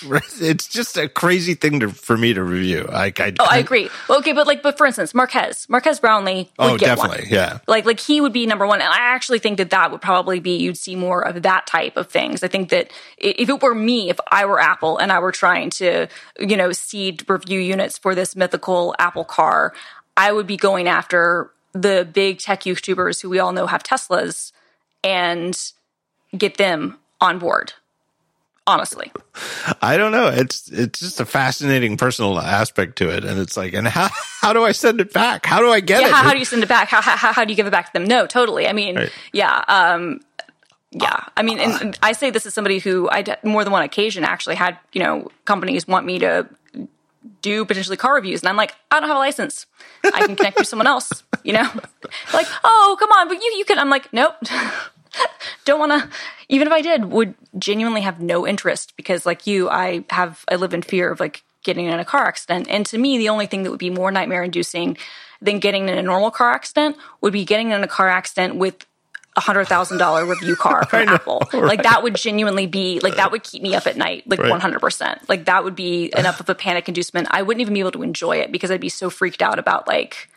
[0.41, 3.89] it's just a crazy thing to, for me to review like i oh, I agree.
[4.09, 7.09] Well, okay, but like, but for instance, Marques, Marques Brownlee would oh get one.
[7.09, 9.91] definitely yeah like like he would be number one and i actually think that that
[9.91, 13.49] would probably be you'd see more of that type of things i think that if
[13.49, 16.07] it were me if i were apple and i were trying to
[16.39, 19.73] you know seed review units for this mythical apple car
[20.17, 24.51] i would be going after the big tech youtubers who we all know have teslas
[25.03, 25.57] and
[26.37, 27.73] get them on board
[28.67, 29.11] honestly.
[29.81, 30.27] I don't know.
[30.27, 33.25] It's it's just a fascinating personal aspect to it.
[33.25, 34.09] And it's like and how
[34.41, 35.45] how do i send it back?
[35.45, 36.13] How do i get yeah it?
[36.13, 36.87] how, how do you send it back?
[36.89, 38.05] How, how, how do you give it back to them?
[38.05, 38.67] No totally.
[38.67, 39.11] I mean Right.
[39.33, 40.21] yeah um
[40.91, 41.25] yeah.
[41.37, 44.23] I mean and, and i say this as somebody who i more than one occasion
[44.23, 46.47] actually had you know companies want me to
[47.41, 49.65] do potentially car reviews and i'm like i don't have a license.
[50.03, 51.69] I can connect to someone else you know?
[52.33, 54.35] Like oh come on but you you can i'm like nope.
[55.65, 56.09] Don't want to
[56.47, 60.55] even if i did would genuinely have no interest because like you i have i
[60.55, 62.67] live in fear of like getting in a car accident.
[62.69, 64.97] And to me, the only thing that would be more nightmare inducing
[65.41, 68.85] than getting in a normal car accident would be getting in a car accident with
[69.37, 71.41] hundred thousand dollar review car from know, Apple.
[71.53, 71.63] Right.
[71.63, 74.59] Like that would genuinely be like that would keep me up at night, like one
[74.59, 75.27] hundred percent.
[75.29, 77.27] Like that would be enough of a panic inducement.
[77.31, 79.87] I wouldn't even be able to enjoy it because I'd be so freaked out about
[79.87, 80.29] like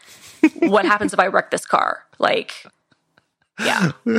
[0.58, 2.04] what happens if I wreck this car.
[2.18, 2.66] Like,
[3.58, 3.92] yeah.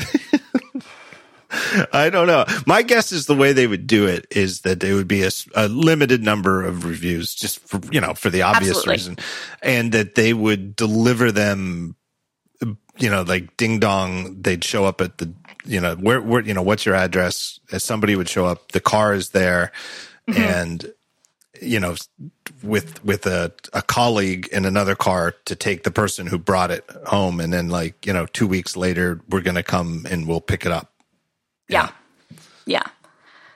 [1.94, 2.46] I don't know.
[2.66, 5.30] My guess is the way they would do it is that there would be a,
[5.56, 8.94] a limited number of reviews, just for you know, for the obvious Absolutely.
[8.94, 9.18] reason,
[9.62, 11.96] and that they would deliver them.
[12.98, 15.32] You know, like ding dong, they'd show up at the,
[15.66, 17.60] you know, where, where, you know, what's your address?
[17.72, 19.72] As somebody would show up, the car is there,
[20.30, 20.42] mm-hmm.
[20.42, 20.94] and
[21.62, 21.96] you know,
[22.64, 26.90] with with a, a colleague in another car to take the person who brought it
[27.08, 30.66] home, and then like you know, two weeks later, we're gonna come and we'll pick
[30.66, 30.92] it up
[31.68, 31.90] yeah.
[32.66, 32.84] Yeah.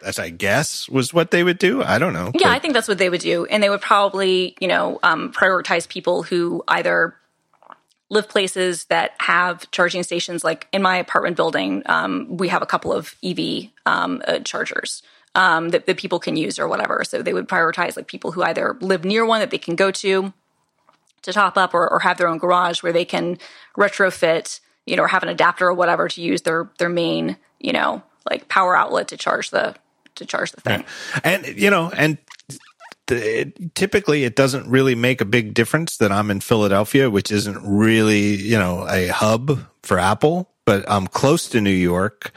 [0.03, 1.83] As I guess was what they would do.
[1.83, 2.31] I don't know.
[2.33, 2.51] Yeah, but.
[2.51, 3.45] I think that's what they would do.
[3.45, 7.15] And they would probably, you know, um, prioritize people who either
[8.09, 10.43] live places that have charging stations.
[10.43, 15.03] Like in my apartment building, um, we have a couple of EV um, uh, chargers.
[15.35, 17.03] Um, that, that people can use or whatever.
[17.03, 19.91] So they would prioritize like people who either live near one that they can go
[19.91, 20.33] to
[21.21, 23.37] to top up or, or have their own garage where they can
[23.77, 27.71] retrofit, you know, or have an adapter or whatever to use their their main, you
[27.71, 29.75] know, like power outlet to charge the
[30.15, 30.83] to charge the thing.
[31.13, 31.19] Yeah.
[31.23, 32.17] And you know, and
[33.17, 37.59] it, typically it doesn't really make a big difference that I'm in Philadelphia, which isn't
[37.63, 42.31] really, you know, a hub for Apple, but I'm close to New York.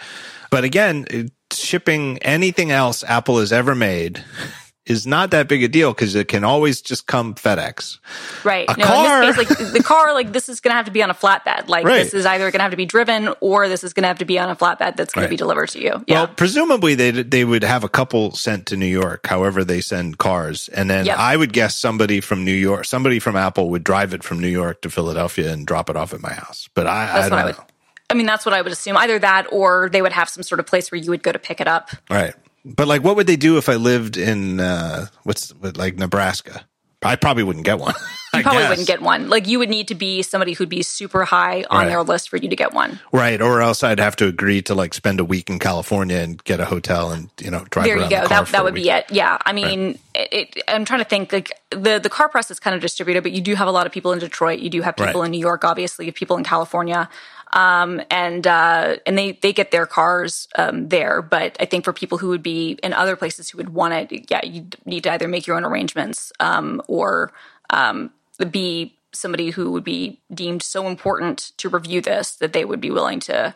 [0.50, 4.24] But again, shipping anything else Apple has ever made
[4.84, 7.98] is not that big a deal because it can always just come FedEx.
[8.44, 8.68] Right.
[8.68, 10.86] A no, car, in this case, like the car, like this is going to have
[10.86, 11.68] to be on a flatbed.
[11.68, 12.02] Like right.
[12.02, 14.18] this is either going to have to be driven or this is going to have
[14.18, 15.28] to be on a flatbed that's going right.
[15.28, 16.04] to be delivered to you.
[16.08, 16.22] Yeah.
[16.22, 20.18] Well, presumably they they would have a couple sent to New York, however they send
[20.18, 21.18] cars, and then yep.
[21.18, 24.48] I would guess somebody from New York, somebody from Apple would drive it from New
[24.48, 26.68] York to Philadelphia and drop it off at my house.
[26.74, 27.64] But I, that's I don't I would, know.
[28.10, 28.96] I mean, that's what I would assume.
[28.96, 31.38] Either that, or they would have some sort of place where you would go to
[31.38, 31.90] pick it up.
[32.10, 32.34] Right.
[32.64, 36.64] But like, what would they do if I lived in uh, what's like Nebraska?
[37.02, 37.94] I probably wouldn't get one.
[38.34, 38.70] You probably guess.
[38.70, 39.28] wouldn't get one.
[39.28, 41.88] Like you would need to be somebody who'd be super high on right.
[41.90, 42.98] their list for you to get one.
[43.12, 43.42] Right.
[43.42, 46.58] Or else I'd have to agree to like spend a week in California and get
[46.58, 48.22] a hotel and, you know, drive There you go.
[48.22, 49.04] The that that would be it.
[49.10, 49.36] Yeah.
[49.44, 49.98] I mean, right.
[50.14, 53.22] it, it, I'm trying to think like the, the car press is kind of distributed,
[53.22, 54.60] but you do have a lot of people in Detroit.
[54.60, 55.26] You do have people right.
[55.26, 57.10] in New York, obviously, people in California.
[57.52, 61.20] Um, and uh, and they they get their cars um, there.
[61.20, 64.30] But I think for people who would be in other places who would want it,
[64.30, 67.32] yeah, you need to either make your own arrangements um, or
[67.70, 68.10] um,
[68.50, 72.90] be somebody who would be deemed so important to review this that they would be
[72.90, 73.54] willing to,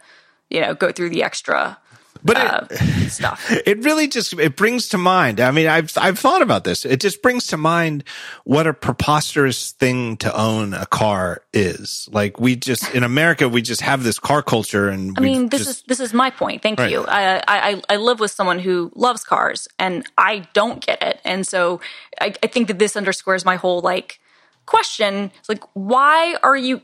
[0.50, 1.78] you know, go through the extra
[2.26, 3.50] but uh, it, stuff.
[3.66, 5.40] It really just it brings to mind.
[5.40, 6.84] I mean, I've I've thought about this.
[6.84, 8.04] It just brings to mind
[8.44, 12.08] what a preposterous thing to own a car is.
[12.12, 15.64] Like we just in America, we just have this car culture, and I mean, this
[15.64, 16.62] just, is this is my point.
[16.62, 16.90] Thank right.
[16.90, 17.04] you.
[17.06, 21.46] I, I I live with someone who loves cars, and I don't get it, and
[21.46, 21.80] so
[22.20, 24.18] I, I think that this underscores my whole like
[24.66, 25.30] question.
[25.38, 26.82] It's like, why are you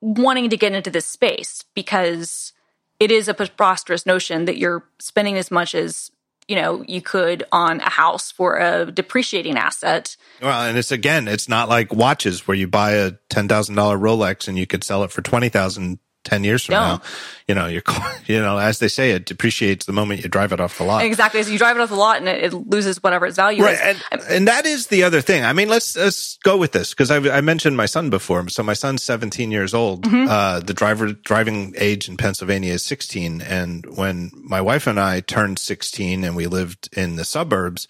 [0.00, 1.64] wanting to get into this space?
[1.74, 2.52] Because
[3.00, 6.10] it is a preposterous notion that you're spending as much as
[6.48, 10.16] you know you could on a house for a depreciating asset.
[10.40, 13.98] Well, and it's again, it's not like watches where you buy a ten thousand dollar
[13.98, 16.80] Rolex and you could sell it for twenty thousand 10 years from no.
[16.80, 17.02] now,
[17.48, 17.82] you know, your
[18.26, 21.04] you know, as they say, it depreciates the moment you drive it off the lot.
[21.04, 21.42] Exactly.
[21.42, 23.74] So you drive it off the lot and it, it loses whatever its value right.
[23.74, 24.02] is.
[24.10, 25.44] And, and that is the other thing.
[25.44, 28.48] I mean, let's, let's go with this because I, I mentioned my son before.
[28.48, 30.02] So my son's 17 years old.
[30.02, 30.28] Mm-hmm.
[30.28, 33.40] Uh, the driver driving age in Pennsylvania is 16.
[33.42, 37.86] And when my wife and I turned 16 and we lived in the suburbs,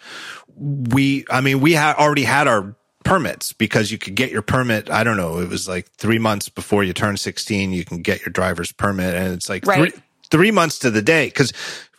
[0.55, 2.77] we, I mean, we had already had our
[3.07, 4.91] permits because you could get your permit.
[4.91, 5.39] I don't know.
[5.39, 9.15] It was like three months before you turn 16, you can get your driver's permit.
[9.15, 9.93] And it's like right.
[9.93, 11.53] three, three months to the day because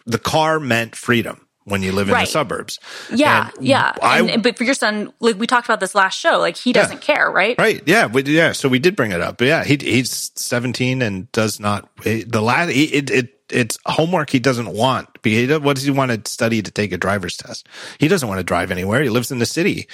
[0.05, 2.25] the car meant freedom when you live in right.
[2.25, 2.79] the suburbs.
[3.13, 3.93] Yeah, and yeah.
[4.01, 6.71] I, and, but for your son, like we talked about this last show, like he
[6.71, 7.57] doesn't yeah, care, right?
[7.57, 7.83] Right.
[7.85, 8.05] Yeah.
[8.05, 8.53] We, yeah.
[8.53, 9.37] So we did bring it up.
[9.37, 14.39] But yeah, he, he's 17 and does not the last it, it it's homework he
[14.39, 15.07] doesn't want.
[15.23, 17.67] What does he want to study to take a driver's test?
[17.97, 19.01] He doesn't want to drive anywhere.
[19.01, 19.87] He lives in the city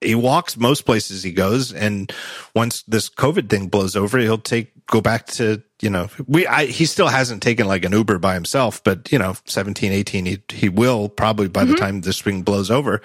[0.00, 2.12] he walks most places he goes and
[2.54, 6.66] once this covid thing blows over he'll take go back to you know we I,
[6.66, 10.42] he still hasn't taken like an uber by himself but you know 17 18 he,
[10.50, 11.72] he will probably by mm-hmm.
[11.72, 13.02] the time this thing blows over.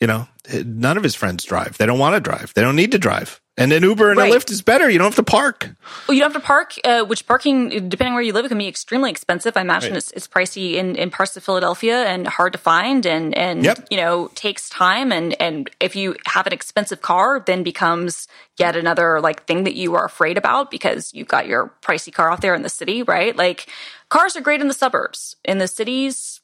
[0.00, 0.28] You know
[0.64, 1.76] none of his friends drive.
[1.76, 2.54] They don't want to drive.
[2.54, 4.32] They don't need to drive And then Uber and Right.
[4.32, 4.88] a Lyft is better.
[4.88, 5.68] You don't have to park.
[6.06, 8.56] Well, you don't have to park, uh, which parking, depending where you live, it can
[8.58, 9.56] be extremely expensive.
[9.56, 9.98] I imagine Right.
[9.98, 13.88] it's, it's pricey in, in parts of Philadelphia and hard to find and, and Yep.
[13.90, 15.10] you know, takes time.
[15.12, 18.28] And, and if you have an expensive car, then becomes
[18.58, 22.30] yet another like thing that you are afraid about because you've got your pricey car
[22.30, 23.34] out there in the city, right?
[23.36, 23.66] Like
[24.08, 25.34] cars are great in the suburbs.
[25.44, 26.40] In the cities,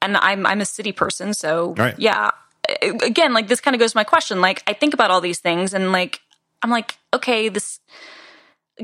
[0.00, 1.94] and I'm I'm a city person, so Right.
[1.98, 2.30] yeah.
[2.82, 4.40] Again, like this kind of goes to my question.
[4.40, 6.20] Like I think about all these things, and like
[6.62, 7.80] I'm like, okay, this.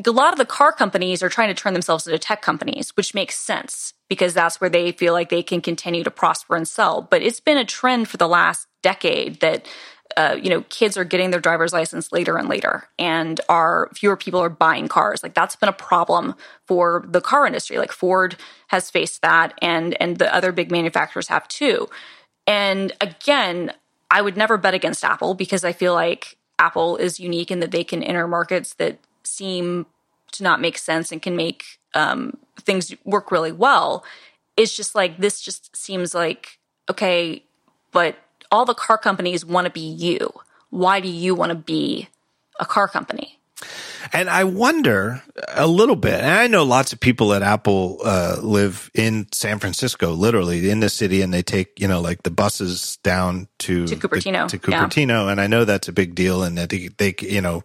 [0.07, 3.15] A lot of the car companies are trying to turn themselves into tech companies, which
[3.15, 7.01] makes sense because that's where they feel like they can continue to prosper and sell.
[7.01, 9.69] But it's been a trend for the last decade that
[10.17, 14.17] uh, you know kids are getting their driver's license later and later, and are fewer
[14.17, 15.23] people are buying cars.
[15.23, 16.35] Like that's been a problem
[16.67, 17.79] for the car industry.
[17.79, 18.37] Like Ford
[18.69, 21.89] has faced that, and and the other big manufacturers have too.
[22.47, 23.73] And again,
[24.11, 27.71] I would never bet against Apple because I feel like Apple is unique in that
[27.71, 29.87] they can enter markets that seem
[30.33, 34.05] to not make sense and can make um, things work really well.
[34.57, 36.59] It's just like this just seems like
[36.91, 37.43] okay,
[37.93, 38.17] but
[38.51, 40.33] all the car companies want to be you.
[40.71, 42.09] Why do you want to be
[42.61, 43.39] a car company?
[44.13, 48.37] And I wonder a little bit, and I know lots of people at Apple uh,
[48.43, 52.31] live in San Francisco, literally in the city, and they take, you know, like the
[52.31, 54.87] buses down to, To Cupertino, to yeah.
[54.87, 55.33] Cupertino.
[55.33, 56.43] And I know that's a big deal.
[56.43, 57.65] And that they, they, you know,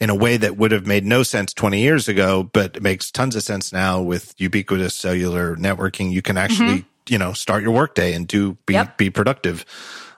[0.00, 3.10] in a way that would have made no sense 20 years ago, but it makes
[3.10, 6.12] tons of sense now with ubiquitous cellular networking.
[6.12, 8.86] You can actually, you know, start your workday and do be, Mm-hmm.
[8.86, 8.98] Yep.
[8.98, 9.64] be productive.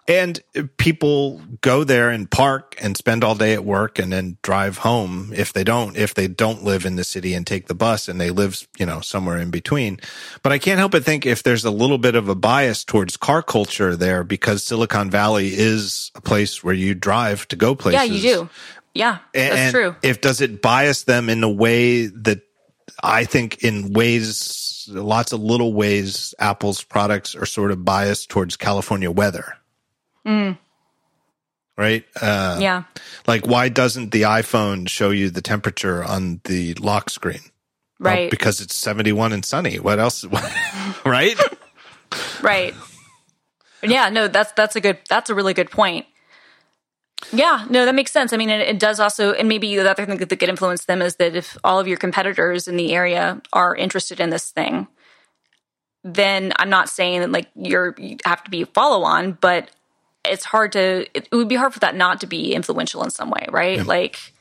[0.07, 0.43] And
[0.77, 5.33] people go there and park and spend all day at work and then drive home
[5.35, 8.21] if they don't, if they don't live in the city and take the bus and
[8.21, 9.99] they live, you know, somewhere in between.
[10.43, 13.17] But I can't help but think if there's a little bit of a bias towards
[13.17, 18.09] car culture there because Silicon Valley is a place where you drive to go places.
[18.09, 18.51] Yeah, you do.
[18.93, 19.97] Yeah, that's And true.
[20.03, 22.43] If does it bias them in a way that
[23.03, 28.57] I think in ways, lots of little ways, Apple's products are sort of biased towards
[28.57, 29.55] California weather.
[31.77, 32.05] Right?
[32.21, 32.85] Uh, yeah.
[33.27, 37.41] like, why doesn't the iPhone show you the temperature on the lock screen?
[37.99, 38.31] Well, Right.
[38.31, 39.79] because it's 71 and sunny.
[39.81, 40.25] What else?
[41.05, 41.37] right?
[42.43, 42.75] Right.
[43.83, 46.07] Yeah, no, that's that's a good that's a really good point.
[47.33, 48.33] Yeah, no, that makes sense.
[48.33, 51.03] I mean, it, it does also, and maybe the other thing that could influence them
[51.03, 54.87] is that if all of your competitors in the area are interested in this thing,
[56.03, 59.71] then I'm not saying that like you're you have to be a follow on, but
[60.25, 63.31] it's hard to it, would be hard for that not to be influential in some
[63.31, 63.85] way, right?
[63.87, 64.33] Like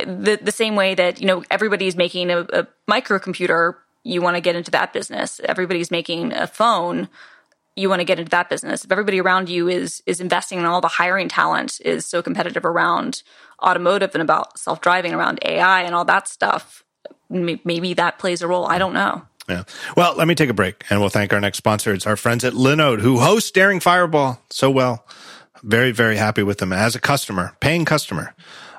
[0.00, 4.40] the the same way that you know everybody's making a, a microcomputer, you want to
[4.40, 5.40] get into that business.
[5.44, 7.08] Everybody's making a phone,
[7.76, 8.84] you want to get into that business.
[8.84, 12.64] If everybody around you is is investing in all the hiring talent is so competitive
[12.64, 13.22] around
[13.62, 16.84] automotive and about self driving, around AI and all that stuff,
[17.28, 18.66] maybe that plays a role.
[18.66, 19.22] I don't know.
[19.48, 19.64] Yeah.
[19.96, 21.92] Well, let me take a break and we'll thank our next sponsor.
[21.92, 25.06] It's our friends at Linode who host Daring Fireball so well.
[25.62, 28.34] Very, very happy with them as a customer, paying customer.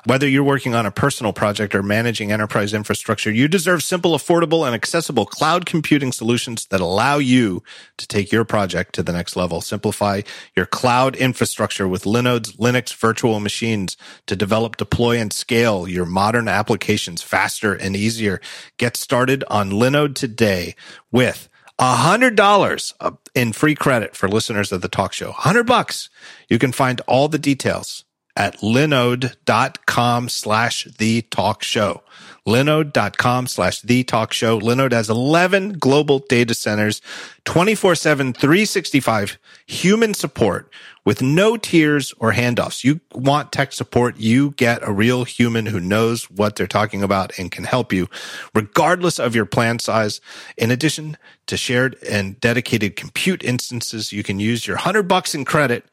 [0.06, 4.64] Whether you're working on a personal project or managing enterprise infrastructure, you deserve simple, affordable,
[4.64, 7.64] and accessible cloud computing solutions that allow you
[7.96, 9.60] to take your project to the next level.
[9.60, 10.20] Simplify
[10.54, 13.96] your cloud infrastructure with Linode's Linux virtual machines
[14.26, 18.40] to develop, deploy, and scale your modern applications faster and easier.
[18.78, 20.76] Get started on Linode today
[21.10, 21.48] with
[21.80, 22.94] a hundred dollars
[23.34, 25.32] in free credit for listeners of the talk show.
[25.32, 26.10] Hundred bucks.
[26.48, 28.04] You can find all the details
[28.36, 32.02] at linode.com slash the talk show.
[32.46, 34.60] Linode.com slash the talk show.
[34.60, 37.02] Linode has 11 global data centers,
[37.44, 40.70] 24 7, 365 human support
[41.04, 42.84] with no tiers or handoffs.
[42.84, 47.36] You want tech support, you get a real human who knows what they're talking about
[47.38, 48.08] and can help you
[48.54, 50.20] regardless of your plan size.
[50.56, 55.44] In addition to shared and dedicated compute instances, you can use your 100 bucks in
[55.44, 55.84] credit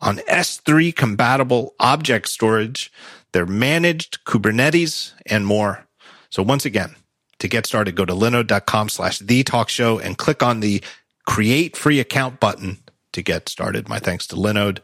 [0.00, 2.92] on S3 compatible object storage,
[3.32, 5.86] their managed Kubernetes and more.
[6.30, 6.94] So once again,
[7.40, 10.82] to get started, go to linode.com slash the talk show and click on the
[11.26, 12.78] create free account button
[13.12, 13.88] to get started.
[13.88, 14.80] My thanks to Linode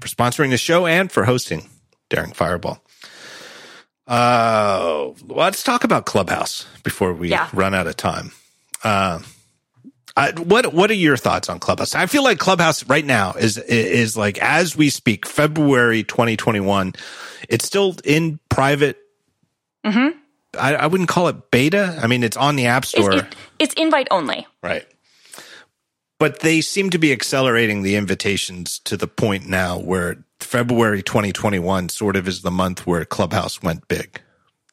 [0.00, 1.68] for sponsoring the show and for hosting
[2.10, 2.82] Daring Fireball.
[4.06, 7.48] Uh, let's talk about Clubhouse before we Yeah.
[7.52, 8.32] run out of time.
[8.82, 9.20] Uh,
[10.38, 11.94] What what are your thoughts on Clubhouse?
[11.94, 16.94] I feel like Clubhouse right now is is like as we speak, February 2021.
[17.48, 18.98] It's still in private.
[19.86, 20.18] Mm-hmm.
[20.58, 21.98] I, I wouldn't call it beta.
[22.02, 24.46] I mean, it's on the App It's, Store, it, it's invite only.
[24.62, 24.86] right?
[26.18, 31.90] But they seem to be accelerating the invitations to the point now where February 2021
[31.90, 34.20] sort of is the month where Clubhouse went big.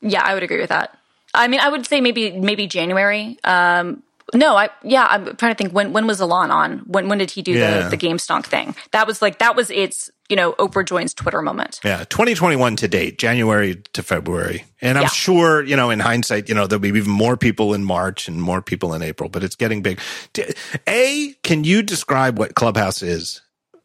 [0.01, 0.97] Yeah, I would agree with that.
[1.35, 3.37] I mean, I would say maybe maybe January.
[3.43, 4.01] Um,
[4.33, 6.79] no, I yeah, I'm trying to think when when was Elon on?
[6.79, 7.83] When when did he do Yeah.
[7.83, 8.75] the the game stonk thing?
[8.91, 11.79] That was like that was its you know Oprah joins Twitter moment.
[11.83, 14.65] Yeah, 2021 to date, January to February.
[14.81, 15.09] And I'm Yeah.
[15.09, 18.41] sure, you know, in hindsight, you know, there'll be even more people in March and
[18.41, 19.99] more people in April, but it's getting big.
[20.87, 23.41] A, can you describe what Clubhouse is?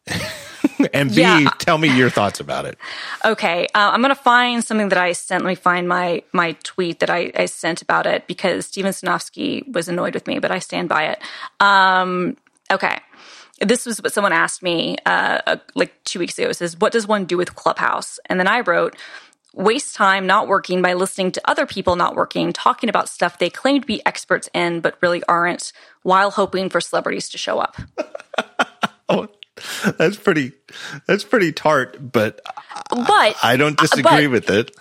[0.94, 1.50] and B, Yeah.
[1.58, 2.78] tell me your thoughts about it.
[3.24, 5.44] Okay, uh, I'm gonna find something that I sent.
[5.44, 9.70] Let me find my my tweet that I, I sent about it because Steven Sinofsky
[9.72, 11.18] was annoyed with me, but I stand by it.
[11.60, 12.36] Um,
[12.72, 12.98] okay,
[13.60, 16.48] this was what someone asked me uh, uh, like two weeks ago.
[16.48, 18.96] It says, "What does one do with Clubhouse?" And then I wrote.
[19.54, 23.50] Waste time not working by listening to other people not working, talking about stuff they
[23.50, 25.72] claim to be experts in, but really aren't,
[26.04, 27.76] while hoping for celebrities to show up.
[29.08, 29.28] Oh,
[29.98, 30.52] that's pretty,
[31.06, 32.40] that's pretty tart, but
[32.90, 34.76] But I don't disagree but- with it.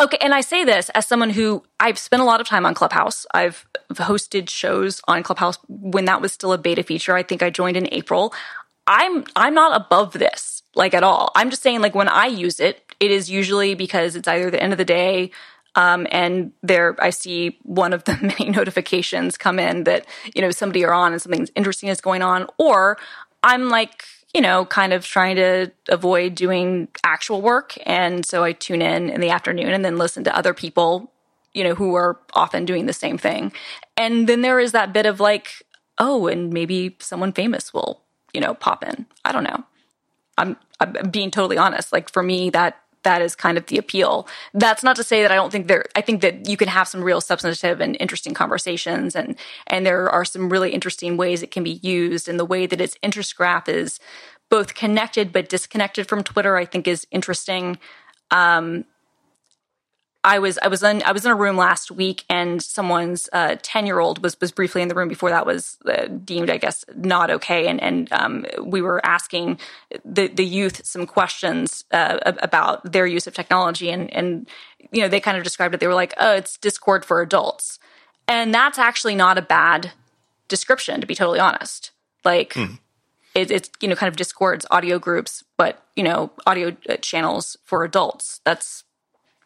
[0.00, 2.72] Okay, and I say this as someone who I've spent a lot of time on
[2.72, 3.26] Clubhouse.
[3.34, 7.16] I've hosted shows on Clubhouse when that was still a beta feature.
[7.16, 8.32] I think I joined in April.
[8.86, 11.32] I'm I'm not above this like at all.
[11.34, 14.62] I'm just saying like when I use it, it is usually because it's either the
[14.62, 15.32] end of the day
[15.74, 20.50] um, and there I see one of the many notifications come in that you know
[20.50, 22.98] somebody are on and something interesting is going on, or
[23.42, 24.04] I'm like
[24.34, 29.08] you know kind of trying to avoid doing actual work, and so I tune in
[29.10, 31.12] in the afternoon and then listen to other people
[31.54, 33.52] you know who are often doing the same thing,
[33.96, 35.62] and then there is that bit of like
[35.98, 38.02] oh, and maybe someone famous will
[38.32, 39.06] you know pop in.
[39.24, 39.64] I don't know.
[40.36, 41.92] I'm, I'm being totally honest.
[41.92, 44.28] Like for me, that that is kind of the appeal.
[44.52, 45.86] That's not to say that I don't think there.
[45.96, 49.34] I think that you can have some real substantive and interesting conversations, and
[49.66, 52.28] and there are some really interesting ways it can be used.
[52.28, 53.98] And the way that its interest graph is
[54.50, 57.78] both connected but disconnected from Twitter, I think, is interesting.
[58.30, 58.84] Um,
[60.24, 63.28] I was I was in I was in a room last week, and someone's
[63.62, 66.56] ten year old was was briefly in the room before that was uh, deemed, I
[66.56, 69.58] guess, not okay, and and um, we were asking
[70.04, 74.48] the the youth some questions uh, about their use of technology, and and
[74.90, 75.80] you know they kind of described it.
[75.80, 77.78] They were like, "Oh, it's Discord for adults,"
[78.26, 79.92] and that's actually not a bad
[80.48, 81.92] description, to be totally honest.
[82.24, 82.56] Like.
[83.34, 87.56] It, it's you know kind of Discord's audio groups, but you know audio uh, channels
[87.62, 88.40] for adults.
[88.42, 88.82] That's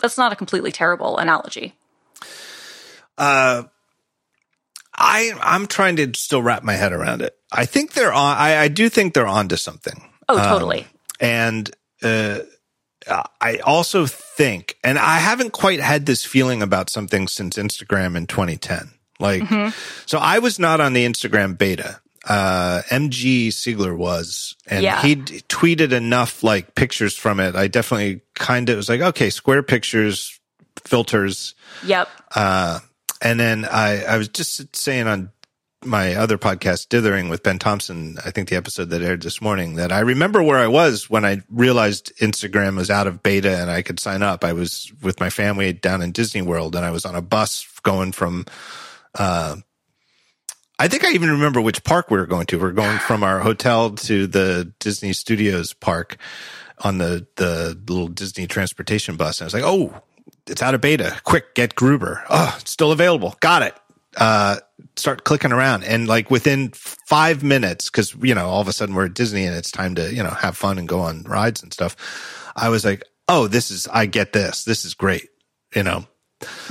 [0.03, 1.75] that's not a completely terrible analogy.
[3.17, 3.65] Uh,
[4.95, 7.37] I I'm trying to still wrap my head around it.
[7.51, 8.37] I think they're on.
[8.37, 10.11] I, I do think they're onto something.
[10.29, 10.87] Oh, totally.
[11.21, 11.71] And
[12.03, 12.41] uh,
[13.41, 18.27] I also think, and I haven't quite had this feeling about something since Instagram in
[18.27, 18.91] 2010.
[19.19, 19.43] Like,
[20.07, 22.01] so I was not on the Instagram beta.
[22.29, 25.03] Uh, MG Siegler was, and Yeah.
[25.03, 27.57] he tweeted enough like pictures from it.
[27.57, 30.39] I definitely kind of was like, okay, square pictures,
[30.85, 31.55] filters.
[31.85, 32.09] Yep.
[32.35, 32.79] Uh,
[33.21, 35.31] and then I, I was just saying on
[35.85, 39.75] my other podcast, Dithering with Ben Thompson, I think the episode that aired this morning,
[39.75, 43.69] that I remember where I was when I realized Instagram was out of beta and
[43.69, 44.45] I could sign up.
[44.45, 47.67] I was with my family down in Disney World and I was on a bus
[47.83, 48.47] going from,
[49.19, 49.57] uh,
[50.79, 52.59] I think I even remember which park we were going to.
[52.59, 56.17] We are going from our hotel to the Disney Studios park
[56.79, 59.41] on the, the little Disney transportation bus.
[59.41, 60.03] And I was like, oh,
[60.47, 61.21] it's out of beta.
[61.25, 62.25] Quick, get Gruber.
[62.29, 63.37] Oh, it's still available.
[63.41, 63.75] Got it.
[64.17, 64.57] Uh,
[64.97, 65.85] start clicking around.
[65.85, 69.45] And like within five minutes, cause you know, all of a sudden we're at Disney
[69.45, 71.97] and it's time to, you know, have fun and go on rides and stuff.
[72.57, 74.65] I was like, oh, this is, I get this.
[74.65, 75.29] This is great.
[75.75, 76.07] You know,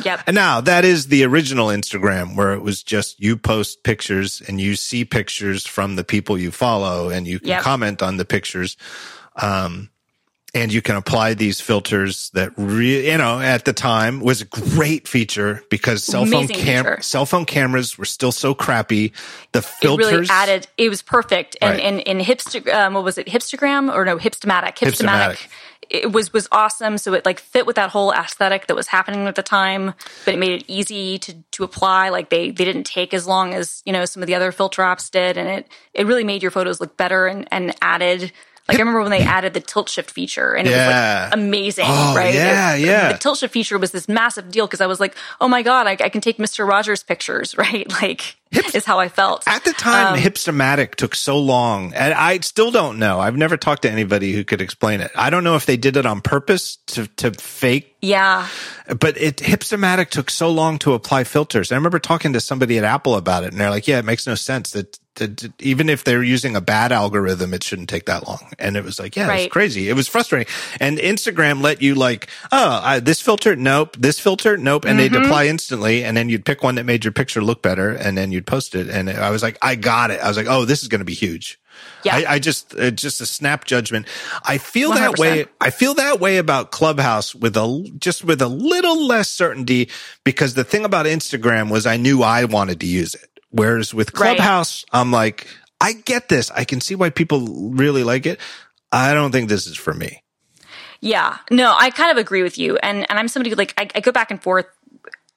[0.04, 0.22] Yep.
[0.28, 4.60] and now that is the original Instagram where it was just you post pictures and
[4.60, 7.62] you see pictures from the people you follow and you can Yep.
[7.62, 8.78] comment on the pictures.
[9.36, 9.90] Um,
[10.54, 14.46] and you can apply these filters that re- you know at the time was a
[14.46, 19.14] great feature because cell phone cam cell phone cameras were still so crappy.
[19.54, 20.68] The It filters really added.
[20.78, 21.56] It was perfect.
[21.62, 21.80] And Right.
[21.82, 23.28] in in hipster, um, what was it?
[23.28, 24.18] Hipstagram or no?
[24.18, 24.76] Hipstamatic.
[24.78, 25.38] Hipstamatic.
[25.38, 25.48] Hipstamatic.
[25.92, 26.98] It was was awesome.
[26.98, 29.94] So it like fit with that whole aesthetic that was happening at the time,
[30.24, 32.10] but it made it easy to to apply.
[32.10, 34.84] Like they they didn't take as long as you know some of the other filter
[34.84, 38.32] apps did, and it it really made your photos look better and and added.
[38.72, 41.26] Like I remember when they added the tilt shift feature, and it Yeah.
[41.26, 42.34] was like amazing, Oh, right?
[42.34, 43.12] yeah, It- yeah.
[43.12, 45.88] The tilt shift feature was this massive deal because I was like, oh my god,
[45.88, 47.90] I, I can take Mister Rogers pictures, right?
[48.02, 48.38] Like
[48.74, 52.70] is how I felt At the time, Um, Hipstamatic took so long, and I still
[52.70, 53.18] don't know.
[53.20, 55.10] I've never talked to anybody who could explain it.
[55.16, 58.48] I don't know if they did it on purpose to to fake, Yeah,
[59.00, 61.72] but it Hipstamatic took so long to apply filters.
[61.72, 64.28] I remember talking to somebody at Apple about it, and they're like, "Yeah, it makes
[64.28, 64.72] no sense.
[64.72, 68.52] That that even if they're using a bad algorithm, it shouldn't take that long.
[68.60, 69.46] And it was like, yeah, Right.
[69.46, 69.90] it's crazy.
[69.90, 70.54] It was frustrating.
[70.82, 73.96] And Instagram let you like, oh, I, this filter, nope.
[73.98, 74.86] This filter, nope.
[74.86, 75.14] And Mm-hmm.
[75.14, 76.04] they'd apply instantly.
[76.04, 78.76] And then you'd pick one that made your picture look better, and then you'd post
[78.76, 78.90] it.
[78.90, 80.20] And I was like, I got it.
[80.22, 81.58] I was like, oh, this is going to be huge.
[82.04, 82.18] Yeah.
[82.18, 84.06] I, I just it's just a snap judgment.
[84.44, 85.20] I feel that 100%.
[85.20, 85.46] way.
[85.62, 89.90] I feel that way about Clubhouse with a just with a little less certainty
[90.24, 93.31] because the thing about Instagram was I knew I wanted to use it.
[93.52, 94.38] Whereas with Right.
[94.38, 95.48] Clubhouse, I'm like,
[95.80, 96.52] I get this.
[96.52, 98.40] I can see why people really like it.
[98.92, 100.24] I don't think this is for me.
[101.02, 103.90] Yeah, no, I kind of agree with you, and and I'm somebody who, like I,
[103.96, 104.68] I go back and forth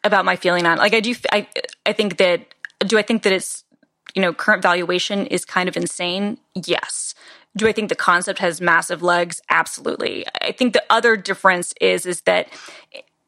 [0.04, 1.48] about my feeling on like I do I
[1.86, 2.46] I think that
[2.80, 3.64] do I think that it's
[4.14, 6.38] you know current valuation is kind of insane?
[6.54, 7.14] Yes.
[7.56, 9.40] Do I think the concept has massive legs?
[9.48, 10.26] Absolutely.
[10.42, 12.48] I think the other difference is is that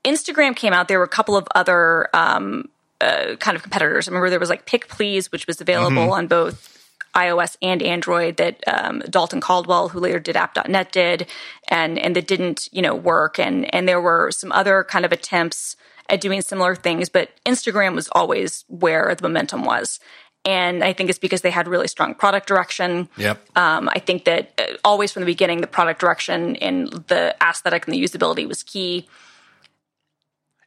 [0.04, 0.88] Instagram came out.
[0.88, 2.68] There were a couple of other um,
[3.00, 4.08] uh, kind of competitors.
[4.08, 6.72] I remember there was like PicPlz, which was available on both
[7.14, 11.26] iOS and Android that um, Dalton Caldwell, who later did App.net, did,
[11.68, 13.38] and and that didn't you know work.
[13.38, 15.76] And and there were some other kind of attempts
[16.08, 19.98] at doing similar things, but Instagram was always where the momentum was.
[20.44, 23.08] And I think it's because they had really strong product direction.
[23.16, 23.44] Yep.
[23.56, 27.86] Um, I think that uh, always from the beginning, the product direction and the aesthetic
[27.86, 29.08] and the usability was key.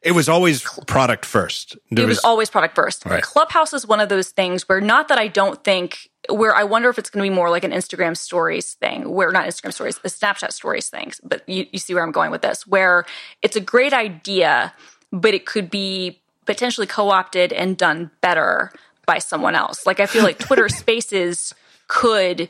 [0.02, 1.76] It was always product first.
[1.90, 3.04] There it was, always product first.
[3.04, 3.22] Right.
[3.22, 6.88] Clubhouse is one of those things where not that I don't think where I wonder
[6.88, 9.98] if it's going to be more like an Instagram stories thing, where not Instagram stories,
[9.98, 13.04] the Snapchat stories things, but you, you see where I'm going with this, where
[13.42, 14.72] it's a great idea,
[15.12, 18.72] but it could be potentially co-opted and done better
[19.06, 19.86] by someone else.
[19.86, 21.54] Like I feel like Twitter Spaces
[21.88, 22.48] could,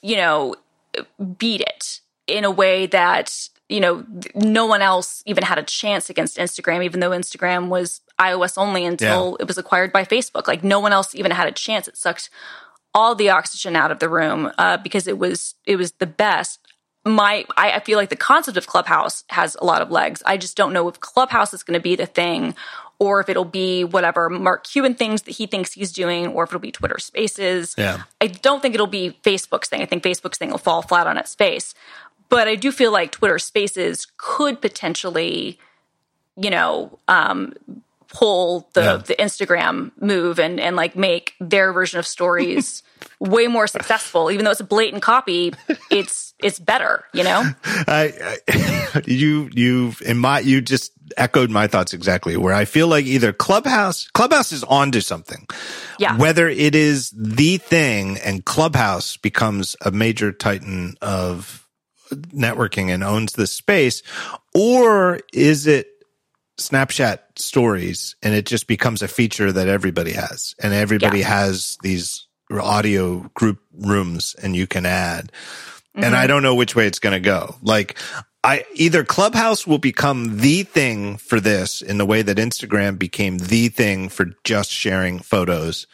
[0.00, 0.54] you know,
[1.38, 6.08] beat it in a way that you know no one else even had a chance
[6.08, 10.46] against Instagram, even though Instagram was iOS only until it was acquired by Facebook.
[10.46, 11.88] Like no one else even had a chance.
[11.88, 12.30] It sucked
[12.94, 16.60] all the oxygen out of the room uh, because it was it was the best.
[17.04, 20.22] My I, I feel like the concept of Clubhouse has a lot of legs.
[20.24, 22.54] I just don't know if Clubhouse is going to be the thing.
[22.98, 26.48] Or if it'll be whatever Mark Cuban thinks that he thinks he's doing, or if
[26.48, 27.74] it'll be Twitter Spaces.
[27.76, 28.04] Yeah.
[28.22, 29.82] I don't think it'll be Facebook's thing.
[29.82, 31.74] I think Facebook's thing will fall flat on its face.
[32.28, 35.58] But I do feel like Twitter Spaces could potentially,
[36.36, 37.54] you know, um,
[38.08, 38.96] pull the Yeah.
[38.98, 42.82] the Instagram move and and like make their version of stories
[43.20, 44.30] way more successful.
[44.30, 45.52] Even though it's a blatant copy,
[45.90, 47.04] it's it's better.
[47.12, 47.42] You know.
[47.64, 52.88] I, I you you in my you just echoed my thoughts exactly where I feel
[52.88, 55.46] like either Clubhouse Clubhouse is onto something.
[55.98, 56.16] Yeah.
[56.16, 61.65] Whether it is the thing and Clubhouse becomes a major titan of
[62.12, 64.02] networking and owns this space
[64.54, 65.88] or is it
[66.58, 71.28] Snapchat stories and it just becomes a feature that everybody has and everybody Yeah.
[71.28, 75.32] has these audio group rooms and you can add.
[75.94, 77.56] And I don't know which way it's going to go.
[77.62, 77.98] Like
[78.44, 83.38] I either Clubhouse will become the thing for this in the way that Instagram became
[83.38, 85.86] the thing for just sharing photos.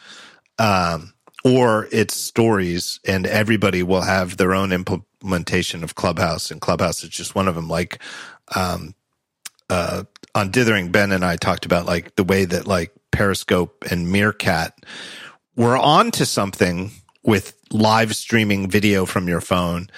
[0.59, 1.12] Um,
[1.43, 7.09] or it's stories and everybody will have their own implementation of Clubhouse and Clubhouse is
[7.09, 7.67] just one of them.
[7.69, 7.99] Like,
[8.55, 8.95] um,
[9.69, 10.03] uh,
[10.35, 14.73] on Dithering, Ben and I talked about like the way that like Periscope and Meerkat
[15.55, 16.91] were on to something
[17.23, 19.89] with live streaming video from your phone.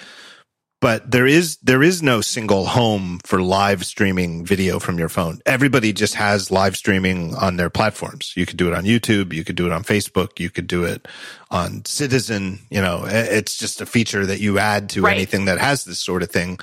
[0.86, 5.40] But there is there is no single home for live streaming video from your phone.
[5.44, 8.34] Everybody just has live streaming on their platforms.
[8.36, 10.84] You could do it on YouTube, you could do it on Facebook, you could do
[10.84, 11.08] it
[11.50, 12.60] on Citizen.
[12.70, 15.16] You know, it's just a feature that you add to Right.
[15.16, 16.60] anything that has this sort of thing.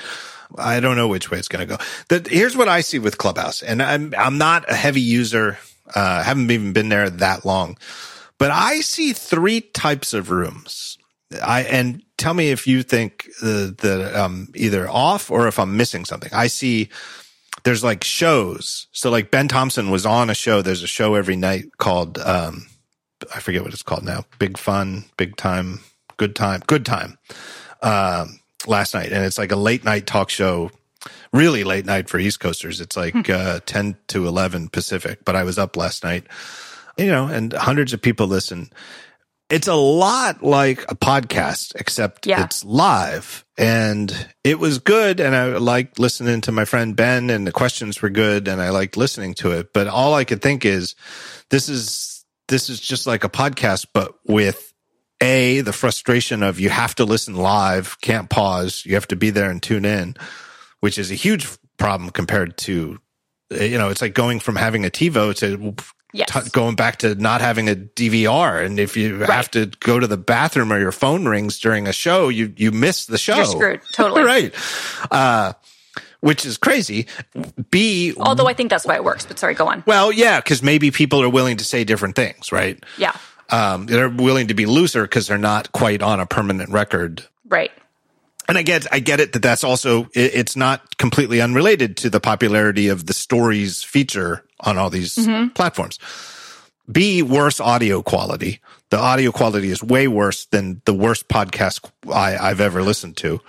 [0.56, 1.82] I don't know which way it's going to go.
[2.08, 5.58] The, here's what I see with Clubhouse, and I'm I'm not a heavy user.
[5.96, 7.76] Uh, haven't even been there that long,
[8.38, 10.91] but I see three types of rooms.
[11.42, 15.76] I and tell me if you think uh, that um, either off or if I'm
[15.76, 16.32] missing something.
[16.32, 16.88] I see
[17.64, 18.88] there's like shows.
[18.92, 20.62] So like Ben Thompson was on a show.
[20.62, 22.66] There's a show every night called um,
[23.34, 24.24] I forget what it's called now.
[24.38, 25.80] Big fun, big time,
[26.16, 27.18] good time, good time.
[27.82, 30.70] Um, last night, and it's like a late night talk show.
[31.32, 32.80] Really late night for East Coasters.
[32.80, 35.24] It's like uh, ten to eleven Pacific.
[35.24, 36.24] But I was up last night,
[36.96, 38.70] you know, and hundreds of people listen.
[39.50, 42.44] It's a lot like a podcast, except Yeah.
[42.44, 43.44] it's live.
[43.58, 45.20] And it was good.
[45.20, 48.48] And I liked listening to my friend Ben, and the questions were good.
[48.48, 49.74] And I liked listening to it.
[49.74, 50.94] But all I could think is
[51.50, 54.72] this is, this is just like a podcast, but with
[55.20, 59.30] a, the frustration of you have to listen live, can't pause, you have to be
[59.30, 60.16] there and tune in,
[60.80, 61.46] which is a huge
[61.78, 62.98] problem compared to,
[63.50, 65.74] you know, it's like going from having a TiVo to
[66.12, 66.28] Yes.
[66.44, 70.06] T- going back to not having a DVR, and if you have to go to
[70.06, 73.36] the bathroom or your phone rings during a show, you you miss the show.
[73.36, 73.80] You're screwed.
[73.92, 74.22] Totally.
[74.24, 74.54] right.
[75.10, 75.52] Uh,
[76.20, 77.06] which is crazy.
[77.70, 79.26] B, Although I think that's why it works.
[79.26, 79.82] But sorry, go on.
[79.86, 82.82] well, yeah, because maybe people are willing to say different things, right?
[82.96, 83.16] Yeah.
[83.50, 87.70] Um, they're willing to be looser because they're not quite on a permanent record Right.
[88.48, 92.08] and I get, I get it that that's also, it, it's not completely unrelated to
[92.10, 95.48] the popularity of the stories feature on all these mm-hmm.
[95.48, 95.98] platforms.
[96.90, 98.60] B, worse audio quality.
[98.90, 103.40] The audio quality is way worse than the worst podcast I, I've ever listened to.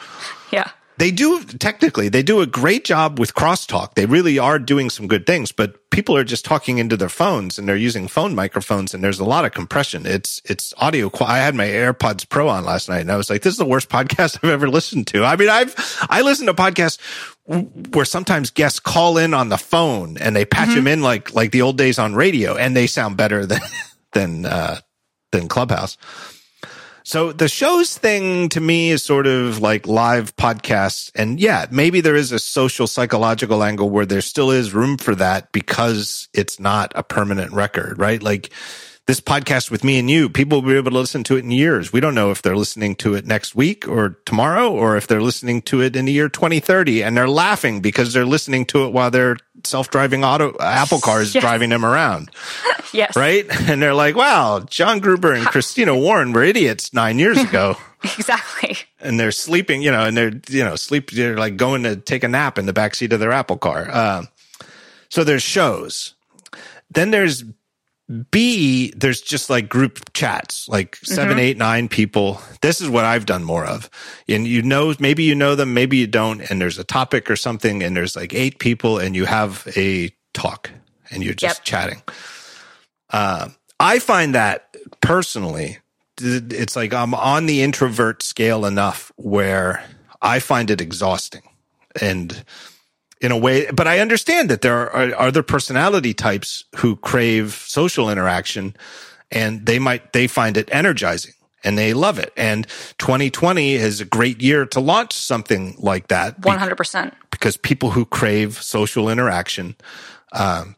[0.52, 0.70] Yeah.
[0.98, 3.96] They do technically, they do a great job with crosstalk.
[3.96, 7.58] They really are doing some good things, but people are just talking into their phones
[7.58, 10.06] and they're using phone microphones and there's a lot of compression.
[10.06, 11.10] It's, it's audio.
[11.10, 13.58] Qu- I had my AirPods Pro on last night and I was like, this is
[13.58, 15.26] the worst podcast I've ever listened to.
[15.26, 15.76] I mean, I've,
[16.10, 17.00] I listen to podcasts
[17.46, 21.52] where sometimes guests call in on the phone and they patch them in like, like
[21.52, 23.62] the old days on radio and they sound better than,
[24.14, 24.80] than, uh,
[25.32, 25.98] than Clubhouse.
[27.04, 31.12] So the shows thing to me is sort of like live podcasts.
[31.16, 35.14] And yeah, maybe there is a social psychological angle where there still is room for
[35.16, 38.24] that because it's not a permanent record, right?
[38.24, 38.52] Like
[39.06, 41.52] this podcast with me and you, people will be able to listen to it in
[41.52, 41.92] years.
[41.92, 45.22] We don't know if they're listening to it next week or tomorrow or if they're
[45.22, 48.94] listening to it in the year 2030 and they're laughing because they're listening to it
[48.94, 49.36] while their
[49.66, 51.42] self-driving auto Apple car is Yes.
[51.44, 52.32] driving them around
[52.94, 53.14] Yes.
[53.18, 53.46] right?
[53.70, 57.76] And they're like, wow, John Gruber and Christina Warren were idiots nine years ago.
[58.04, 58.78] Exactly.
[59.02, 62.24] and they're sleeping, you know, and they're, you know, sleep, they're like going to take
[62.24, 63.90] a nap in the back seat of their Apple car.
[63.92, 64.28] Um,
[65.10, 66.14] so there's shows.
[66.90, 67.44] Then there's
[68.32, 72.42] B, there's just like group chats, like seven, eight, nine people.
[72.62, 73.90] This is what I've done more of.
[74.28, 76.42] And you know, maybe you know them, maybe you don't.
[76.42, 80.14] And there's a topic or something, and there's like eight people, and you have a
[80.34, 80.70] talk
[81.12, 81.66] and you're just Yep.
[81.66, 82.02] chatting.
[83.12, 85.78] Um, I find that personally,
[86.22, 89.84] it's like I'm on the introvert scale enough where
[90.22, 91.44] I find it exhausting.
[92.02, 92.44] And
[93.24, 98.10] in a way, but I understand that there are other personality types who crave social
[98.10, 98.76] interaction
[99.32, 101.34] and they might, they find it energizing
[101.64, 102.34] and they love it.
[102.36, 102.68] And
[103.00, 107.14] 2020 is a great year to launch something like that 100%.
[107.32, 109.76] because people who crave social interaction
[110.34, 110.76] um,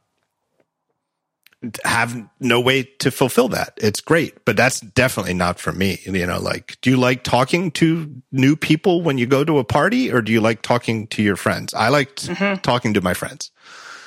[1.84, 3.74] have no way to fulfill that.
[3.78, 6.00] It's great, but that's definitely not for me.
[6.06, 9.64] You know, like, do you like talking to new people when you go to a
[9.64, 11.74] party, or do you like talking to your friends?
[11.74, 13.52] I like t- talking to my friends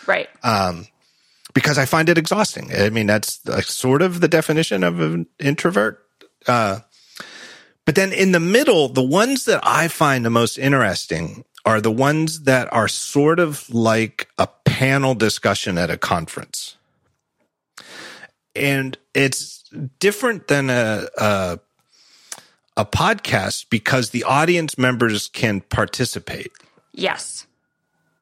[0.07, 0.29] Right.
[1.55, 2.71] because I find it exhausting.
[2.75, 6.03] I mean, that's like sort of the definition of an introvert.
[6.47, 6.81] Uh,
[7.85, 11.91] but then in the middle, the ones that I find the most interesting are the
[11.91, 16.77] ones that are sort of like a panel discussion at a conference.
[18.59, 19.65] And it's
[20.01, 21.59] different than a, a,
[22.77, 26.53] a podcast because the audience members can participate
[26.93, 27.47] yes.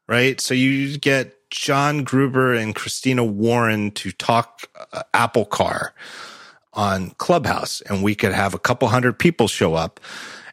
[0.06, 0.40] right?
[0.40, 5.94] So you get John Gruber and Christina Warren to talk uh, Apple Car
[6.72, 10.00] on Clubhouse, and we could have a couple hundred people show up,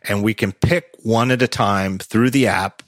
[0.03, 2.82] and we can pick one at a time through the app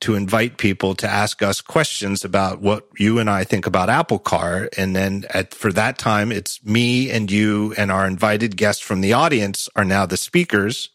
[0.00, 4.18] to invite people to ask us questions about what you and I think about Apple
[4.18, 4.70] Car.
[4.76, 9.02] And then at, for that time, it's me and you and our invited guests from
[9.02, 10.88] the audience are now the speakers.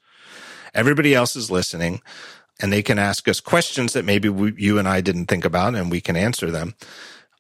[0.74, 2.02] Everybody else is listening
[2.60, 5.76] and they can ask us questions that maybe we, you and I didn't think about
[5.76, 6.76] and we can answer them.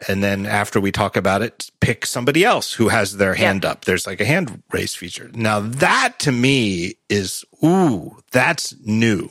[0.08, 3.86] And then after we talk about it, pick somebody else who has their hand up.
[3.86, 5.32] There's like a hand raise feature.
[5.34, 9.30] Now that to me is, ooh, that's new.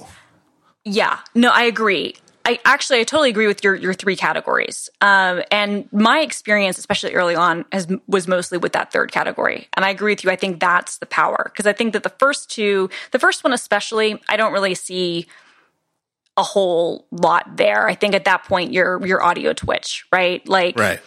[0.84, 2.16] Yeah, no, I agree.
[2.46, 4.90] I actually, I totally agree with your your three categories.
[5.00, 9.68] Um, and my experience, especially early on, has was mostly with that third category.
[9.74, 10.30] And I agree with you.
[10.30, 13.52] I think that's the power because I think that the first two, the first one
[13.52, 15.26] especially, I don't really see
[16.36, 17.88] a whole lot there.
[17.88, 20.46] I think at that point you're you're audio twitch, right?
[20.48, 21.00] Like Right.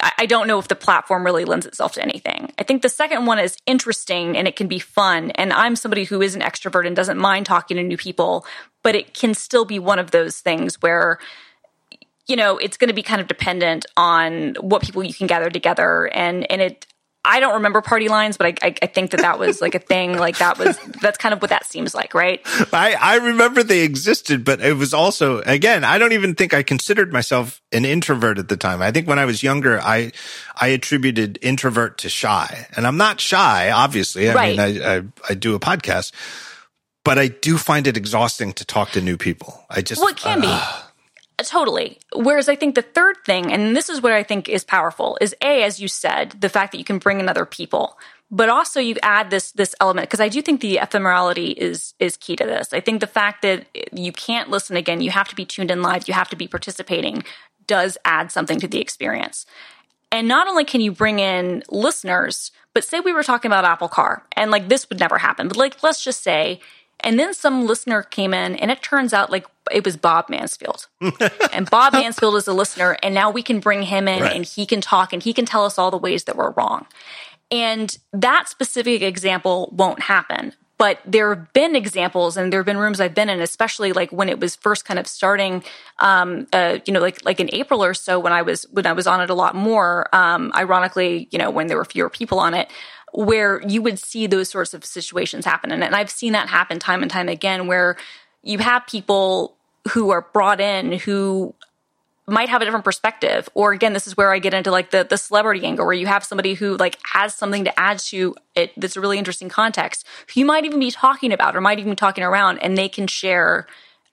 [0.00, 2.52] I don't know if the platform really lends itself to anything.
[2.58, 5.30] I think the second one is interesting and it can be fun.
[5.32, 8.44] And I'm somebody who is an extrovert and doesn't mind talking to new people,
[8.82, 11.18] but it can still be one of those things where,
[12.26, 15.48] you know, it's going to be kind of dependent on what people you can gather
[15.48, 16.06] together.
[16.12, 16.86] And, and it,
[17.22, 19.78] I don't remember party lines, but I, I, I think that that was like a
[19.78, 20.16] thing.
[20.16, 22.40] Like that was, that's kind of what that seems like, right?
[22.72, 26.62] I, I remember they existed, but it was also, again, I don't even think I
[26.62, 28.80] considered myself an introvert at the time.
[28.80, 30.12] I think when I was younger, I,
[30.58, 34.30] I attributed introvert to shy and I'm not shy, obviously.
[34.30, 34.56] I Right.
[34.56, 36.12] mean, I, I, I do a podcast,
[37.04, 39.62] but I do find it exhausting to talk to new people.
[39.68, 40.58] I just, Well, it can be.
[41.48, 41.98] Totally.
[42.14, 45.34] Whereas I think the third thing, and this is what I think is powerful, is
[45.42, 47.98] A, as you said, the fact that you can bring in other people.
[48.32, 52.16] But also you add this this element because I do think the ephemerality is is
[52.16, 52.72] key to this.
[52.72, 55.82] I think the fact that you can't listen again, you have to be tuned in
[55.82, 57.24] live, you have to be participating,
[57.66, 59.46] does add something to the experience.
[60.12, 63.88] And not only can you bring in listeners, but say we were talking about Apple
[63.88, 66.60] Car, and like this would never happen, but like let's just say
[67.02, 70.86] and then some listener came in, and it turns out like it was Bob Mansfield.
[71.52, 74.34] and Bob Mansfield is a listener, and now we can bring him in right.
[74.34, 76.86] and he can talk and he can tell us all the ways that we're wrong.
[77.50, 80.54] And that specific example won't happen.
[80.78, 84.10] But there have been examples, and there have been rooms I've been in, especially like
[84.12, 85.62] when it was first kind of starting,
[85.98, 88.94] um, uh, you know, like like in April or so when I was when I
[88.94, 90.08] was on it a lot more.
[90.16, 92.70] Um, ironically, you know, when there were fewer people on it,
[93.12, 95.72] where you would see those sorts of situations happen.
[95.72, 97.96] And, I've seen that happen time and time again where
[98.42, 99.56] you have people
[99.92, 101.54] who are brought in who
[102.26, 105.04] might have a different perspective or again this is where i get into like the
[105.08, 108.72] the celebrity angle where you have somebody who like has something to add to it
[108.76, 111.92] that's a really interesting context who you might even be talking about or might even
[111.92, 113.66] be talking around and they can share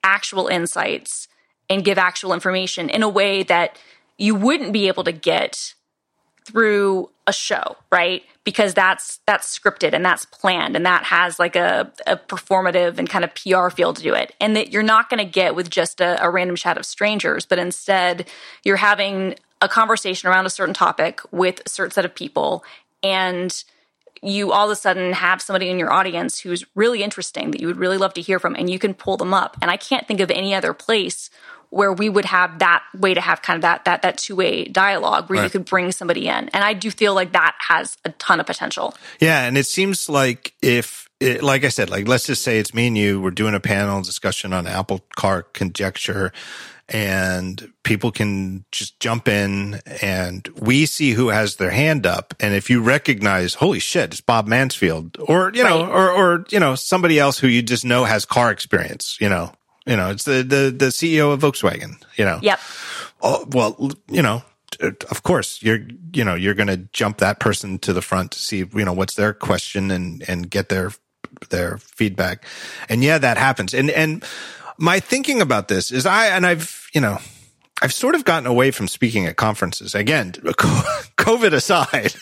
[0.03, 1.27] actual insights
[1.69, 3.77] and give actual information in a way that
[4.17, 5.73] you wouldn't be able to get
[6.45, 8.23] through a show, right?
[8.47, 13.09] Because that's that's scripted and that's planned and that has like a, a performative and
[13.09, 14.33] kind of PR feel to do it.
[14.39, 17.45] And that you're not going to get with just a, a random chat of strangers,
[17.45, 18.25] but instead
[18.63, 22.63] you're having a conversation around a certain topic with a certain set of people
[23.03, 23.65] and
[24.21, 27.67] you all of a sudden have somebody in your audience who's really interesting that you
[27.67, 29.57] would really love to hear from and you can pull them up.
[29.61, 31.29] And I can't think of any other place
[31.69, 35.29] where we would have that way to have kind of that that that two-way dialogue
[35.29, 35.45] where right.
[35.45, 38.45] you could bring somebody in and i do feel like that has a ton of
[38.45, 42.59] potential yeah and it seems like if it, like i said like let's just say
[42.59, 46.31] it's me and you we're doing a panel discussion on apple car conjecture
[46.89, 52.33] and people can just jump in and we see who has their hand up.
[52.39, 55.91] And if you recognize, holy shit, it's Bob Mansfield or, you know, right.
[55.91, 59.51] or, or, you know, somebody else who you just know has car experience, you know,
[59.87, 62.39] you know, it's the, the, the CEO of Volkswagen, you know.
[62.41, 62.59] Yep.
[63.21, 64.43] Oh, well, you know,
[64.81, 65.79] of course you're,
[66.13, 68.93] you know, you're going to jump that person to the front to see, you know,
[68.93, 70.91] what's their question and, and get their,
[71.49, 72.45] their feedback.
[72.89, 73.73] And yeah, that happens.
[73.73, 74.23] And, and
[74.77, 77.17] my thinking about this is I, and I've, you know,
[77.81, 82.15] I've sort of gotten away from speaking at conferences again, COVID aside.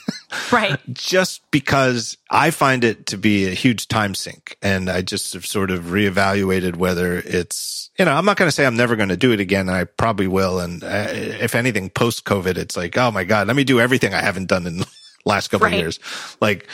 [0.51, 0.77] Right.
[0.93, 4.57] just because I find it to be a huge time sink.
[4.61, 8.51] And I just have sort of reevaluated whether it's, you know, I'm not going to
[8.51, 9.69] say I'm never going to do it again.
[9.69, 10.59] I probably will.
[10.59, 14.13] And uh, if anything, post COVID, it's like, oh my God, let me do everything
[14.13, 14.87] I haven't done in the
[15.25, 15.73] last couple right.
[15.73, 15.99] of years.
[16.41, 16.67] Like,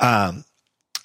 [0.00, 0.44] um,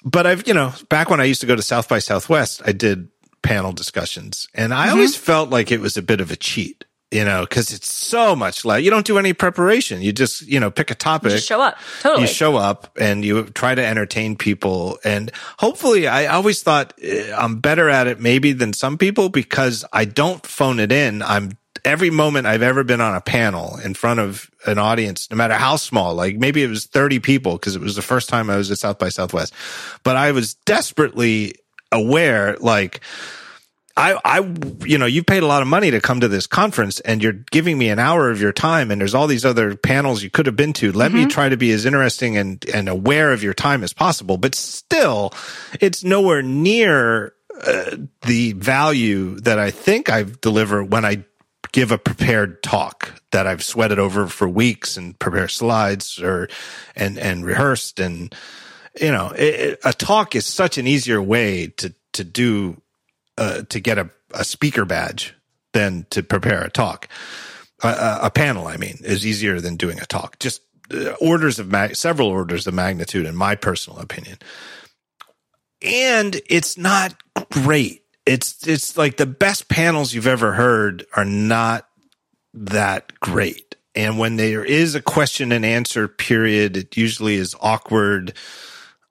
[0.04, 2.72] but I've, you know, back when I used to go to South by Southwest, I
[2.72, 3.10] did
[3.42, 4.94] panel discussions and I mm-hmm.
[4.94, 8.34] always felt like it was a bit of a cheat you know, because it's so
[8.34, 10.02] much like you don't do any preparation.
[10.02, 12.22] You just, you know, pick a topic, you show up, totally.
[12.22, 14.98] You show up and you try to entertain people.
[15.04, 19.84] And hopefully, I always thought eh, I'm better at it maybe than some people because
[19.92, 21.22] I don't phone it in.
[21.22, 25.36] I'm every moment I've ever been on a panel in front of an audience, no
[25.36, 28.50] matter how small, like maybe it was 30 people because it was the first time
[28.50, 29.54] I was at South by Southwest,
[30.02, 31.54] but I was desperately
[31.92, 33.00] aware, like,
[33.96, 34.40] I, I,
[34.84, 37.32] you know, you've paid a lot of money to come to this conference and you're
[37.32, 40.44] giving me an hour of your time and there's all these other panels you could
[40.44, 40.92] have been to.
[40.92, 41.20] Let mm-hmm.
[41.20, 44.36] me try to be as interesting and, and aware of your time as possible.
[44.36, 45.32] But still,
[45.80, 47.32] it's nowhere near
[47.66, 51.24] uh, the value that I think I deliver when I
[51.72, 56.48] give a prepared talk that I've sweated over for weeks and prepare slides or,
[56.94, 57.98] and, and rehearsed.
[57.98, 58.34] And,
[59.00, 62.82] you know, it, a talk is such an easier way to, to do
[63.38, 65.34] uh, to get a, a speaker badge
[65.72, 67.08] than to prepare a talk.
[67.82, 70.38] a, a, panel, I mean, is easier than doing a talk.
[70.38, 74.38] Just uh, orders of mag- several orders of magnitude, in my personal opinion.
[75.82, 77.14] And it's not
[77.50, 78.02] great.
[78.24, 81.86] It's it's like the best panels you've ever heard are not
[82.54, 83.76] that great.
[83.94, 88.34] And when there is a question and answer period, it usually is awkward.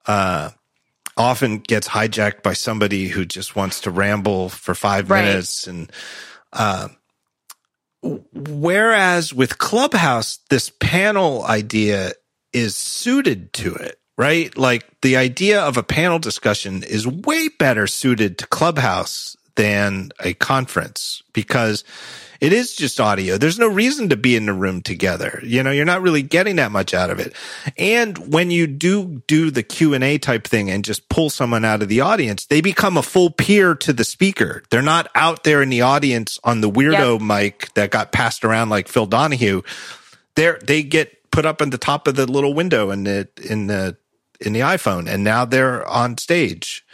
[0.06, 0.50] Uh,
[1.16, 5.24] often gets hijacked by somebody who just wants to ramble for five right.
[5.24, 5.90] minutes and
[6.52, 6.88] uh,
[8.02, 12.12] whereas with clubhouse this panel idea
[12.52, 17.86] is suited to it right like the idea of a panel discussion is way better
[17.86, 21.82] suited to clubhouse than a conference because
[22.40, 23.38] it is just audio.
[23.38, 25.40] There's no reason to be in the room together.
[25.42, 27.34] You know, you're not really getting that much out of it.
[27.76, 31.64] And when you do do the Q and A type thing and just pull someone
[31.64, 34.62] out of the audience, they become a full peer to the speaker.
[34.70, 37.22] They're not out there in the audience on the weirdo yep.
[37.22, 39.62] mic that got passed around like Phil Donahue.
[40.34, 43.66] They're, they get put up in the top of the little window in the, in
[43.66, 43.96] the,
[44.40, 46.84] in the iPhone and now they're on stage.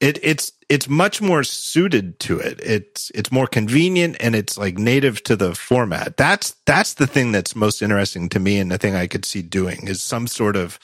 [0.00, 2.58] It, it's it's much more suited to it.
[2.62, 6.16] It's it's more convenient and it's like native to the format.
[6.16, 9.42] That's that's the thing that's most interesting to me and the thing I could see
[9.42, 10.78] doing is some sort of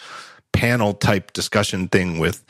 [0.52, 2.44] panel type discussion thing with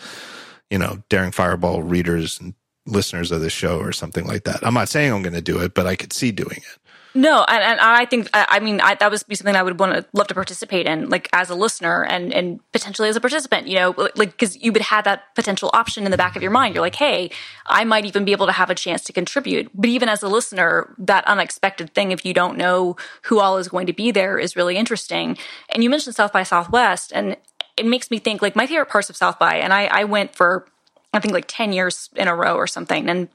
[0.68, 2.54] you know daring fireball readers and
[2.86, 4.58] listeners of the show or something like that.
[4.66, 6.78] I'm not saying I'm going to do it, but I could see doing it.
[7.14, 9.94] No, and, and I think I mean I, that would be something I would want
[9.94, 13.66] to love to participate in, like as a listener and and potentially as a participant.
[13.66, 16.50] You know, like because you would have that potential option in the back of your
[16.50, 16.74] mind.
[16.74, 17.30] You're like, hey,
[17.66, 19.70] I might even be able to have a chance to contribute.
[19.74, 23.68] But even as a listener, that unexpected thing, if you don't know who all is
[23.68, 25.38] going to be there, is really interesting.
[25.70, 27.36] And you mentioned South by Southwest, and
[27.76, 30.36] it makes me think like my favorite parts of South by, and I, I went
[30.36, 30.66] for
[31.14, 33.28] I think like ten years in a row or something, and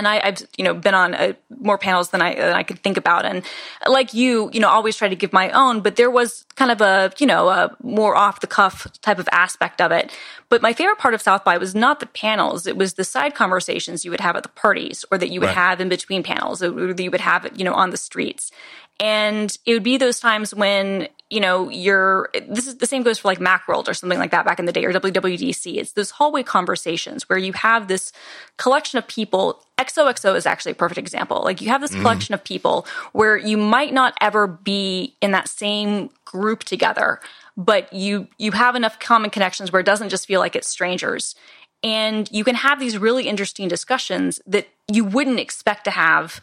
[0.00, 2.78] and I, have you know been on uh, more panels than I than I could
[2.78, 3.44] think about, and
[3.86, 6.80] like you, you know, always try to give my own, but there was kind of
[6.80, 10.10] a you know a more off the cuff type of aspect of it.
[10.48, 13.34] But my favorite part of South by was not the panels; it was the side
[13.34, 15.54] conversations you would have at the parties, or that you would right.
[15.54, 18.50] have in between panels, or that you would have you know on the streets.
[18.98, 23.20] And it would be those times when, you know, you're, this is the same goes
[23.20, 25.76] for like Macworld or something like that back in the day or WWDC.
[25.76, 28.12] It's those hallway conversations where you have this
[28.56, 29.64] collection of people.
[29.78, 31.42] XOXO is actually a perfect example.
[31.44, 32.00] Like you have this mm.
[32.00, 37.20] collection of people where you might not ever be in that same group together,
[37.56, 41.36] but you, you have enough common connections where it doesn't just feel like it's strangers.
[41.84, 46.40] And you can have these really interesting discussions that you wouldn't expect to have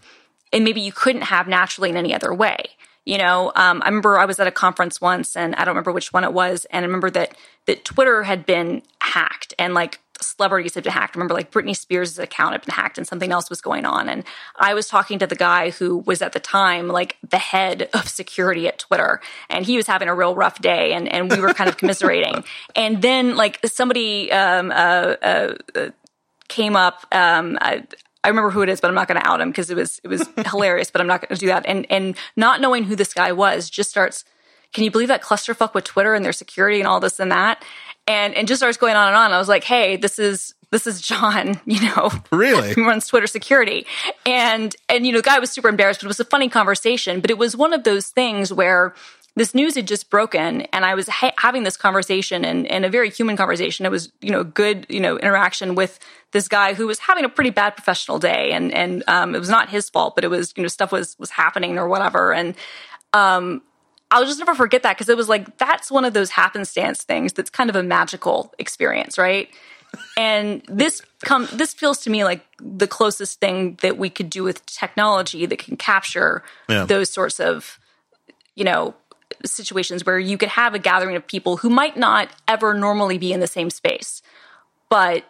[0.53, 2.63] and maybe you couldn't have naturally in any other way.
[3.07, 5.93] You know, um, I remember I was at a conference once, and I don't remember
[5.93, 10.01] which one it was, and I remember that that Twitter had been hacked, and like
[10.19, 11.15] celebrities had been hacked.
[11.15, 14.09] I remember like Britney Spears' account had been hacked, and something else was going on.
[14.09, 14.25] And
[14.57, 18.09] I was talking to the guy who was at the time like the head of
[18.09, 21.53] security at Twitter, and he was having a real rough day, and and we were
[21.53, 22.43] kind of commiserating.
[22.75, 25.89] and then like somebody um, uh, uh, uh
[26.49, 27.05] came up.
[27.13, 27.83] Um, I,
[28.23, 29.99] I remember who it is, but I'm not going to out him because it was
[30.03, 30.91] it was hilarious.
[30.91, 31.65] But I'm not going to do that.
[31.65, 34.23] And and not knowing who this guy was just starts.
[34.73, 37.63] Can you believe that clusterfuck with Twitter and their security and all this and that?
[38.05, 39.31] And and just starts going on and on.
[39.31, 43.27] I was like, hey, this is this is John, you know, really who runs Twitter
[43.27, 43.85] security.
[44.25, 47.21] And, and, you know, the guy was super embarrassed, but it was a funny conversation.
[47.21, 48.93] But it was one of those things where
[49.37, 52.89] this news had just broken and I was ha- having this conversation and, and a
[52.89, 53.85] very human conversation.
[53.85, 55.99] It was, you know, good, you know, interaction with
[56.31, 59.49] this guy who was having a pretty bad professional day and, and, um, it was
[59.49, 62.33] not his fault, but it was, you know, stuff was, was happening or whatever.
[62.33, 62.55] And,
[63.13, 63.61] um,
[64.09, 67.33] I'll just never forget that because it was like, that's one of those happenstance things
[67.33, 69.49] that's kind of a magical experience, right?
[70.17, 74.43] and this come this feels to me like the closest thing that we could do
[74.43, 76.85] with technology that can capture yeah.
[76.85, 77.79] those sorts of
[78.55, 78.93] you know
[79.45, 83.33] situations where you could have a gathering of people who might not ever normally be
[83.33, 84.21] in the same space,
[84.89, 85.23] but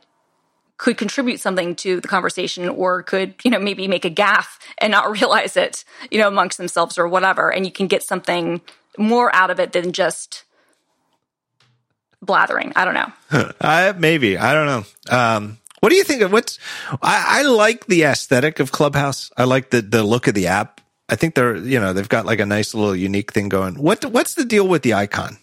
[0.77, 4.91] could contribute something to the conversation or could, you know, maybe make a gaffe and
[4.91, 7.51] not realize it, you know, amongst themselves or whatever.
[7.51, 8.61] And you can get something
[8.97, 10.43] more out of it than just
[12.21, 12.73] blathering.
[12.75, 13.51] I don't know.
[13.61, 14.37] uh, maybe.
[14.37, 15.15] I don't know.
[15.15, 16.59] Um, what do you think of what's,
[17.01, 19.31] I, I like the aesthetic of Clubhouse.
[19.37, 20.81] I like the, the look of the app.
[21.09, 23.75] I think they're, you know, they've got like a nice little unique thing going.
[23.75, 25.37] What what's the deal with the icon?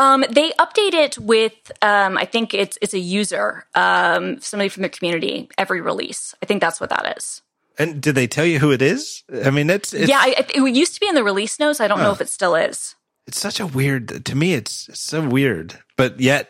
[0.00, 4.82] Um, they update it with, um, I think it's it's a user, um, somebody from
[4.82, 6.34] their community every release.
[6.40, 7.42] I think that's what that is.
[7.78, 9.24] And did they tell you who it is?
[9.44, 11.80] I mean, it's, it's yeah, I, it used to be in the release notes.
[11.80, 12.96] I don't know if it still is.
[13.26, 14.54] It's such a weird to me.
[14.54, 16.48] It's, it's so weird, but yet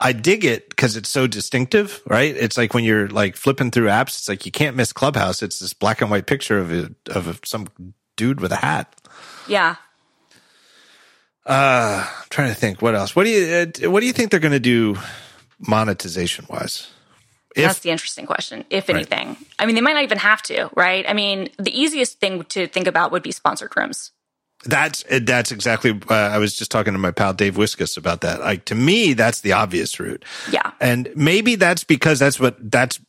[0.00, 2.34] I dig it because it's so distinctive, right?
[2.36, 5.42] It's like when you're like flipping through apps, it's like you can't miss Clubhouse.
[5.42, 7.68] It's this black and white picture of a, of some
[8.16, 8.94] dude with a hat.
[9.48, 9.76] Yeah.
[11.44, 13.14] Uh, I'm trying to think what else.
[13.14, 13.54] What do you
[13.86, 14.96] uh, what do you think they're going to do
[15.58, 16.90] monetization wise?
[17.54, 18.64] If, That's the interesting question.
[18.68, 19.38] If anything, right.
[19.58, 21.08] I mean, they might not even have to, right?
[21.08, 24.12] I mean, the easiest thing to think about would be sponsored rooms.
[24.64, 26.00] That's that's exactly.
[26.08, 28.40] Uh, I was just talking to my pal Dave Wiskus about that.
[28.40, 30.24] Like to me, that's the obvious route.
[30.50, 33.00] Yeah, and maybe that's because that's what that's.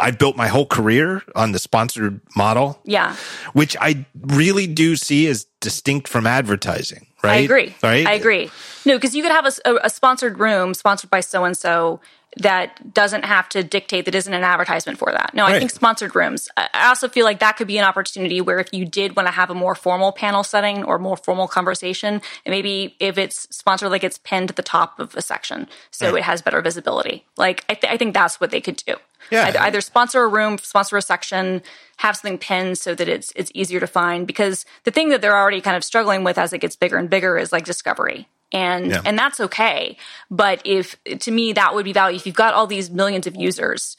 [0.00, 2.80] I built my whole career on the sponsored model.
[2.84, 3.16] Yeah,
[3.52, 7.06] which I really do see as distinct from advertising.
[7.22, 7.32] Right?
[7.32, 7.74] I agree.
[7.82, 8.06] Right?
[8.06, 8.50] I agree.
[8.84, 12.00] No, because you could have a, a sponsored room sponsored by so and so,
[12.36, 15.34] that doesn't have to dictate that isn't an advertisement for that.
[15.34, 16.48] No, I think sponsored rooms.
[16.56, 19.32] I also feel like that could be an opportunity where if you did want to
[19.32, 23.90] have a more formal panel setting or more formal conversation, and maybe if it's sponsored,
[23.90, 27.24] like it's pinned at the top of a section, so it has better visibility.
[27.36, 28.94] Like I, th- I think that's what they could do.
[29.30, 29.48] Yeah.
[29.48, 31.62] Either, either sponsor a room, sponsor a section,
[31.98, 34.26] have something pinned so that it's it's easier to find.
[34.26, 37.10] Because the thing that they're already kind of struggling with as it gets bigger and
[37.10, 38.28] bigger is like discovery.
[38.52, 39.02] And Yeah.
[39.04, 39.96] and that's okay.
[40.30, 42.16] But if to me that would be value.
[42.16, 43.96] If you've got all these millions of users,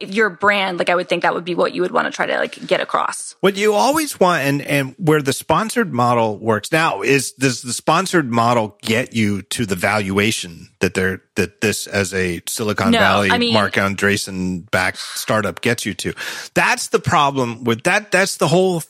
[0.00, 2.10] if you're brand, like I would think that would be what you would want to
[2.10, 3.34] try to like get across.
[3.40, 7.74] What you always want and, and where the sponsored model works now is does the
[7.74, 12.98] sponsored model get you to the valuation that they're that this as a Silicon No,
[12.98, 16.14] Valley I mean- Marc Andreessen backed startup gets you to?
[16.54, 18.10] That's the problem with that.
[18.10, 18.82] That's the whole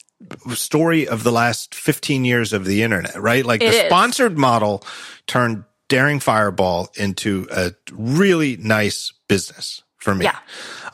[0.54, 3.44] story of the last 15 years of the internet, right?
[3.44, 3.86] Like It the is.
[3.86, 4.82] sponsored model
[5.26, 10.24] turned Daring Fireball into a really nice business for me.
[10.24, 10.38] Yeah.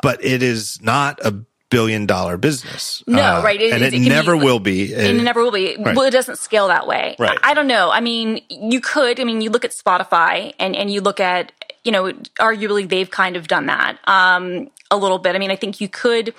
[0.03, 1.35] But it is not a
[1.69, 3.03] billion dollar business.
[3.07, 3.61] No, Uh, right.
[3.61, 4.95] It- and it- it, it can be never will be.
[4.95, 5.77] and it never will be.
[5.77, 5.97] Right.
[5.97, 7.17] Well, it doesn't scale that way.
[7.19, 7.39] Right.
[7.43, 7.91] I, I don't know.
[7.91, 9.19] I mean, you could.
[9.21, 11.53] I mean, you look at Spotify and and you look at
[11.85, 15.37] you know, arguably they've kind of done that um, a little bit.
[15.37, 16.35] I mean, I think you could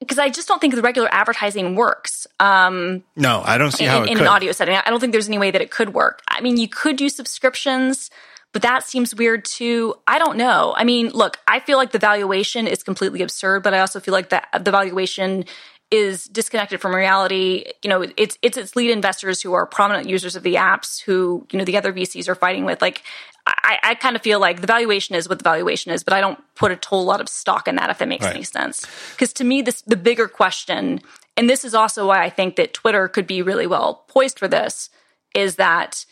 [0.00, 3.98] because I just don't think the regular advertising works um, no, I don't see how
[3.98, 4.26] in, it in could.
[4.26, 4.76] an audio setting.
[4.76, 6.22] I don't think there's any way that it could work.
[6.28, 8.10] I mean, you could do subscriptions.
[8.52, 9.96] But that seems weird too.
[10.06, 10.72] I don't know.
[10.78, 14.12] I mean, look, I feel like the valuation is completely absurd, but I also feel
[14.12, 15.44] like that the valuation
[15.90, 17.64] is disconnected from reality.
[17.82, 21.46] You know, it's it's its lead investors who are prominent users of the apps who,
[21.50, 22.82] you know, the other VCs are fighting with.
[22.82, 23.02] Like
[23.46, 26.20] I, I kind of feel like the valuation is what the valuation is, but I
[26.20, 28.34] don't put a whole lot of stock in that if that makes Right.
[28.34, 28.84] any sense.
[29.12, 31.00] Because to me, this the bigger question,
[31.36, 34.48] and this is also why I think that Twitter could be really well poised for
[34.48, 34.90] this,
[35.34, 36.04] is that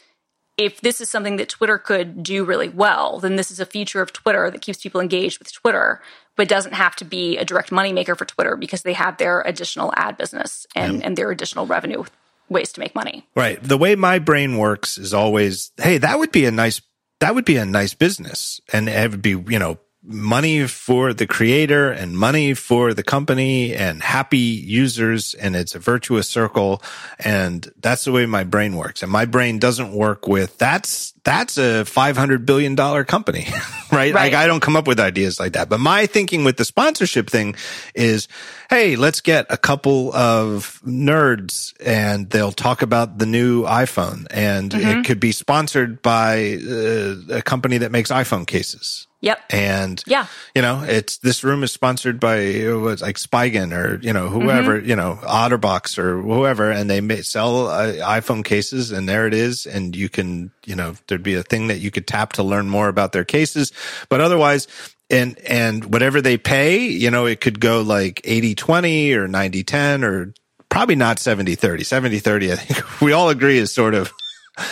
[0.57, 4.01] if this is something that Twitter could do really well, then this is a feature
[4.01, 6.01] of Twitter that keeps people engaged with Twitter,
[6.37, 9.93] but doesn't have to be a direct moneymaker for Twitter because they have their additional
[9.97, 12.05] ad business and, and their additional revenue
[12.49, 13.27] ways to make money.
[13.35, 13.61] Right.
[13.63, 16.81] The way my brain works is always, hey, that would be a nice,
[17.21, 18.61] that would be a nice business.
[18.73, 23.75] And it would be, you know, money for the creator and money for the company
[23.75, 25.33] and happy users.
[25.35, 26.83] And it's a virtuous circle.
[27.19, 29.03] And that's the way my brain works.
[29.03, 33.49] And my brain doesn't work with that's, that's a $500 billion company,
[33.93, 34.13] right?
[34.13, 35.71] Like I don't come up with ideas like that.
[35.71, 37.55] But my thinking with the sponsorship thing
[37.95, 38.29] is,
[38.69, 44.75] hey, let's get a couple of nerds and they'll talk about the new iPhone and
[44.75, 45.01] Mm-hmm.
[45.01, 49.07] it could be sponsored by uh, a company that makes iPhone cases.
[49.25, 49.41] Yep.
[49.51, 50.27] And Yeah.
[50.55, 54.29] you know, it's this room is sponsored by uh, what's like Spigen or you know
[54.29, 54.89] whoever Mm-hmm.
[54.91, 59.35] you know Otterbox or whoever, and they may sell uh, iPhone cases, and there it
[59.35, 62.43] is, and you can you know there'd be a thing that you could tap to
[62.43, 63.73] learn more about their cases,
[64.09, 64.69] but otherwise.
[65.11, 69.63] And, and whatever they pay, you know, it could go like 80, 20 or 90,
[69.63, 70.33] 10 or
[70.71, 72.53] probably not 70, 30, 70, 30.
[72.53, 74.11] I think we all agree is sort of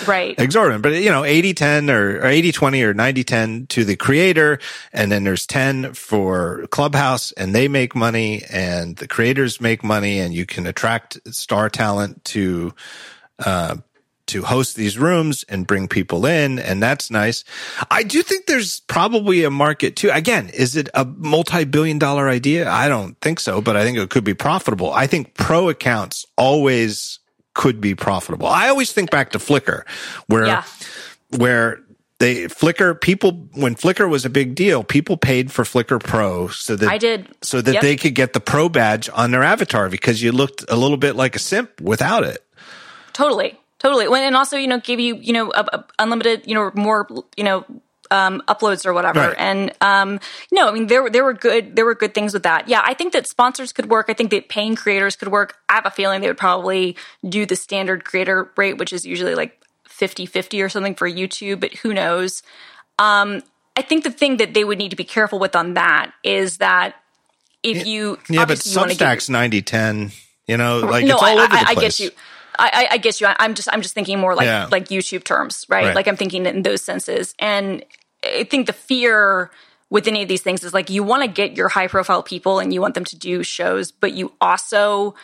[0.07, 0.39] Right.
[0.39, 3.97] exorbitant, but you know, 80 10 or, or 80 20 or 90 10 to the
[3.97, 4.59] creator.
[4.93, 10.21] And then there's 10 for Clubhouse and they make money and the creators make money
[10.21, 12.75] and you can attract star talent to,
[13.45, 13.77] uh,
[14.29, 16.59] to host these rooms and bring people in.
[16.59, 17.45] And that's nice.
[17.91, 20.11] I do think there's probably a market too.
[20.11, 22.71] Again, is it a multi-billion dollar idea?
[22.71, 24.93] I don't think so, but I think it could be profitable.
[24.93, 27.19] I think pro accounts always
[27.55, 28.47] could be profitable.
[28.47, 29.83] I always think back to Flickr
[30.27, 30.65] where, Yeah.
[31.37, 31.81] where
[32.19, 36.77] they Flickr people when Flickr was a big deal, people paid for Flickr Pro so
[36.77, 37.29] that I did.
[37.43, 37.83] so that Yep.
[37.83, 41.17] they could get the pro badge on their avatar because you looked a little bit
[41.17, 42.45] like a simp without it.
[43.13, 44.09] Totally, totally.
[44.09, 47.09] When and also, you know, give you, you know, a, a unlimited, you know, more,
[47.37, 47.65] you know,
[48.13, 49.21] um, uploads or whatever.
[49.21, 49.35] Right.
[49.39, 50.21] And um,
[50.53, 52.69] no, I mean, there there were good there were good things with that.
[52.69, 54.07] Yeah, I think that sponsors could work.
[54.09, 55.57] I think that paying creators could work.
[55.69, 56.97] I have a feeling they would probably
[57.29, 59.59] do the standard creator rate, which is usually like
[59.89, 62.43] 50-50 or something for YouTube, but who knows?
[62.99, 63.43] Um,
[63.77, 66.59] I think the thing that they would need to be careful with on that is
[66.59, 66.95] that
[67.63, 70.13] if you Yeah, but wanna give- Substack's 90 10,
[70.47, 72.11] you know, like no, it's all I, over the I, I get you.
[72.59, 73.29] I, I, get you.
[73.29, 74.69] I'm just, I'm just thinking more like, Yeah.
[74.71, 75.87] like YouTube terms, right?
[75.87, 75.95] Right.
[75.95, 77.35] Like I'm thinking in those senses.
[77.39, 77.83] And
[78.25, 79.51] I think the fear
[79.91, 82.59] with any of these things is like you want to get your high profile people
[82.59, 85.15] and you want them to do shows, but you also,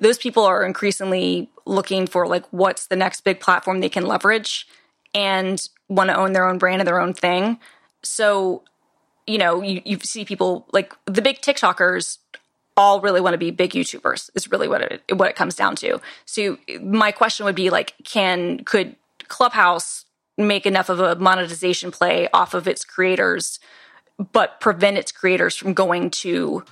[0.00, 4.66] those people are increasingly looking for like what's the next big platform they can leverage
[5.14, 7.58] and want to own their own brand and their own thing.
[8.02, 8.62] So,
[9.26, 12.18] you know, you, you see people like the big TikTokers
[12.76, 15.76] all really want to be big YouTubers is really what it what it comes down
[15.76, 16.00] to.
[16.24, 18.96] So my question would be like, can could
[19.28, 20.03] Clubhouse
[20.36, 23.58] make enough of a monetization play off of its creators,
[24.32, 26.64] but prevent its creators from going to,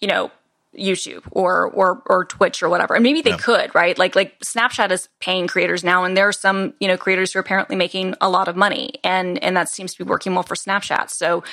[0.00, 0.30] you know,
[0.76, 2.94] YouTube or or or Twitch or whatever.
[2.94, 3.36] And maybe they yeah.
[3.36, 3.98] could, right?
[3.98, 7.38] Like like Snapchat is paying creators now, and there are some you know creators who
[7.38, 10.42] are apparently making a lot of money, and and that seems to be working well
[10.42, 11.10] for Snapchat.
[11.10, 11.44] So,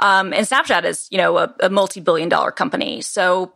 [0.00, 3.52] um, and Snapchat is you know a, a multi billion dollar company, so.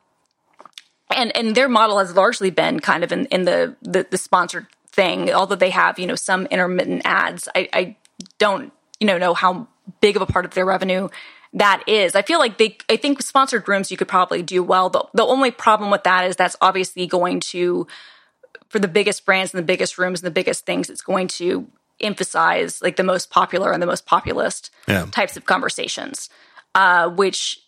[1.15, 4.66] And and their model has largely been kind of in, in the, the, the sponsored
[4.95, 7.49] thing, although they have, you know, some intermittent ads.
[7.55, 7.97] I, I
[8.39, 9.66] don't, you know, know how
[10.01, 11.09] big of a part of their revenue
[11.53, 12.15] that is.
[12.15, 14.91] I feel like they, I think sponsored rooms you could probably do well.
[14.91, 17.87] The, the only problem with that is that's obviously going to,
[18.69, 21.69] for the biggest brands and the biggest rooms and the biggest things, it's going to
[22.01, 25.07] emphasize like the most popular and the most populist yeah.
[25.12, 26.29] types of conversations,
[26.75, 27.61] uh, which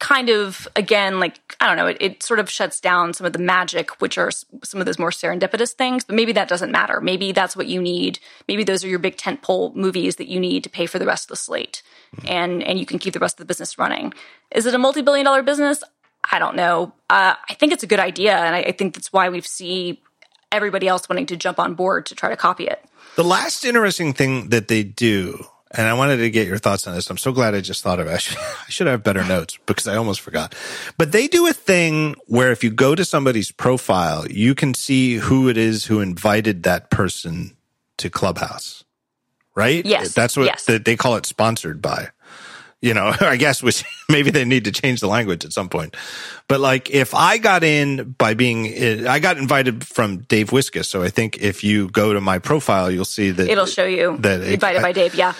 [0.00, 3.32] kind of again like i don't know it, it, sort of shuts down some of
[3.32, 7.00] the magic which are some of those more serendipitous things but maybe that doesn't matter.
[7.00, 8.18] Maybe that's what you need.
[8.48, 11.24] Maybe those are your big tentpole movies that you need to pay for the rest
[11.24, 11.82] of the slate
[12.16, 12.26] mm-hmm.
[12.28, 14.12] and and you can keep the rest of the business running.
[14.50, 15.82] Is it a multi-billion dollar business?
[16.30, 16.92] I don't know.
[17.10, 20.02] Uh, i think it's a good idea and I, I think that's why we see
[20.52, 22.84] everybody else wanting to jump on board to try to copy it.
[23.16, 26.94] The last interesting thing that they do and I wanted to get your thoughts on
[26.94, 27.10] this.
[27.10, 28.10] I'm so glad I just thought of it.
[28.14, 30.54] I should, I should have better notes because I almost forgot.
[30.96, 35.16] But they do a thing where if you go to somebody's profile, you can see
[35.16, 37.56] who it is who invited that person
[37.98, 38.84] to Clubhouse.
[39.54, 39.86] Right?
[39.86, 40.12] Yes.
[40.12, 40.64] That's what yes.
[40.66, 42.10] they call it sponsored by
[42.82, 45.96] you know, I guess which maybe they need to change the language at some point.
[46.48, 50.86] But like if I got in by being, eh, I got invited from Dave Wiskus.
[50.86, 54.16] So I think if you go to my profile, you'll see that it'll show you
[54.18, 55.14] that it's invited by Dave.
[55.14, 55.34] Yeah.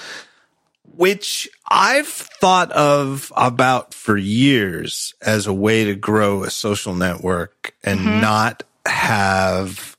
[0.97, 7.75] Which I've thought of about for years as a way to grow a social network
[7.85, 8.21] and mm-hmm.
[8.21, 9.97] not have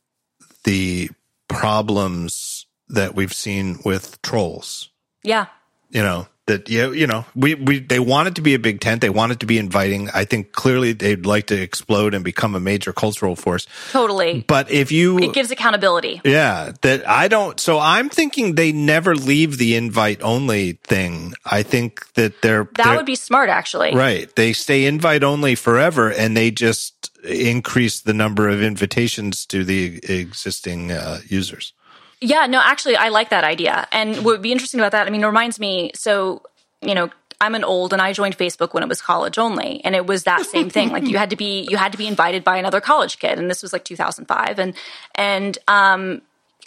[0.64, 1.10] the
[1.48, 4.90] problems that we've seen with trolls.
[5.24, 5.48] Yeah.
[5.90, 8.60] You know, that you know, you know we we they want it to be a
[8.60, 9.02] big tent.
[9.02, 10.10] They want it to be inviting.
[10.10, 13.68] I think clearly they'd like to explode and become a major cultural force.
[13.91, 14.44] Totally.
[14.48, 16.22] But if you it gives accountability.
[16.24, 21.34] Yeah that i don't so i'm thinking they never leave the invite only thing.
[21.45, 23.95] I think that they're that they're, would be smart actually.
[23.95, 24.34] Right.
[24.36, 29.99] They stay invite only forever and they just increase the number of invitations to the
[30.03, 31.74] existing uh, users
[32.22, 33.88] yeah, no, actually, I like that idea.
[33.91, 36.41] And what would be interesting about that, I mean, it reminds me, so,
[36.81, 39.81] you know, I'm an old and I joined Facebook when it was college only.
[39.84, 40.89] And it was that same thing.
[40.89, 43.38] like you had to be, you had to be invited by another college kid.
[43.38, 44.57] And this was like 2005.
[44.57, 44.73] And,
[45.14, 46.22] and, um,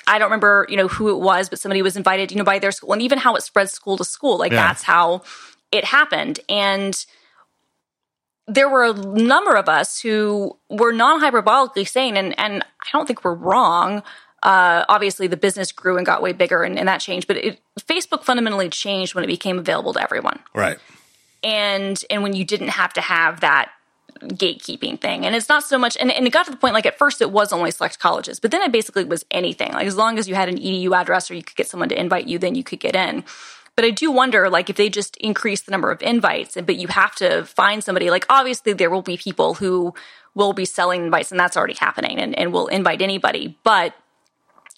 [0.07, 2.59] I don't remember, you know, who it was, but somebody was invited, you know, by
[2.59, 4.39] their school and even how it spread school to school.
[4.39, 4.69] Like yeah.
[4.69, 5.23] that's how
[5.73, 6.41] it happened.
[6.49, 7.05] And,
[8.49, 13.07] there were a number of us who were non hyperbolically sane, and, and I don't
[13.07, 14.03] think we're wrong
[14.43, 17.61] uh, obviously the business grew and got way bigger and, and that changed but it,
[17.81, 20.39] facebook fundamentally changed when it became available to everyone.
[20.55, 20.79] Right.
[21.43, 23.71] And and when you didn't have to have that
[24.23, 25.25] gatekeeping thing.
[25.25, 27.23] And it's not so much and, and it got to the point like at first
[27.23, 29.73] it was only select colleges but then it basically was anything.
[29.73, 31.99] Like as long as you had an edu address or you could get someone to
[31.99, 33.25] invite you then you could get in.
[33.77, 36.89] But I do wonder, like, if they just increase the number of invites, but you
[36.89, 39.95] have to find somebody, like, obviously there will be people who
[40.35, 43.59] will be selling invites, and that's already happening, and, and will invite anybody.
[43.65, 43.95] But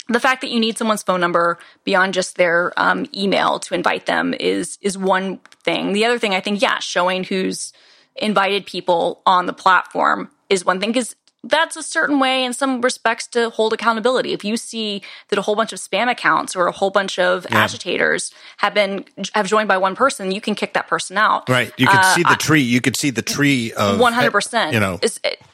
[0.08, 4.06] the fact that you need someone's phone number beyond just their um, email to invite
[4.06, 5.92] them is is one thing.
[5.92, 7.72] The other thing, I think, yeah, showing who's
[8.16, 12.80] invited people on the platform is one thing because that's a certain way in some
[12.80, 14.32] respects to hold accountability.
[14.32, 17.46] If you see that a whole bunch of spam accounts or a whole bunch of
[17.50, 17.58] yeah.
[17.58, 19.04] agitators have been
[19.34, 21.48] have joined by one person, you can kick that person out.
[21.48, 21.72] Right.
[21.76, 22.62] You could uh, see the tree.
[22.62, 24.72] You could see the tree of one hundred percent.
[24.72, 25.00] You know.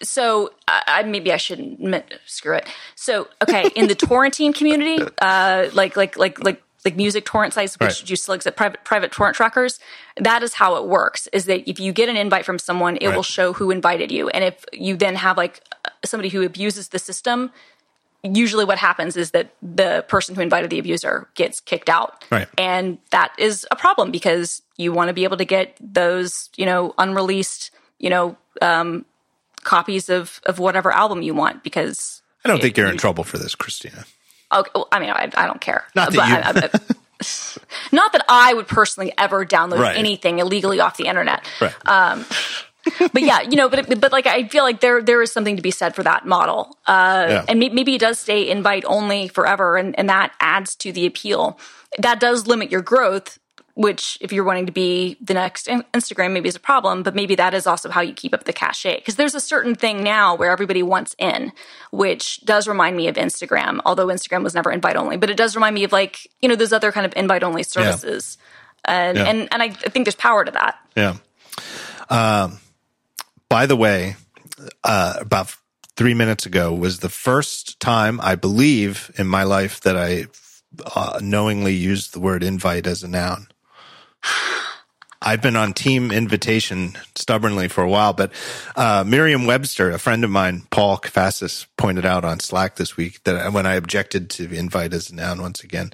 [0.03, 2.67] So I, maybe I shouldn't screw it.
[2.95, 7.79] So okay, in the torrentine community, uh, like like like like like music torrent sites,
[7.79, 8.11] which right.
[8.11, 9.81] you select at private private torrent trackers.
[10.17, 11.27] That is how it works.
[11.33, 13.17] Is that if you get an invite from someone, it right.
[13.17, 15.63] will show who invited you, and if you then have like
[16.05, 17.51] somebody who abuses the system,
[18.23, 22.49] usually what happens is that the person who invited the abuser gets kicked out, right.
[22.57, 26.67] and that is a problem because you want to be able to get those you
[26.67, 29.05] know unreleased you know um,
[29.65, 32.99] copies of of whatever album you want because I don't it, think you're in you,
[32.99, 34.05] trouble for this, Christina.
[34.53, 35.85] Okay, well, I mean, I, I, don't care.
[35.95, 36.81] Not that but you.
[36.83, 36.97] I,
[37.93, 39.97] not that I would personally ever download right.
[39.97, 41.47] anything illegally off the internet.
[41.61, 41.75] Right.
[41.87, 42.25] Um,
[43.13, 45.63] but yeah, you know, but but like I feel like there there is something to
[45.63, 47.45] be said for that model, uh, yeah.
[47.49, 51.59] and maybe it does stay invite only forever, and and that adds to the appeal.
[51.99, 53.39] That does limit your growth
[53.79, 57.37] which if you're wanting to be the next Instagram, maybe is a problem, but maybe
[57.37, 58.97] that is also how you keep up the cachet.
[58.97, 61.53] Because there's a certain thing now where everybody wants in,
[61.93, 65.55] which does remind me of Instagram, although Instagram was never invite only, but it does
[65.55, 68.37] remind me of like, you know, those other kind of invite only services.
[68.85, 69.01] Yeah.
[69.01, 69.25] And, yeah.
[69.27, 70.77] and, and I think there's power to that.
[70.97, 71.19] Yeah.
[72.11, 72.59] Um,
[73.49, 74.17] by the way,
[74.83, 75.55] uh, about
[75.95, 80.27] three minutes ago was the first time I believe in my life that I
[80.97, 83.47] uh, knowingly used the word invite as a noun.
[85.21, 88.33] I've been on team invitation stubbornly for a while, but
[88.77, 93.23] uh, Merriam Webster, a friend of mine, Paul Kafasis, pointed out on Slack this week
[93.25, 95.93] that when I objected to invite as a noun once again,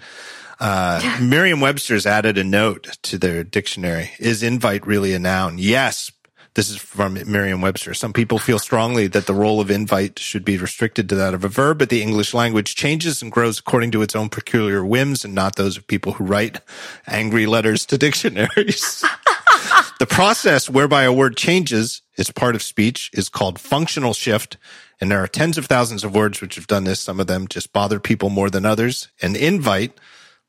[0.61, 4.11] uh, Merriam Webster's added a note to their dictionary.
[4.19, 5.59] Is invite really a noun?
[5.59, 6.13] Yes,
[6.55, 7.95] this is from Merriam Webster.
[7.95, 11.45] Some people feel strongly that the role of invite should be restricted to that of
[11.45, 15.25] a verb, but the English language changes and grows according to its own peculiar whims
[15.25, 16.61] and not those of people who write
[17.09, 19.05] angry letters to dictionaries.
[19.99, 24.57] the process whereby a word changes its part of speech is called functional shift.
[25.01, 27.01] And there are tens of thousands of words which have done this.
[27.01, 29.09] Some of them just bother people more than others.
[29.21, 29.99] And invite,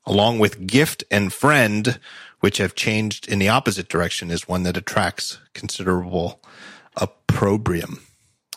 [0.04, 1.98] along with gift and friend,
[2.40, 6.40] which have changed in the opposite direction is one that attracts considerable
[6.96, 8.02] opprobrium.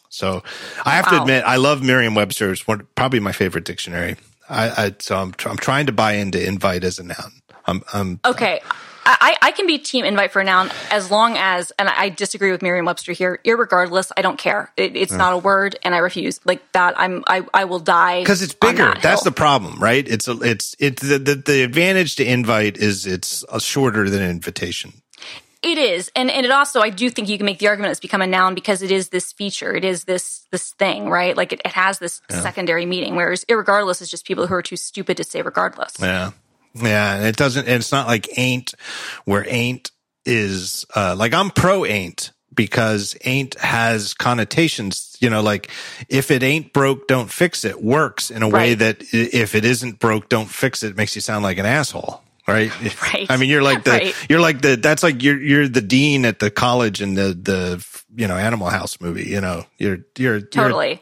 [0.09, 0.43] So
[0.85, 1.11] I have wow.
[1.11, 2.51] to admit, I love Merriam-Webster.
[2.51, 4.17] It's one, probably my favorite dictionary.
[4.49, 7.41] I, I so I'm, I'm trying to buy into invite as a noun.
[7.65, 8.61] I'm, I'm okay.
[9.05, 12.51] I, I can be team invite for a noun as long as, and I disagree
[12.51, 13.39] with Merriam-Webster here.
[13.43, 14.71] Irregardless, I don't care.
[14.77, 16.39] It, it's not a word, and I refuse.
[16.45, 18.85] Like that, I'm I, I will die because it's bigger.
[18.85, 19.31] That That's hill.
[19.31, 20.07] the problem, right?
[20.07, 24.93] It's a, it's it's the, the the advantage to invite is it's shorter than invitation.
[25.61, 27.99] It is, and and it also I do think you can make the argument it's
[27.99, 31.35] become a noun because it is this feature, it is this this thing, right?
[31.35, 32.39] Like it, it has this yeah.
[32.39, 33.17] secondary meaning.
[33.17, 35.95] Whereas irregardless is just people who are too stupid to say regardless.
[35.99, 36.31] Yeah,
[36.75, 37.67] yeah, and it doesn't.
[37.67, 38.73] It's not like ain't,
[39.25, 39.91] where ain't
[40.25, 45.15] is uh, like I'm pro ain't because ain't has connotations.
[45.19, 45.69] You know, like
[46.07, 47.81] if it ain't broke, don't fix it.
[47.81, 48.53] Works in a right.
[48.53, 50.95] way that if it isn't broke, don't fix it.
[50.97, 52.21] Makes you sound like an asshole.
[52.49, 52.71] Right.
[53.01, 53.27] Right.
[53.29, 54.15] I mean, you're like the, right.
[54.29, 57.85] you're like the, that's like you're, you're the dean at the college in the, the,
[58.15, 60.89] you know, Animal House movie, you know, you're, you're, totally.
[60.89, 60.99] You're,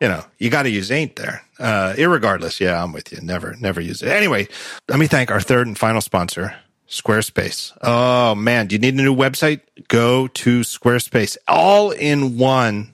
[0.00, 1.42] you know, you got to use ain't there.
[1.58, 2.60] Uh, irregardless.
[2.60, 3.20] Yeah, I'm with you.
[3.20, 4.08] Never, never use it.
[4.08, 4.48] Anyway,
[4.88, 6.54] let me thank our third and final sponsor,
[6.88, 7.76] Squarespace.
[7.82, 9.60] Oh man, do you need a new website?
[9.88, 11.36] Go to Squarespace.
[11.48, 12.92] All in one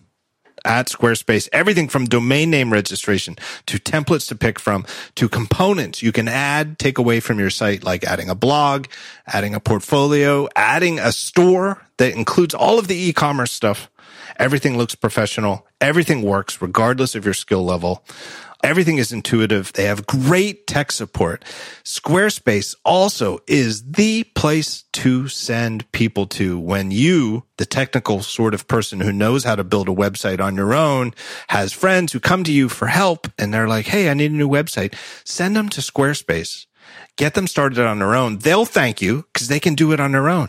[0.64, 1.48] at Squarespace.
[1.52, 3.36] Everything from domain name registration
[3.66, 7.84] to templates to pick from to components you can add, take away from your site,
[7.84, 8.86] like adding a blog,
[9.26, 13.90] adding a portfolio, adding a store that includes all of the e-commerce stuff
[14.38, 15.66] Everything looks professional.
[15.80, 18.04] Everything works regardless of your skill level.
[18.64, 19.74] Everything is intuitive.
[19.74, 21.44] They have great tech support.
[21.84, 28.66] Squarespace also is the place to send people to when you, the technical sort of
[28.66, 31.12] person who knows how to build a website on your own,
[31.48, 34.34] has friends who come to you for help and they're like, Hey, I need a
[34.34, 34.94] new website.
[35.24, 36.64] Send them to Squarespace.
[37.16, 38.38] Get them started on their own.
[38.38, 40.48] They'll thank you because they can do it on their own.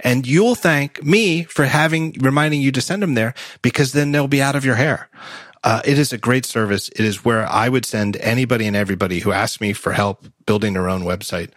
[0.00, 4.28] And you'll thank me for having, reminding you to send them there because then they'll
[4.28, 5.08] be out of your hair.
[5.64, 6.88] Uh, it is a great service.
[6.90, 10.74] It is where I would send anybody and everybody who asks me for help building
[10.74, 11.50] their own website.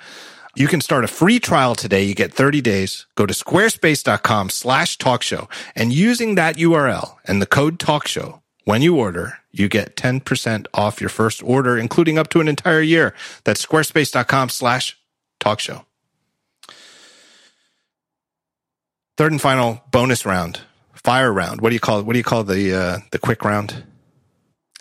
[0.56, 2.04] You can start a free trial today.
[2.04, 3.06] You get 30 days.
[3.16, 8.42] Go to squarespace.com slash talk show and using that URL and the code talk show
[8.66, 12.82] when you order, you get 10% off your first order, including up to an entire
[12.82, 13.14] year.
[13.44, 14.98] That's squarespace.com slash
[15.40, 15.86] talk show.
[19.18, 20.62] Third and final bonus round,
[20.94, 21.62] fire round.
[21.62, 22.06] What do you call it?
[22.06, 23.84] What do you call the uh, the quick round?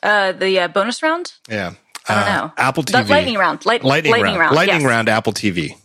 [0.02, 1.32] Uh, the uh, bonus round.
[1.48, 1.74] Yeah,
[2.08, 2.44] I don't know.
[2.44, 2.92] Uh, Apple TV.
[3.04, 3.66] The lightning round.
[3.66, 4.40] Light, lightning, lightning round.
[4.40, 4.56] round.
[4.56, 4.88] Lightning yes.
[4.88, 5.08] round.
[5.08, 5.76] Apple TV.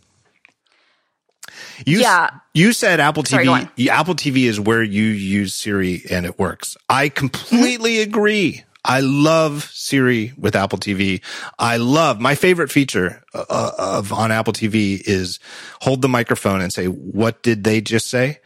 [1.85, 2.29] You, yeah.
[2.53, 3.45] You said Apple TV.
[3.45, 6.77] Sorry, Apple TV is where you use Siri and it works.
[6.89, 8.63] I completely agree.
[8.85, 11.21] I love Siri with Apple TV.
[11.57, 15.39] I love my favorite feature uh, of on Apple TV is
[15.81, 18.39] hold the microphone and say, what did they just say?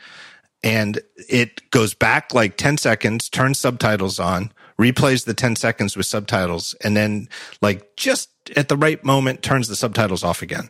[0.64, 6.06] And it goes back like 10 seconds, turns subtitles on, replays the 10 seconds with
[6.06, 7.28] subtitles, and then
[7.61, 10.70] like just at the right moment turns the subtitles off again,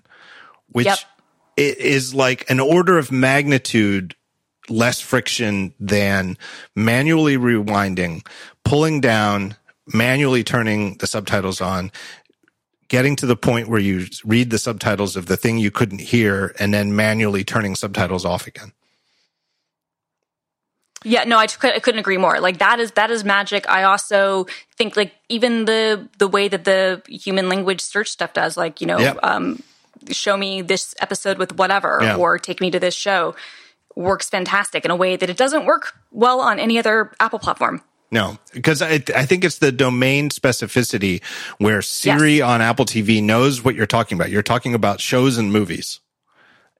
[0.69, 0.97] which yep.
[1.57, 4.15] is like an order of magnitude
[4.69, 6.37] less friction than
[6.75, 8.25] manually rewinding,
[8.63, 9.55] pulling down,
[9.93, 11.91] manually turning the subtitles on,
[12.87, 16.55] getting to the point where you read the subtitles of the thing you couldn't hear,
[16.59, 18.71] and then manually turning subtitles off again.
[21.05, 22.41] Yeah, no, I, couldn't agree more.
[22.41, 23.69] Like that is that is magic.
[23.69, 24.47] I also
[24.77, 28.87] think like even the the way that the human language search stuff does, like you
[28.87, 29.17] know, yep.
[29.23, 29.63] um,
[30.11, 32.17] show me this episode with whatever Yeah.
[32.17, 33.35] or take me to this show
[33.99, 37.81] works fantastic in a way that it doesn't work well on any other Apple platform.
[38.11, 41.21] No, because I, I think it's the domain specificity
[41.59, 42.47] where Siri Yes.
[42.49, 44.31] on Apple TV knows what you're talking about.
[44.31, 45.99] You're talking about shows and movies.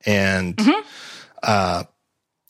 [0.06, 0.80] And Mm-hmm.
[1.44, 1.84] uh,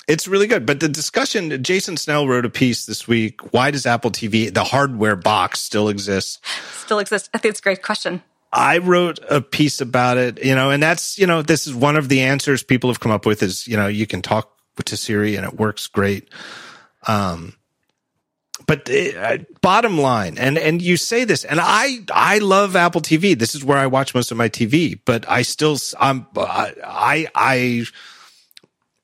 [0.08, 0.66] it's really good.
[0.66, 3.54] But the discussion, Jason Snell wrote a piece this week.
[3.54, 6.44] Why does Apple TV, the hardware box, still exist?
[6.74, 7.30] Still exists.
[7.34, 8.24] I think it's a great question.
[8.52, 11.96] I wrote a piece about it, you know, and that's, you know, this is one
[11.96, 14.50] of the answers people have come up with is, you know, you can talk
[14.84, 16.30] to Siri and it works great.
[17.08, 17.54] Um,
[18.66, 23.38] but uh, bottom line, and and you say this, and I I love Apple TV.
[23.38, 27.86] This is where I watch most of my TV, but I still I'm I I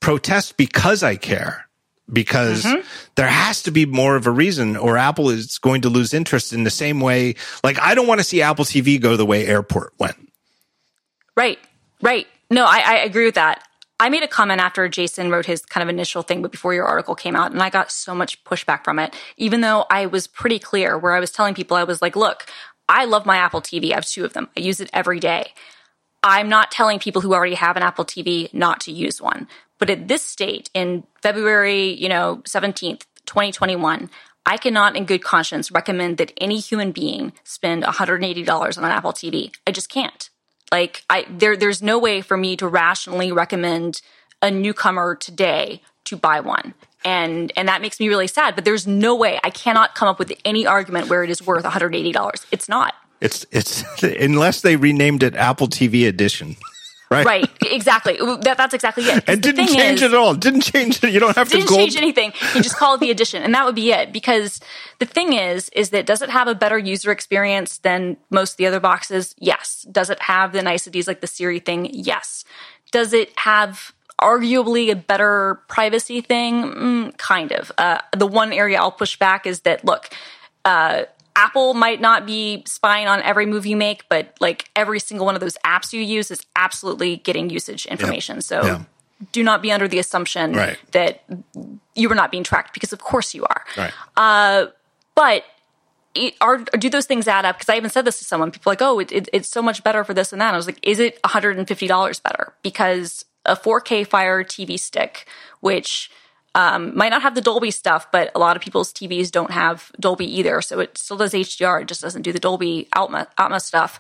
[0.02, 1.66] protest because I care
[2.12, 2.68] because
[3.16, 6.54] there has to be more of a reason or Apple is going to lose interest
[6.54, 7.36] in the same way.
[7.64, 10.16] Like I don't want to see Apple TV go the way airport went.
[11.36, 11.60] Right,
[12.02, 12.28] right.
[12.52, 13.65] No, I, I agree with that.
[14.00, 16.86] I made a comment after Jason wrote his kind of initial thing, but before your
[16.86, 20.28] article came out, and I got so much pushback from it, even though I was
[20.28, 22.46] pretty clear where I was telling people, I was like, look,
[22.90, 23.92] I love my Apple TV.
[23.92, 24.50] I have two of them.
[24.58, 25.54] I use it every day.
[26.22, 29.48] I'm not telling people who already have an Apple TV not to use one.
[29.80, 34.10] But at this state, in February, you know, 17th, 2021,
[34.46, 39.14] I cannot in good conscience recommend that any human being spend $180 on an Apple
[39.14, 39.56] TV.
[39.66, 40.30] I just can't.
[40.72, 44.02] Like I there there's no way for me to rationally recommend
[44.42, 46.74] a newcomer today to buy one.
[47.04, 50.18] And and that makes me really sad, but there's no way I cannot come up
[50.18, 52.46] with any argument where it is worth $180.
[52.52, 52.96] It's not.
[53.22, 56.56] It's it's unless they renamed it Apple TV Edition,
[57.10, 57.26] right?
[57.26, 58.18] Right, exactly.
[58.18, 59.24] That, that's exactly it.
[59.28, 60.34] And didn't change is- it at all.
[60.34, 61.12] Didn't change it.
[61.12, 62.34] You don't have to didn't change anything.
[62.54, 64.12] You just call it the edition, and that would be it.
[64.12, 64.60] Because
[65.00, 68.58] the thing is, is that does it have a better user experience than most of
[68.58, 69.36] the other boxes?
[69.40, 69.86] Yes.
[69.92, 71.90] Does it have the niceties like the Siri thing?
[71.92, 72.46] Yes.
[72.92, 76.64] Does it have arguably a better privacy thing?
[76.64, 77.72] Mm, kind of.
[77.78, 80.10] Uh, the one area I'll push back is that look.
[80.64, 81.04] Uh,
[81.36, 85.36] Apple might not be spying on every move you make, but like every single one
[85.36, 88.42] of those apps you use is absolutely getting usage information.
[88.42, 88.82] So Yeah.
[89.32, 90.78] do not be under the assumption Right.
[90.92, 91.24] that
[91.94, 93.66] you are not being tracked because of course you are.
[93.78, 93.92] Right.
[94.16, 94.68] Uh,
[95.14, 95.44] but
[96.14, 97.58] it, are do those things add up?
[97.58, 98.50] Because I even said this to someone.
[98.52, 100.54] People are like, oh, it, it, it's so much better for this and that.
[100.54, 102.54] I was like, is it one hundred and fifty dollars better?
[102.62, 105.28] Because a 4K Fire TV stick,
[105.60, 106.10] which
[106.56, 109.92] um, might not have the Dolby stuff, but a lot of people's TVs don't have
[110.00, 110.62] Dolby either.
[110.62, 111.82] So it still does HDR.
[111.82, 114.00] It just doesn't do the Dolby Atmos stuff.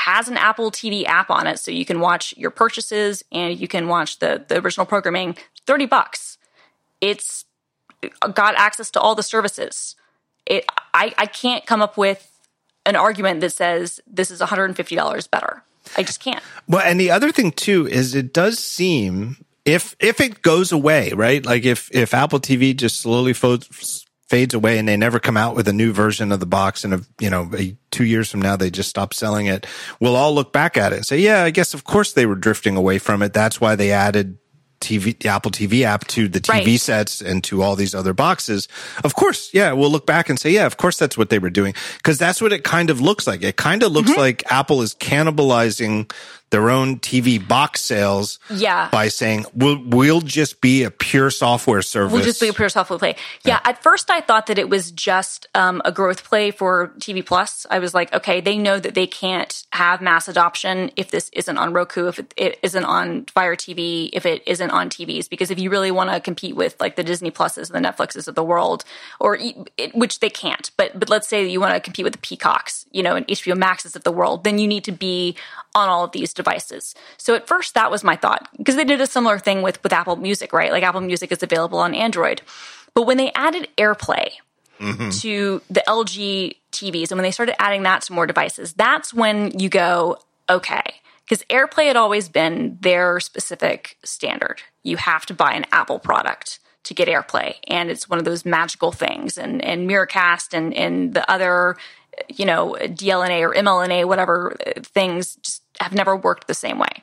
[0.00, 3.68] Has an Apple TV app on it, so you can watch your purchases and you
[3.68, 5.36] can watch the the original programming.
[5.66, 6.36] Thirty bucks.
[7.00, 7.44] It's
[8.34, 9.94] got access to all the services.
[10.46, 12.34] It I, I can't come up with
[12.84, 15.62] an argument that says this is $150 better.
[15.96, 16.42] I just can't.
[16.68, 21.12] Well, and the other thing too is it does seem if if it goes away,
[21.12, 21.44] right?
[21.44, 23.58] Like if if Apple TV just slowly fo-
[24.28, 26.94] fades away and they never come out with a new version of the box, and
[26.94, 29.66] a, you know, a, two years from now they just stop selling it,
[30.00, 32.34] we'll all look back at it and say, yeah, I guess of course they were
[32.34, 33.32] drifting away from it.
[33.32, 34.38] That's why they added.
[34.80, 36.78] TV, the Apple TV app to the TV Right.
[36.80, 38.68] sets and to all these other boxes.
[39.02, 41.48] Of course, yeah, we'll look back and say, yeah, of course that's what they were
[41.48, 41.72] doing.
[42.02, 43.42] Cause that's what it kind of looks like.
[43.42, 44.20] It kind of looks Mm-hmm.
[44.20, 46.12] like Apple is cannibalizing
[46.50, 48.88] their own TV box sales Yeah.
[48.90, 52.12] by saying, we'll, we'll just be a pure software service.
[52.12, 53.16] We'll just be a pure software play.
[53.44, 57.24] Yeah, At first, I thought that it was just um, a growth play for TV
[57.26, 57.66] Plus.
[57.70, 61.58] I was like, okay, they know that they can't have mass adoption if this isn't
[61.58, 65.28] on Roku, if it, it isn't on Fire TV, if it isn't on TVs.
[65.28, 68.28] Because if you really want to compete with like the Disney Pluses and the Netflixes
[68.28, 68.84] of the world,
[69.18, 69.38] or
[69.76, 72.18] it, which they can't, but but let's say that you want to compete with the
[72.20, 75.36] Peacocks, you know, and HBO Maxes of the world, then you need to be
[75.74, 76.94] on all of these devices.
[77.16, 79.92] So at first, that was my thought because they did a similar thing with with
[79.92, 80.72] Apple Music, right?
[80.72, 82.42] Like Apple Music is available on Android,
[82.94, 84.30] but when they added AirPlay
[85.20, 89.58] to the LG TVs and when they started adding that to more devices, that's when
[89.58, 90.82] you go, okay.
[91.24, 94.62] Because AirPlay had always been their specific standard.
[94.82, 97.54] You have to buy an Apple product to get AirPlay.
[97.66, 99.38] And it's one of those magical things.
[99.38, 101.76] And, and Miracast and, and the other,
[102.28, 107.02] you know, DLNA or MLNA, whatever uh, things just have never worked the same way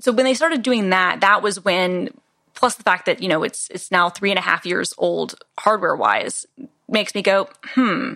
[0.00, 2.10] so when they started doing that, that was when,
[2.54, 5.34] plus the fact that you know it's it's now three and a half years old
[5.58, 6.46] hardware wise,
[6.88, 8.14] makes me go, hmm,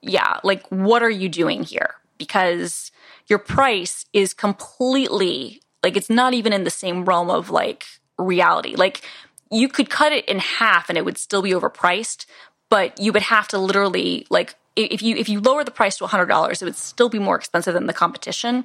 [0.00, 1.94] yeah, like what are you doing here?
[2.18, 2.90] Because
[3.26, 7.86] your price is completely like it's not even in the same realm of like
[8.18, 8.74] reality.
[8.76, 9.02] Like
[9.50, 12.26] you could cut it in half and it would still be overpriced,
[12.68, 16.06] but you would have to literally like if you if you lower the price to
[16.06, 18.64] hundred dollars, it would still be more expensive than the competition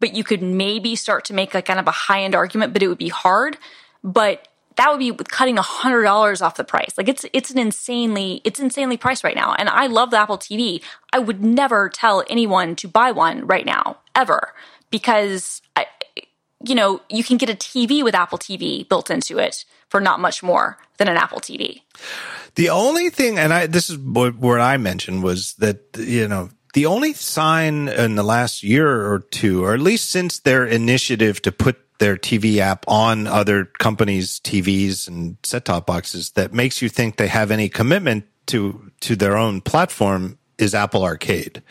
[0.00, 2.82] but you could maybe start to make like kind of a high end argument, but
[2.82, 3.58] it would be hard.
[4.02, 6.96] But that would be cutting a hundred dollars off the price.
[6.96, 9.54] Like it's it's an insanely it's insanely priced right now.
[9.58, 10.82] And I love the Apple TV.
[11.12, 14.54] I would never tell anyone to buy one right now ever
[14.90, 15.86] because I,
[16.64, 20.20] you know you can get a TV with Apple TV built into it for not
[20.20, 21.82] much more than an Apple TV.
[22.54, 26.50] The only thing, and I this is what, what I mentioned was that you know
[26.72, 31.42] the only sign in the last year or two, or at least since their initiative
[31.42, 36.80] to put their TV app on other companies' TVs and set top boxes that makes
[36.80, 41.62] you think they have any commitment to to their own platform is Apple Arcade.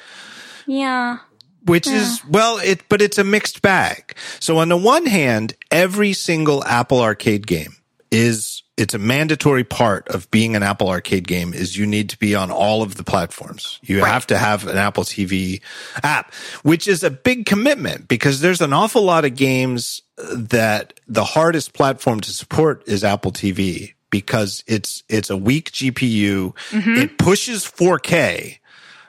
[0.66, 1.20] Yeah.
[1.66, 1.96] Which yeah.
[1.96, 4.16] is well, it but it's a mixed bag.
[4.40, 7.76] So on the one hand, every single Apple Arcade game
[8.12, 12.18] is it's a mandatory part of being an Apple Arcade game is you need to
[12.18, 13.80] be on all of the platforms.
[13.84, 14.08] You right.
[14.10, 15.62] have to have an Apple TV
[16.02, 20.02] app, which is a big commitment because there's an awful lot of games
[20.34, 26.56] that the hardest platform to support is Apple TV because it's it's a weak GPU.
[26.70, 26.96] Mm-hmm.
[26.96, 28.60] It pushes 4K,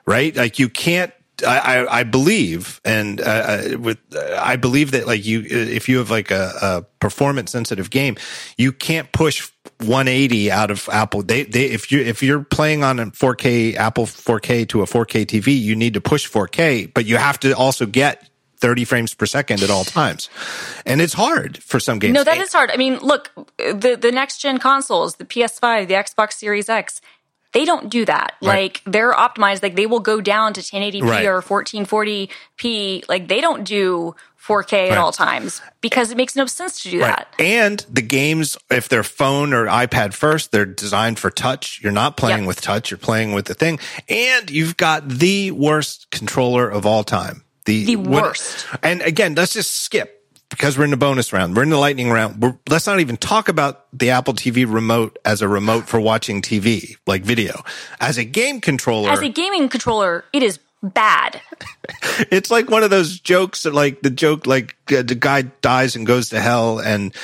[0.04, 0.34] right?
[0.34, 1.12] Like you can't
[1.42, 5.98] I, I, believe, and uh, uh, with uh, I believe that like you, if you
[5.98, 8.16] have like a, a, performance sensitive game,
[8.56, 11.22] you can't push 180 out of Apple.
[11.22, 15.26] They they if you if you're playing on a 4K Apple 4K to a 4K
[15.26, 19.26] TV, you need to push 4K, but you have to also get 30 frames per
[19.26, 20.28] second at all times.
[20.84, 22.14] And it's hard for some games.
[22.14, 22.70] No, that is hard.
[22.70, 27.00] I mean, look, the the next gen consoles, the PS5, the Xbox Series X,
[27.52, 28.34] they don't do that.
[28.42, 28.62] Right.
[28.62, 29.62] Like they're optimized.
[29.62, 31.26] Like they will go down to 1080p right.
[31.26, 33.08] or 1440p.
[33.08, 34.92] Like they don't do 4K right.
[34.92, 37.34] at all times because it makes no sense to do that.
[37.38, 41.80] And the games, if they're phone or iPad first, they're designed for touch.
[41.82, 42.48] You're not playing yep.
[42.48, 42.90] with touch.
[42.90, 43.78] You're playing with the thing.
[44.08, 47.44] And you've got the worst controller of all time.
[47.66, 48.62] The, the worst.
[48.62, 50.19] What, and again, let's just skip
[50.50, 52.42] because we're in the bonus round, we're in the lightning round.
[52.42, 56.42] We're, let's not even talk about the Apple TV remote as a remote for watching
[56.42, 57.62] TV, like video.
[58.00, 61.40] As a game controller, as a gaming controller, it is bad.
[62.30, 65.96] it's like one of those jokes that, like the joke, like uh, the guy dies
[65.96, 67.14] and goes to hell, and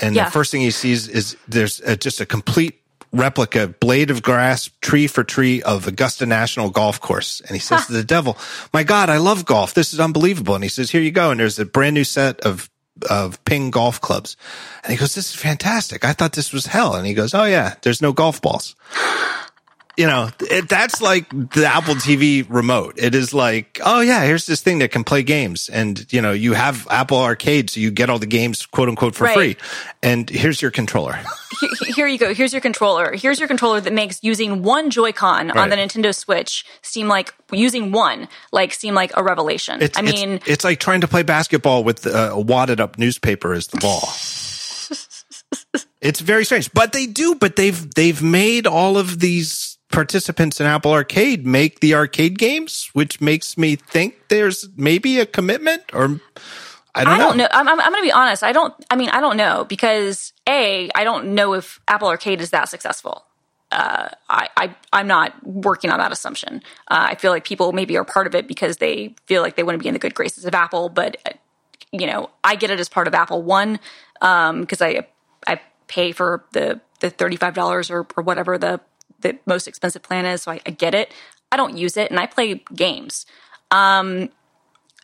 [0.00, 0.24] and yeah.
[0.24, 2.80] the first thing he sees is there's a, just a complete
[3.12, 7.40] replica blade of grass tree for tree of Augusta National Golf Course.
[7.40, 8.36] And he says to the devil,
[8.72, 9.74] my God, I love golf.
[9.74, 10.54] This is unbelievable.
[10.54, 11.30] And he says, here you go.
[11.30, 12.68] And there's a brand new set of
[13.10, 14.36] of ping golf clubs.
[14.82, 16.04] And he goes, this is fantastic.
[16.04, 16.94] I thought this was hell.
[16.94, 18.74] And he goes, oh yeah, there's no golf balls.
[19.96, 22.94] You know, it, that's like the Apple TV remote.
[22.98, 25.70] It is like, oh yeah, here's this thing that can play games.
[25.70, 29.14] And, you know, you have Apple Arcade, so you get all the games, quote unquote,
[29.14, 29.34] for right.
[29.34, 29.56] free.
[30.02, 31.18] And here's your controller.
[31.86, 32.34] Here you go.
[32.34, 33.14] Here's your controller.
[33.14, 35.56] Here's your controller that makes using one Joy-Con right.
[35.56, 39.80] on the Nintendo Switch seem like using one, like seem like a revelation.
[39.80, 42.98] It's, I mean, it's, it's, like trying to play basketball with uh, a wadded up
[42.98, 44.02] newspaper as the ball.
[46.02, 50.66] it's very strange, but they do, but they've, they've made all of these participants in
[50.66, 56.20] Apple Arcade make the arcade games, which makes me think there's maybe a commitment or
[56.94, 57.28] I don't I know.
[57.28, 57.48] Don't know.
[57.50, 58.42] I'm, I'm, I'm going to be honest.
[58.42, 62.40] I don't, I mean, I don't know because A, I don't know if Apple Arcade
[62.40, 63.24] is that successful.
[63.70, 66.62] Uh, I, I, I'm not working on that assumption.
[66.88, 69.62] Uh, I feel like people maybe are part of it because they feel like they
[69.62, 71.32] want to be in the good graces of Apple, but uh,
[71.92, 73.78] you know, I get it as part of Apple One
[74.14, 75.06] because um, I
[75.46, 78.80] I pay for the the thirty five dollars or, or whatever the
[79.26, 81.12] the most expensive plan is, so I, I get it.
[81.50, 83.26] I don't use it, and I play games.
[83.70, 84.30] Um,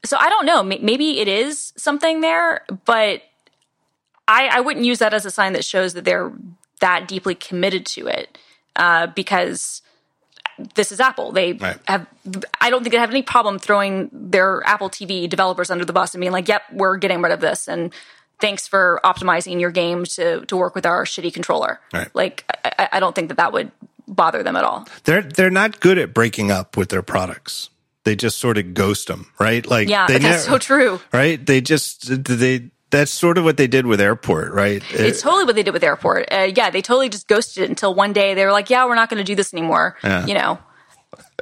[0.04, 0.62] so I don't know.
[0.62, 3.22] Maybe it is something there, but
[4.26, 6.32] I, I wouldn't use that as a sign that shows that they're
[6.80, 8.38] that deeply committed to it,
[8.76, 9.82] uh, because
[10.74, 11.32] this is Apple.
[11.32, 11.78] They right.
[11.86, 12.06] have.
[12.60, 16.14] I don't think they have any problem throwing their Apple TV developers under the bus
[16.14, 17.92] and being like, "Yep, we're getting rid of this," and
[18.40, 21.80] thanks for optimizing your game to to work with our shitty controller.
[21.92, 22.10] Right.
[22.12, 23.70] Like, I, I don't think that that would
[24.08, 24.86] bother them at all.
[25.04, 27.70] They're they're not good at breaking up with their products.
[28.04, 29.66] They just sort of ghost them, right?
[29.66, 31.00] Like yeah, they that's never, so true.
[31.12, 31.44] Right?
[31.44, 34.82] They just they that's sort of what they did with airport, right?
[34.90, 36.30] It's totally what they did with airport.
[36.30, 38.94] Uh, yeah, they totally just ghosted it until one day they were like, "Yeah, we're
[38.94, 40.26] not going to do this anymore." Yeah.
[40.26, 40.58] You know.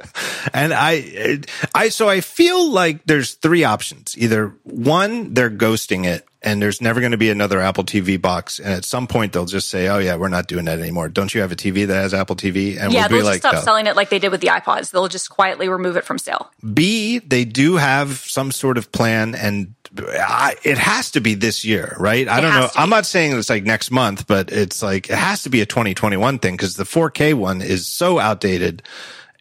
[0.53, 1.39] And I,
[1.75, 4.17] I, so I feel like there's three options.
[4.17, 8.59] Either one, they're ghosting it and there's never going to be another Apple TV box.
[8.59, 11.33] And at some point, they'll just say, "Oh yeah, we're not doing that anymore." Don't
[11.33, 12.79] you have a TV that has Apple TV?
[12.79, 14.91] And yeah, we'll they'll just like, stop selling it like they did with the iPods.
[14.91, 16.51] They'll just quietly remove it from sale.
[16.73, 21.63] B, they do have some sort of plan, and I, it has to be this
[21.63, 22.27] year, right?
[22.27, 22.69] I it don't know.
[22.75, 25.65] I'm not saying it's like next month, but it's like it has to be a
[25.65, 28.81] 2021 thing because the 4K one is so outdated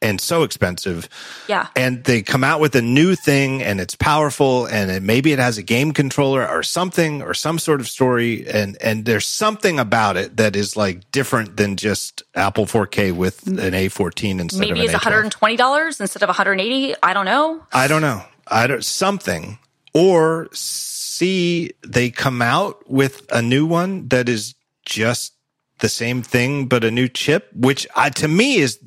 [0.03, 1.09] and so expensive.
[1.49, 1.69] Yeah.
[1.77, 5.39] And they come out with a new thing and it's powerful and it, maybe it
[5.39, 8.49] has a game controller or something or some sort of story.
[8.49, 13.47] And, and there's something about it that is like different than just Apple 4K with
[13.47, 15.31] an A14 instead Maybe of it's an A12.
[15.31, 17.62] $120 instead of 180 I don't know.
[17.73, 18.23] I don't know.
[18.47, 19.59] I don't something
[19.93, 24.55] or see they come out with a new one that is
[24.85, 25.35] just
[25.81, 28.78] the same thing but a new chip, which uh, to me is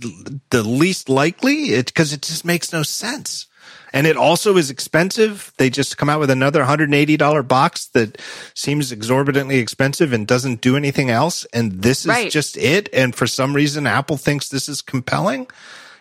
[0.49, 1.81] the least likely.
[1.81, 3.47] Because it just makes no sense.
[3.95, 5.53] And it also is expensive.
[5.57, 8.19] They just come out with another $180 box that
[8.55, 11.45] seems exorbitantly expensive and doesn't do anything else.
[11.53, 12.31] And this is Right.
[12.31, 12.89] just it.
[12.91, 15.45] And for some reason, Apple thinks this is compelling.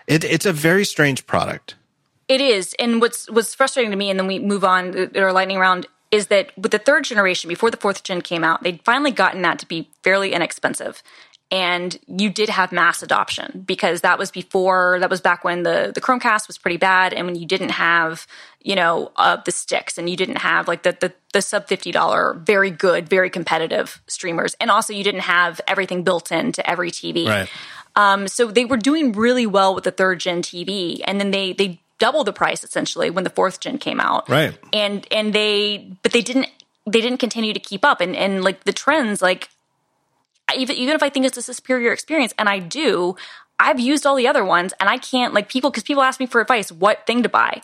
[0.06, 1.74] It, it's a very strange product.
[2.28, 5.32] It is, and what's what's frustrating to me, and then we move on in our
[5.34, 8.82] lightning round, is that with the third generation, before the fourth gen came out, they'd
[8.84, 11.02] finally gotten that to be fairly inexpensive,
[11.50, 15.90] and you did have mass adoption because that was before that was back when the
[15.94, 18.26] the Chromecast was pretty bad, and when you didn't have
[18.62, 21.90] you know uh, the sticks, and you didn't have like the the, the sub fifty
[21.90, 26.90] dollar very good, very competitive streamers, and also you didn't have everything built into every
[26.90, 27.26] TV.
[27.94, 31.52] Um, so they were doing really well with the third gen TV, and then they
[31.52, 34.28] they doubled the price essentially when the fourth gen came out.
[34.28, 34.58] Right.
[34.72, 36.48] And and they but they didn't
[36.84, 39.48] they didn't continue to keep up, and and like the trends like
[40.56, 43.14] even even if I think it's a superior experience, and I do,
[43.60, 46.26] I've used all the other ones, and I can't like people because people ask me
[46.26, 47.62] for advice what thing to buy.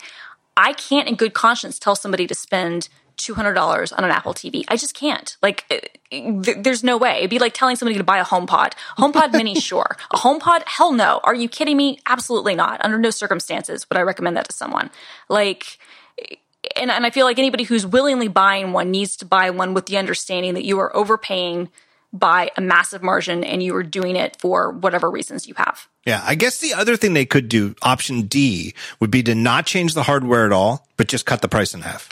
[0.56, 4.32] I can't in good conscience tell somebody to spend two hundred dollars on an Apple
[4.32, 4.64] TV.
[4.68, 5.36] I just can't.
[5.42, 5.80] Like, eh,
[6.10, 7.18] th- there's no way.
[7.18, 8.72] It'd be like telling somebody to buy a HomePod.
[8.98, 9.96] HomePod Mini, sure.
[10.10, 11.20] A HomePod, hell no.
[11.24, 11.98] Are you kidding me?
[12.06, 12.82] Absolutely not.
[12.84, 14.90] Under no circumstances would I recommend that to someone.
[15.28, 15.78] Like,
[16.18, 16.36] eh,
[16.76, 19.86] and, and I feel like anybody who's willingly buying one needs to buy one with
[19.86, 21.68] the understanding that you are overpaying
[22.12, 25.88] by a massive margin and you are doing it for whatever reasons you have.
[26.06, 29.66] Yeah, I guess the other thing they could do, option D, would be to not
[29.66, 32.08] change the hardware at all, but just cut the price in half.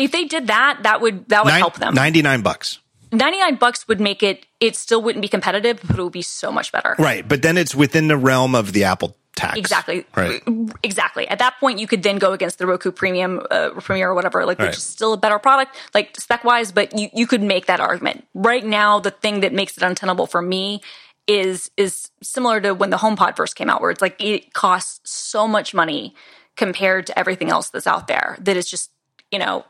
[0.00, 1.94] If they did that, that would that would Nine- help them.
[1.94, 2.78] 99 bucks.
[3.12, 6.50] 99 bucks would make it it still wouldn't be competitive, but it would be so
[6.52, 6.94] much better.
[6.98, 7.26] Right.
[7.26, 9.58] But then it's within the realm of the Apple tax.
[9.58, 10.04] Exactly.
[10.16, 10.42] Right.
[10.82, 11.26] Exactly.
[11.28, 14.44] At that point, you could then go against the Roku Premium, uh, Premiere, or whatever,
[14.44, 14.68] like Right.
[14.68, 16.72] which is still a better product, like spec wise.
[16.72, 18.26] But you you could make that argument.
[18.34, 20.80] Right now, the thing that makes it untenable for me
[21.26, 25.00] is is similar to when the HomePod first came out, where it's like it costs
[25.10, 26.14] so much money
[26.56, 28.90] compared to everything else that's out there that it's just
[29.32, 29.64] you know.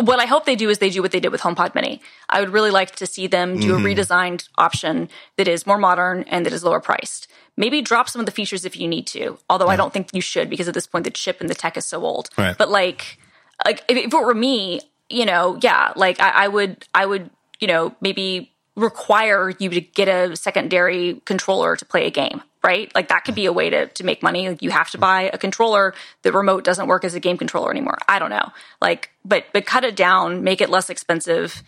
[0.00, 2.00] What I hope they do is they do what they did with HomePod Mini.
[2.28, 3.86] I would really like to see them do Mm-hmm.
[3.86, 7.28] a redesigned option that is more modern and that is lower priced.
[7.56, 9.38] Maybe drop some of the features if you need to.
[9.48, 11.76] Although I don't think you should because at this point the chip and the tech
[11.76, 12.30] is so old.
[12.38, 12.56] Right.
[12.56, 13.18] But like,
[13.64, 14.80] like if, if it were me,
[15.10, 17.30] you know, yeah, like I, I would, I would,
[17.60, 22.94] you know, maybe require you to get a secondary controller to play a game, right?
[22.94, 24.48] Like that could be a way to to make money.
[24.48, 25.94] Like you have to buy a controller.
[26.22, 27.98] The remote doesn't work as a game controller anymore.
[28.08, 28.52] I don't know.
[28.80, 31.62] Like, but but cut it down, make it less expensive,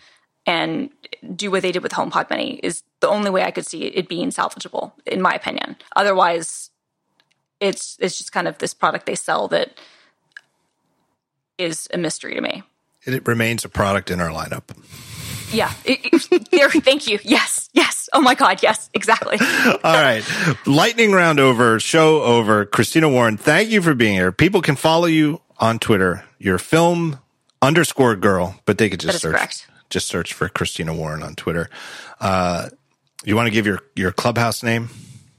[0.45, 0.89] and
[1.35, 4.07] do what they did with HomePod Mini is the only way I could see it
[4.07, 5.77] being salvageable, in my opinion.
[5.95, 6.69] Otherwise,
[7.59, 9.77] it's it's just kind of this product they sell that
[11.57, 12.63] is a mystery to me.
[13.05, 14.63] It remains a product in our lineup.
[15.53, 15.71] Yeah.
[15.85, 15.99] It-
[16.31, 17.19] it- there, thank you.
[17.23, 17.69] Yes.
[17.73, 18.09] Yes.
[18.13, 18.61] Oh my God.
[18.63, 18.89] Yes.
[18.93, 19.37] Exactly.
[19.83, 20.23] All right.
[20.65, 22.65] Lightning round over, show over.
[22.65, 24.31] Christina Warren, thank you for being here.
[24.31, 26.23] People can follow you on Twitter.
[26.39, 27.19] Your film
[27.61, 29.67] underscore girl, but they could just search correct.
[29.89, 31.69] just search for Christina Warren on Twitter.
[32.19, 32.69] Uh,
[33.23, 34.89] you want to give your your clubhouse name?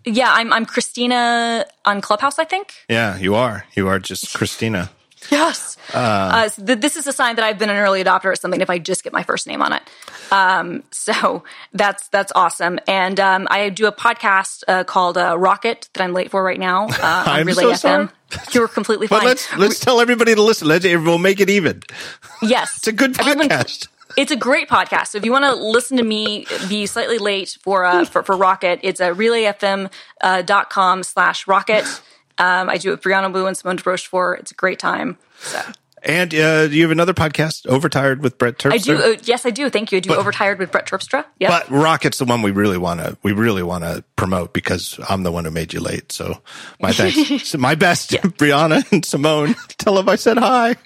[0.06, 0.30] Yeah.
[0.32, 2.72] I'm, I'm Christina on Clubhouse, I think.
[2.88, 3.64] Yeah, you are.
[3.74, 4.90] You are just Christina.
[5.30, 5.76] Yes.
[5.92, 8.60] Uh, so th- this is a sign that I've been an early adopter or something
[8.60, 9.82] if I just get my first name on it.
[10.30, 12.78] Um, so that's that's awesome.
[12.86, 16.58] And um, I do a podcast uh, called uh, Rocket that I'm late for right
[16.58, 17.78] now uh, on I'm Relay so FM.
[17.78, 18.08] sorry.
[18.52, 19.26] You're completely But fine.
[19.28, 20.68] let's let's tell everybody to listen.
[20.68, 21.82] Let's we'll make it even.
[22.42, 23.88] yes, It's a good Everyone- podcast.
[24.16, 25.08] It's a great podcast.
[25.08, 28.36] So if you want to listen to me be slightly late for uh, for, for
[28.36, 29.10] Rocket, it's a
[30.20, 31.84] uh, dot com slash rocket.
[32.38, 34.40] Um, I do it with Brianna Wu and Simone de Rochefort.
[34.40, 35.18] It's a great time.
[35.38, 35.60] So
[36.02, 38.72] And uh, you have another podcast, Overtired with Brett Terpstra.
[38.72, 38.96] I do.
[38.96, 39.70] Uh, yes, I do.
[39.70, 39.96] Thank you.
[39.98, 41.24] I do Overtired with Brett Terpstra.
[41.38, 41.48] Yeah.
[41.48, 45.22] But Rocket's the one we really want to we really want to promote because I'm
[45.22, 46.12] the one who made you late.
[46.12, 46.42] So
[46.80, 49.54] my thanks, so my best, Brianna and Simone.
[49.78, 50.76] Tell them I said hi.